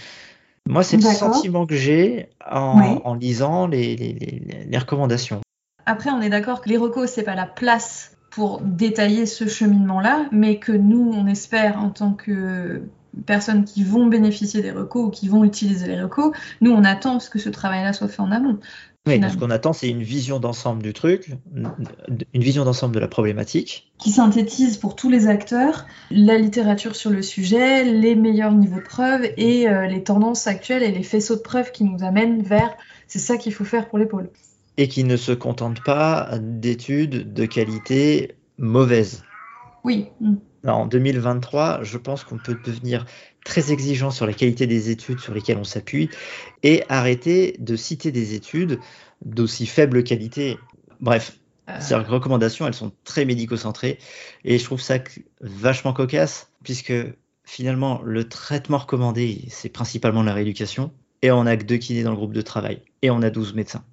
Moi, 0.67 0.83
c'est 0.83 0.97
le 0.97 1.03
sentiment 1.03 1.67
que 1.67 1.77
j'ai 1.77 2.29
en, 2.45 3.15
lisant 3.15 3.67
les, 3.67 4.69
recommandations. 4.75 5.41
Après, 5.87 6.11
on 6.11 6.21
est 6.21 6.31
d'accord 6.31 6.61
que 6.61 6.69
les 6.69 6.77
recos, 6.77 7.11
c'est 7.11 7.23
pas 7.23 7.37
la 7.37 7.47
place 7.47 8.17
pour 8.31 8.61
détailler 8.61 9.25
ce 9.25 9.47
cheminement-là, 9.47 10.27
mais 10.33 10.59
que 10.59 10.73
nous, 10.73 11.13
on 11.15 11.27
espère 11.27 11.79
en 11.79 11.91
tant 11.91 12.13
que 12.13 12.83
personnes 13.25 13.65
qui 13.65 13.83
vont 13.83 14.07
bénéficier 14.07 14.61
des 14.61 14.73
recos 14.73 15.07
ou 15.07 15.11
qui 15.11 15.29
vont 15.29 15.45
utiliser 15.45 15.87
les 15.87 16.03
recos, 16.03 16.37
nous, 16.61 16.73
on 16.73 16.85
attend 16.85 17.19
que 17.19 17.39
ce 17.39 17.49
travail-là 17.49 17.93
soit 17.93 18.09
fait 18.09 18.21
en 18.21 18.33
amont. 18.33 18.59
Oui, 19.07 19.21
ce 19.31 19.37
qu'on 19.37 19.51
attend, 19.51 19.73
c'est 19.73 19.89
une 19.89 20.03
vision 20.03 20.41
d'ensemble 20.41 20.83
du 20.83 20.93
truc, 20.93 21.31
une 21.55 22.43
vision 22.43 22.65
d'ensemble 22.65 22.95
de 22.95 23.01
la 23.01 23.07
problématique. 23.07 23.93
Qui 23.99 24.11
synthétise 24.11 24.79
pour 24.79 24.97
tous 24.97 25.11
les 25.11 25.29
acteurs 25.29 25.87
la 26.11 26.39
littérature 26.39 26.97
sur 26.97 27.11
le 27.11 27.23
sujet, 27.23 27.85
les 27.85 28.17
meilleurs 28.17 28.53
niveaux 28.53 28.81
de 28.81 28.85
preuve 28.85 29.29
et 29.37 29.69
euh, 29.69 29.87
les 29.87 30.03
tendances 30.03 30.49
actuelles 30.49 30.83
et 30.83 30.91
les 30.91 31.05
faisceaux 31.05 31.37
de 31.37 31.41
preuves 31.41 31.71
qui 31.71 31.85
nous 31.85 32.03
amènent 32.03 32.43
vers 32.43 32.77
c'est 33.07 33.19
ça 33.19 33.37
qu'il 33.37 33.53
faut 33.53 33.65
faire 33.65 33.89
pour 33.89 33.99
l'épaule. 33.99 34.31
Et 34.77 34.89
qui 34.89 35.05
ne 35.05 35.17
se 35.17 35.33
contente 35.33 35.83
pas 35.83 36.39
d'études 36.41 37.33
de 37.33 37.47
qualité 37.47 38.37
mauvaise. 38.59 39.23
Oui. 39.85 40.09
En 40.67 40.87
2023, 40.87 41.83
je 41.83 41.99
pense 41.99 42.25
qu'on 42.25 42.39
peut 42.39 42.59
devenir 42.65 43.07
très 43.47 43.73
exigeant 43.73 44.11
sur 44.11 44.27
la 44.27 44.33
qualité 44.33 44.67
des 44.67 44.91
études 44.91 45.21
sur 45.21 45.33
lesquelles 45.33 45.57
on 45.57 45.65
s'appuie 45.65 46.11
et 46.65 46.83
arrêter 46.89 47.55
de 47.61 47.77
citer 47.77 48.11
des 48.11 48.35
études 48.35 48.81
d'aussi 49.25 49.67
faible 49.67 50.03
qualité. 50.03 50.59
Bref, 51.01 51.39
euh. 51.71 51.77
ces 51.81 51.95
recommandations, 51.95 52.67
elles 52.67 52.75
sont 52.75 52.93
très 53.05 53.25
médico-centrées 53.25 53.99
et 54.45 54.59
je 54.59 54.65
trouve 54.65 54.81
ça 54.81 54.99
vachement 55.41 55.93
cocasse 55.93 56.51
puisque 56.65 56.93
finalement, 57.45 58.03
le 58.03 58.29
traitement 58.29 58.79
recommandé, 58.79 59.45
c'est 59.49 59.69
principalement 59.69 60.25
la 60.25 60.35
rééducation 60.35 60.93
et 61.23 61.31
on 61.31 61.47
a 61.47 61.57
que 61.57 61.65
deux 61.65 61.77
kinés 61.77 62.03
dans 62.03 62.11
le 62.11 62.17
groupe 62.17 62.35
de 62.35 62.43
travail 62.43 62.83
et 63.03 63.11
on 63.11 63.23
a 63.23 63.31
12 63.31 63.55
médecins. 63.55 63.85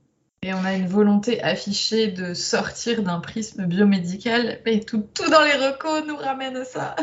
Et 0.41 0.53
on 0.53 0.65
a 0.65 0.73
une 0.73 0.87
volonté 0.87 1.41
affichée 1.43 2.07
de 2.07 2.33
sortir 2.33 3.03
d'un 3.03 3.19
prisme 3.19 3.65
biomédical, 3.65 4.59
mais 4.65 4.79
tout, 4.79 5.07
tout 5.13 5.29
dans 5.29 5.43
les 5.43 5.53
recos 5.53 6.03
nous 6.07 6.17
ramène 6.17 6.57
à 6.57 6.65
ça. 6.65 6.95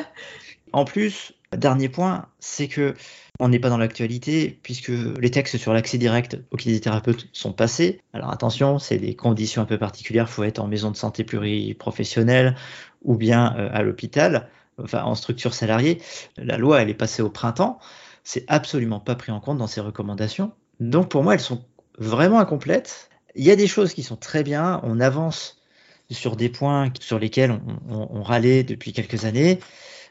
En 0.72 0.84
plus, 0.84 1.32
dernier 1.56 1.88
point, 1.88 2.26
c'est 2.38 2.68
que 2.68 2.94
on 3.40 3.48
n'est 3.48 3.58
pas 3.58 3.70
dans 3.70 3.78
l'actualité 3.78 4.60
puisque 4.62 4.88
les 4.88 5.30
textes 5.30 5.56
sur 5.56 5.72
l'accès 5.72 5.98
direct 5.98 6.38
aux 6.50 6.56
kinésithérapeutes 6.56 7.28
sont 7.32 7.52
passés. 7.52 8.00
Alors 8.12 8.30
attention, 8.30 8.78
c'est 8.78 8.98
des 8.98 9.16
conditions 9.16 9.62
un 9.62 9.64
peu 9.64 9.78
particulières. 9.78 10.26
Il 10.28 10.32
faut 10.32 10.44
être 10.44 10.58
en 10.58 10.68
maison 10.68 10.90
de 10.90 10.96
santé 10.96 11.24
pluriprofessionnelle 11.24 12.54
ou 13.02 13.16
bien 13.16 13.56
euh, 13.56 13.70
à 13.72 13.82
l'hôpital, 13.82 14.48
enfin 14.82 15.02
en 15.02 15.14
structure 15.14 15.54
salariée. 15.54 16.02
La 16.36 16.58
loi, 16.58 16.82
elle 16.82 16.90
est 16.90 16.94
passée 16.94 17.22
au 17.22 17.30
printemps. 17.30 17.80
C'est 18.22 18.44
absolument 18.48 19.00
pas 19.00 19.14
pris 19.14 19.32
en 19.32 19.40
compte 19.40 19.58
dans 19.58 19.66
ces 19.66 19.80
recommandations. 19.80 20.52
Donc 20.78 21.08
pour 21.08 21.24
moi, 21.24 21.34
elles 21.34 21.40
sont 21.40 21.64
vraiment 21.98 22.38
incomplètes. 22.38 23.08
Il 23.34 23.44
y 23.44 23.50
a 23.50 23.56
des 23.56 23.66
choses 23.66 23.94
qui 23.94 24.02
sont 24.02 24.16
très 24.16 24.42
bien. 24.42 24.80
On 24.82 25.00
avance 25.00 25.62
sur 26.10 26.36
des 26.36 26.48
points 26.48 26.92
sur 27.00 27.18
lesquels 27.18 27.52
on, 27.88 28.08
on 28.10 28.22
râlait 28.22 28.64
depuis 28.64 28.92
quelques 28.92 29.24
années. 29.24 29.60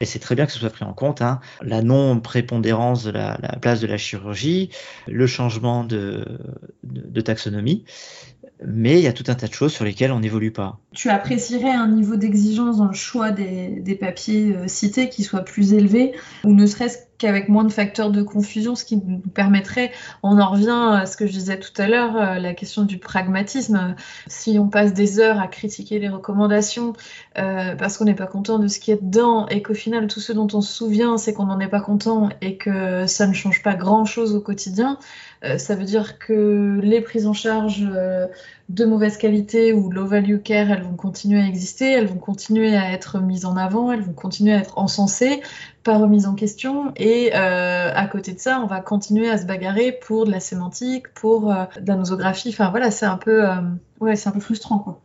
Et 0.00 0.06
c'est 0.06 0.18
très 0.18 0.34
bien 0.34 0.46
que 0.46 0.52
ce 0.52 0.58
soit 0.58 0.70
pris 0.70 0.84
en 0.84 0.94
compte. 0.94 1.20
Hein. 1.20 1.40
La 1.60 1.82
non-prépondérance 1.82 3.04
de 3.04 3.10
la, 3.10 3.36
place 3.60 3.80
de 3.80 3.86
la 3.86 3.98
chirurgie, 3.98 4.70
le 5.06 5.26
changement 5.26 5.84
de, 5.84 6.24
taxonomie. 7.22 7.84
Mais 8.66 8.98
il 8.98 9.02
y 9.02 9.06
a 9.06 9.12
tout 9.12 9.24
un 9.28 9.34
tas 9.34 9.46
de 9.46 9.54
choses 9.54 9.72
sur 9.72 9.84
lesquelles 9.84 10.12
on 10.12 10.20
n'évolue 10.20 10.52
pas. 10.52 10.78
Tu 10.92 11.08
apprécierais 11.08 11.70
un 11.70 11.88
niveau 11.88 12.16
d'exigence 12.16 12.78
dans 12.78 12.88
le 12.88 12.94
choix 12.94 13.30
des, 13.30 13.98
papiers 13.98 14.54
euh, 14.54 14.68
cités 14.68 15.08
qui 15.08 15.22
soit 15.22 15.44
plus 15.44 15.72
élevé, 15.72 16.12
ou 16.44 16.52
ne 16.52 16.66
serait-ce 16.66 16.98
qu'avec 17.20 17.48
moins 17.48 17.64
de 17.64 17.72
facteurs 17.72 18.10
de 18.10 18.22
confusion, 18.22 18.74
ce 18.74 18.84
qui 18.84 18.96
nous 18.96 19.18
permettrait, 19.18 19.92
on 20.22 20.40
en 20.40 20.50
revient 20.50 21.00
à 21.00 21.06
ce 21.06 21.16
que 21.16 21.26
je 21.26 21.32
disais 21.32 21.58
tout 21.58 21.80
à 21.80 21.86
l'heure, 21.86 22.16
euh, 22.16 22.38
la 22.38 22.54
question 22.54 22.82
du 22.82 22.98
pragmatisme. 22.98 23.94
Si 24.26 24.58
on 24.58 24.68
passe 24.68 24.94
des 24.94 25.20
heures 25.20 25.38
à 25.38 25.46
critiquer 25.46 25.98
les 25.98 26.08
recommandations 26.08 26.94
euh, 27.38 27.76
parce 27.76 27.98
qu'on 27.98 28.06
n'est 28.06 28.14
pas 28.14 28.26
content 28.26 28.58
de 28.58 28.68
ce 28.68 28.80
qui 28.80 28.90
est 28.90 29.02
dedans 29.02 29.46
et 29.48 29.60
qu'au 29.60 29.74
final 29.74 30.06
tout 30.06 30.20
ce 30.20 30.32
dont 30.32 30.48
on 30.54 30.62
se 30.62 30.72
souvient 30.72 31.18
c'est 31.18 31.34
qu'on 31.34 31.44
n'en 31.44 31.60
est 31.60 31.68
pas 31.68 31.80
content 31.80 32.30
et 32.40 32.56
que 32.56 33.06
ça 33.06 33.26
ne 33.26 33.34
change 33.34 33.62
pas 33.62 33.74
grand-chose 33.74 34.34
au 34.34 34.40
quotidien, 34.40 34.98
euh, 35.44 35.58
ça 35.58 35.74
veut 35.74 35.84
dire 35.84 36.18
que 36.18 36.80
les 36.82 37.02
prises 37.02 37.26
en 37.26 37.34
charge 37.34 37.86
de 38.70 38.84
mauvaise 38.84 39.16
qualité 39.16 39.72
ou 39.72 39.90
low 39.90 40.06
value 40.06 40.38
care, 40.38 40.70
elles 40.70 40.84
vont 40.84 40.94
continuer 40.94 41.40
à 41.40 41.46
exister, 41.46 41.90
elles 41.90 42.06
vont 42.06 42.18
continuer 42.18 42.76
à 42.76 42.92
être 42.92 43.20
mises 43.20 43.44
en 43.44 43.56
avant, 43.56 43.90
elles 43.90 44.02
vont 44.02 44.12
continuer 44.12 44.52
à 44.52 44.58
être 44.58 44.78
encensées, 44.78 45.40
pas 45.82 45.98
remises 45.98 46.26
en 46.26 46.36
question. 46.36 46.92
Et 46.94 47.32
euh, 47.34 47.92
à 47.92 48.06
côté 48.06 48.32
de 48.32 48.38
ça, 48.38 48.60
on 48.60 48.66
va 48.66 48.80
continuer 48.80 49.28
à 49.28 49.38
se 49.38 49.44
bagarrer 49.44 49.90
pour 49.90 50.24
de 50.24 50.30
la 50.30 50.38
sémantique, 50.38 51.12
pour 51.14 51.52
euh, 51.52 51.64
de 51.80 51.88
la 51.88 51.96
nosographie. 51.96 52.50
Enfin 52.50 52.70
voilà, 52.70 52.92
c'est 52.92 53.06
un 53.06 53.16
peu, 53.16 53.44
euh, 53.44 53.56
ouais, 53.98 54.14
c'est 54.14 54.28
un 54.28 54.32
peu 54.32 54.40
frustrant 54.40 54.78
quoi. 54.78 55.00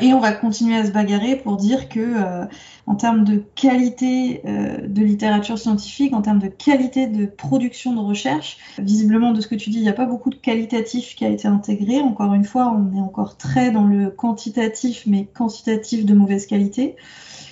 Et 0.00 0.12
on 0.12 0.18
va 0.18 0.32
continuer 0.32 0.76
à 0.76 0.84
se 0.84 0.90
bagarrer 0.90 1.36
pour 1.36 1.56
dire 1.56 1.88
que, 1.88 2.00
euh, 2.00 2.46
en 2.86 2.96
termes 2.96 3.24
de 3.24 3.36
qualité 3.54 4.42
euh, 4.44 4.86
de 4.86 5.02
littérature 5.02 5.58
scientifique, 5.58 6.12
en 6.14 6.22
termes 6.22 6.40
de 6.40 6.48
qualité 6.48 7.06
de 7.06 7.26
production 7.26 7.94
de 7.94 8.00
recherche, 8.00 8.58
visiblement 8.78 9.32
de 9.32 9.40
ce 9.40 9.46
que 9.46 9.54
tu 9.54 9.70
dis, 9.70 9.78
il 9.78 9.82
n'y 9.82 9.88
a 9.88 9.94
pas 9.94 10.06
beaucoup 10.06 10.30
de 10.30 10.36
qualitatif 10.36 11.14
qui 11.14 11.24
a 11.24 11.28
été 11.28 11.46
intégré. 11.46 12.00
Encore 12.00 12.34
une 12.34 12.44
fois, 12.44 12.74
on 12.76 12.96
est 12.96 13.00
encore 13.00 13.36
très 13.36 13.70
dans 13.70 13.84
le 13.84 14.10
quantitatif, 14.10 15.04
mais 15.06 15.26
quantitatif 15.26 16.04
de 16.04 16.14
mauvaise 16.14 16.46
qualité. 16.46 16.96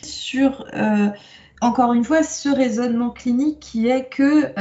Sur, 0.03 0.67
euh, 0.75 1.11
encore 1.61 1.93
une 1.93 2.05
fois, 2.05 2.25
ce 2.25 2.49
raisonnement 2.49 3.11
clinique 3.11 3.61
qui 3.61 3.87
est 3.87 4.09
que 4.09 4.53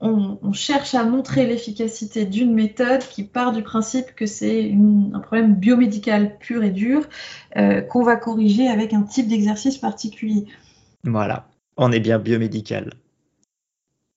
on, 0.00 0.52
cherche 0.52 0.94
à 0.94 1.04
montrer 1.04 1.46
l'efficacité 1.46 2.24
d'une 2.24 2.54
méthode 2.54 3.00
qui 3.00 3.24
part 3.24 3.52
du 3.52 3.62
principe 3.62 4.14
que 4.14 4.26
c'est 4.26 4.72
un 4.72 5.20
problème 5.20 5.54
biomédical 5.54 6.38
pur 6.38 6.62
et 6.62 6.70
dur 6.70 7.02
euh, 7.56 7.80
qu'on 7.80 8.02
va 8.02 8.16
corriger 8.16 8.68
avec 8.68 8.92
un 8.92 9.02
type 9.02 9.28
d'exercice 9.28 9.78
particulier. 9.78 10.46
Voilà, 11.04 11.48
on 11.76 11.92
est 11.92 12.00
bien 12.00 12.18
biomédical. 12.18 12.92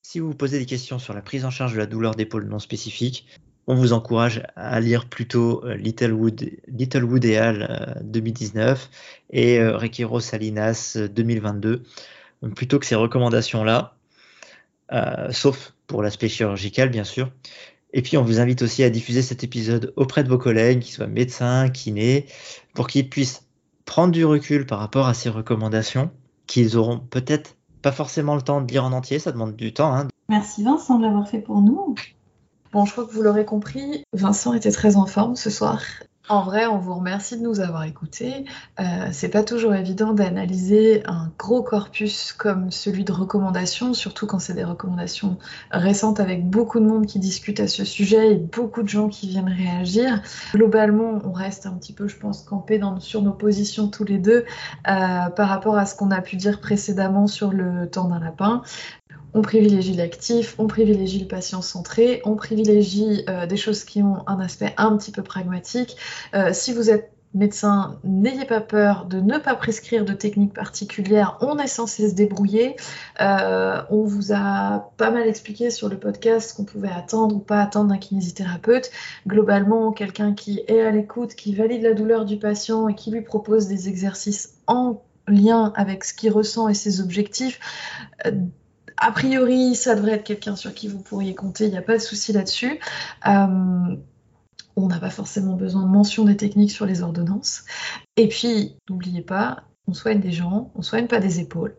Si 0.02 0.18
vous 0.18 0.28
vous 0.28 0.34
posez 0.34 0.58
des 0.58 0.66
questions 0.66 0.98
sur 0.98 1.14
la 1.14 1.22
prise 1.22 1.44
en 1.44 1.50
charge 1.50 1.74
de 1.74 1.78
la 1.78 1.86
douleur 1.86 2.14
d'épaule 2.14 2.46
non 2.46 2.58
spécifique, 2.58 3.26
on 3.66 3.74
vous 3.74 3.92
encourage 3.92 4.42
à 4.56 4.80
lire 4.80 5.08
plutôt 5.08 5.64
euh, 5.64 5.76
Littlewood, 5.76 6.50
Littlewood 6.66 7.24
et 7.24 7.36
Al 7.36 8.00
2019 8.04 8.90
et 9.30 9.60
euh, 9.60 9.76
Requero 9.76 10.20
Salinas 10.20 10.98
2022, 11.14 11.82
plutôt 12.54 12.78
que 12.78 12.86
ces 12.86 12.96
recommandations-là 12.96 13.94
sauf 15.30 15.74
pour 15.86 16.02
l'aspect 16.02 16.28
chirurgical, 16.28 16.88
bien 16.88 17.04
sûr. 17.04 17.30
Et 17.92 18.02
puis, 18.02 18.16
on 18.16 18.22
vous 18.22 18.38
invite 18.38 18.62
aussi 18.62 18.84
à 18.84 18.90
diffuser 18.90 19.22
cet 19.22 19.42
épisode 19.42 19.92
auprès 19.96 20.22
de 20.22 20.28
vos 20.28 20.38
collègues, 20.38 20.80
qui 20.80 20.92
soient 20.92 21.08
médecins, 21.08 21.68
kinés, 21.68 22.26
pour 22.74 22.86
qu'ils 22.86 23.08
puissent 23.08 23.42
prendre 23.84 24.12
du 24.12 24.24
recul 24.24 24.66
par 24.66 24.78
rapport 24.78 25.08
à 25.08 25.14
ces 25.14 25.28
recommandations, 25.28 26.10
qu'ils 26.46 26.76
auront 26.76 26.98
peut-être 26.98 27.56
pas 27.82 27.92
forcément 27.92 28.36
le 28.36 28.42
temps 28.42 28.60
de 28.60 28.70
lire 28.70 28.84
en 28.84 28.92
entier, 28.92 29.18
ça 29.18 29.32
demande 29.32 29.56
du 29.56 29.72
temps. 29.72 29.94
Hein. 29.94 30.08
Merci 30.28 30.62
Vincent 30.62 30.98
de 30.98 31.04
l'avoir 31.04 31.28
fait 31.28 31.40
pour 31.40 31.60
nous. 31.60 31.94
Bon, 32.72 32.84
je 32.84 32.92
crois 32.92 33.04
que 33.04 33.12
vous 33.12 33.22
l'aurez 33.22 33.44
compris, 33.44 34.04
Vincent 34.12 34.54
était 34.54 34.70
très 34.70 34.96
en 34.96 35.06
forme 35.06 35.34
ce 35.34 35.50
soir 35.50 35.82
en 36.30 36.44
vrai, 36.44 36.66
on 36.66 36.78
vous 36.78 36.94
remercie 36.94 37.36
de 37.36 37.42
nous 37.42 37.58
avoir 37.58 37.82
écoutés. 37.82 38.44
Euh, 38.78 39.08
c'est 39.10 39.30
pas 39.30 39.42
toujours 39.42 39.74
évident 39.74 40.12
d'analyser 40.12 41.02
un 41.06 41.32
gros 41.36 41.60
corpus 41.60 42.32
comme 42.32 42.70
celui 42.70 43.02
de 43.02 43.10
recommandations, 43.10 43.94
surtout 43.94 44.28
quand 44.28 44.38
c'est 44.38 44.54
des 44.54 44.62
recommandations 44.62 45.38
récentes 45.72 46.20
avec 46.20 46.48
beaucoup 46.48 46.78
de 46.78 46.86
monde 46.86 47.06
qui 47.06 47.18
discute 47.18 47.58
à 47.58 47.66
ce 47.66 47.84
sujet 47.84 48.34
et 48.34 48.36
beaucoup 48.36 48.84
de 48.84 48.88
gens 48.88 49.08
qui 49.08 49.26
viennent 49.26 49.52
réagir. 49.52 50.22
Globalement, 50.54 51.20
on 51.24 51.32
reste 51.32 51.66
un 51.66 51.72
petit 51.72 51.92
peu, 51.92 52.06
je 52.06 52.16
pense, 52.16 52.42
campé 52.42 52.80
sur 53.00 53.22
nos 53.22 53.32
positions 53.32 53.88
tous 53.88 54.04
les 54.04 54.18
deux 54.18 54.44
euh, 54.86 55.30
par 55.30 55.48
rapport 55.48 55.76
à 55.76 55.84
ce 55.84 55.96
qu'on 55.96 56.12
a 56.12 56.20
pu 56.20 56.36
dire 56.36 56.60
précédemment 56.60 57.26
sur 57.26 57.50
le 57.50 57.90
temps 57.90 58.08
d'un 58.08 58.20
lapin 58.20 58.62
on 59.34 59.42
privilégie 59.42 59.94
l'actif, 59.94 60.54
on 60.58 60.66
privilégie 60.66 61.20
le 61.20 61.26
patient 61.28 61.62
centré, 61.62 62.20
on 62.24 62.36
privilégie 62.36 63.24
euh, 63.28 63.46
des 63.46 63.56
choses 63.56 63.84
qui 63.84 64.02
ont 64.02 64.22
un 64.26 64.40
aspect 64.40 64.74
un 64.76 64.96
petit 64.96 65.12
peu 65.12 65.22
pragmatique. 65.22 65.96
Euh, 66.34 66.50
si 66.52 66.72
vous 66.72 66.90
êtes 66.90 67.12
médecin, 67.32 68.00
n'ayez 68.02 68.44
pas 68.44 68.60
peur 68.60 69.06
de 69.06 69.20
ne 69.20 69.38
pas 69.38 69.54
prescrire 69.54 70.04
de 70.04 70.12
techniques 70.12 70.52
particulières. 70.52 71.38
On 71.40 71.58
est 71.58 71.68
censé 71.68 72.08
se 72.08 72.14
débrouiller. 72.14 72.74
Euh, 73.20 73.82
on 73.90 74.02
vous 74.02 74.32
a 74.32 74.90
pas 74.96 75.10
mal 75.10 75.28
expliqué 75.28 75.70
sur 75.70 75.88
le 75.88 75.96
podcast 75.96 76.50
ce 76.50 76.56
qu'on 76.56 76.64
pouvait 76.64 76.90
attendre 76.90 77.36
ou 77.36 77.38
pas 77.38 77.60
attendre 77.60 77.90
d'un 77.90 77.98
kinésithérapeute. 77.98 78.90
Globalement, 79.28 79.92
quelqu'un 79.92 80.34
qui 80.34 80.62
est 80.66 80.80
à 80.80 80.90
l'écoute, 80.90 81.34
qui 81.34 81.54
valide 81.54 81.82
la 81.82 81.94
douleur 81.94 82.24
du 82.24 82.36
patient 82.36 82.88
et 82.88 82.94
qui 82.94 83.12
lui 83.12 83.22
propose 83.22 83.68
des 83.68 83.88
exercices 83.88 84.56
en 84.66 85.00
lien 85.28 85.72
avec 85.76 86.02
ce 86.02 86.14
qu'il 86.14 86.32
ressent 86.32 86.68
et 86.68 86.74
ses 86.74 87.00
objectifs, 87.00 87.60
a 89.00 89.12
priori, 89.12 89.74
ça 89.74 89.94
devrait 89.94 90.12
être 90.12 90.24
quelqu'un 90.24 90.56
sur 90.56 90.74
qui 90.74 90.86
vous 90.86 91.00
pourriez 91.00 91.34
compter, 91.34 91.64
il 91.64 91.70
n'y 91.70 91.78
a 91.78 91.82
pas 91.82 91.96
de 91.96 92.02
souci 92.02 92.32
là-dessus. 92.32 92.78
Euh, 93.26 93.96
on 94.76 94.86
n'a 94.86 94.98
pas 94.98 95.10
forcément 95.10 95.56
besoin 95.56 95.82
de 95.82 95.88
mention 95.88 96.24
des 96.24 96.36
techniques 96.36 96.70
sur 96.70 96.86
les 96.86 97.02
ordonnances. 97.02 97.64
Et 98.16 98.28
puis, 98.28 98.76
n'oubliez 98.88 99.22
pas, 99.22 99.64
on 99.90 99.94
soigne 99.94 100.20
des 100.20 100.30
gens, 100.30 100.70
on 100.76 100.82
soigne 100.82 101.06
pas 101.06 101.18
des 101.18 101.40
épaules, 101.40 101.74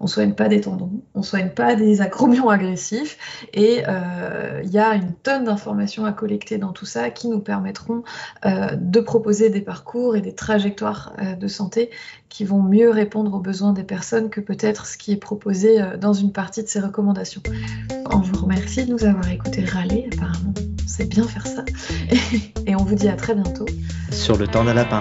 on 0.00 0.08
soigne 0.08 0.32
pas 0.32 0.48
des 0.48 0.60
tendons, 0.60 1.02
on 1.14 1.22
soigne 1.22 1.50
pas 1.50 1.76
des 1.76 2.00
acromions 2.00 2.48
agressifs. 2.48 3.18
Et 3.52 3.84
euh, 3.86 4.60
il 4.64 4.70
y 4.70 4.78
a 4.78 4.94
une 4.94 5.12
tonne 5.12 5.44
d'informations 5.44 6.04
à 6.04 6.12
collecter 6.12 6.58
dans 6.58 6.72
tout 6.72 6.86
ça 6.86 7.10
qui 7.10 7.28
nous 7.28 7.38
permettront 7.38 8.02
euh, 8.44 8.74
de 8.74 9.00
proposer 9.00 9.48
des 9.48 9.60
parcours 9.60 10.16
et 10.16 10.20
des 10.20 10.34
trajectoires 10.34 11.12
euh, 11.20 11.34
de 11.34 11.46
santé 11.46 11.90
qui 12.28 12.44
vont 12.44 12.62
mieux 12.62 12.90
répondre 12.90 13.32
aux 13.34 13.40
besoins 13.40 13.72
des 13.72 13.84
personnes 13.84 14.28
que 14.28 14.40
peut-être 14.40 14.86
ce 14.86 14.96
qui 14.96 15.12
est 15.12 15.16
proposé 15.16 15.78
dans 16.00 16.14
une 16.14 16.32
partie 16.32 16.62
de 16.62 16.68
ces 16.68 16.80
recommandations. 16.80 17.42
On 18.10 18.18
vous 18.18 18.42
remercie 18.42 18.86
de 18.86 18.92
nous 18.92 19.04
avoir 19.04 19.28
écouté 19.30 19.64
râler, 19.64 20.08
apparemment. 20.12 20.54
On 20.82 20.88
sait 20.88 21.04
bien 21.04 21.24
faire 21.24 21.46
ça. 21.46 21.64
et 22.66 22.74
on 22.74 22.84
vous 22.84 22.94
dit 22.94 23.08
à 23.08 23.16
très 23.16 23.34
bientôt. 23.34 23.66
Sur 24.10 24.38
le 24.38 24.48
temps 24.48 24.64
d'un 24.64 24.74
lapin. 24.74 25.00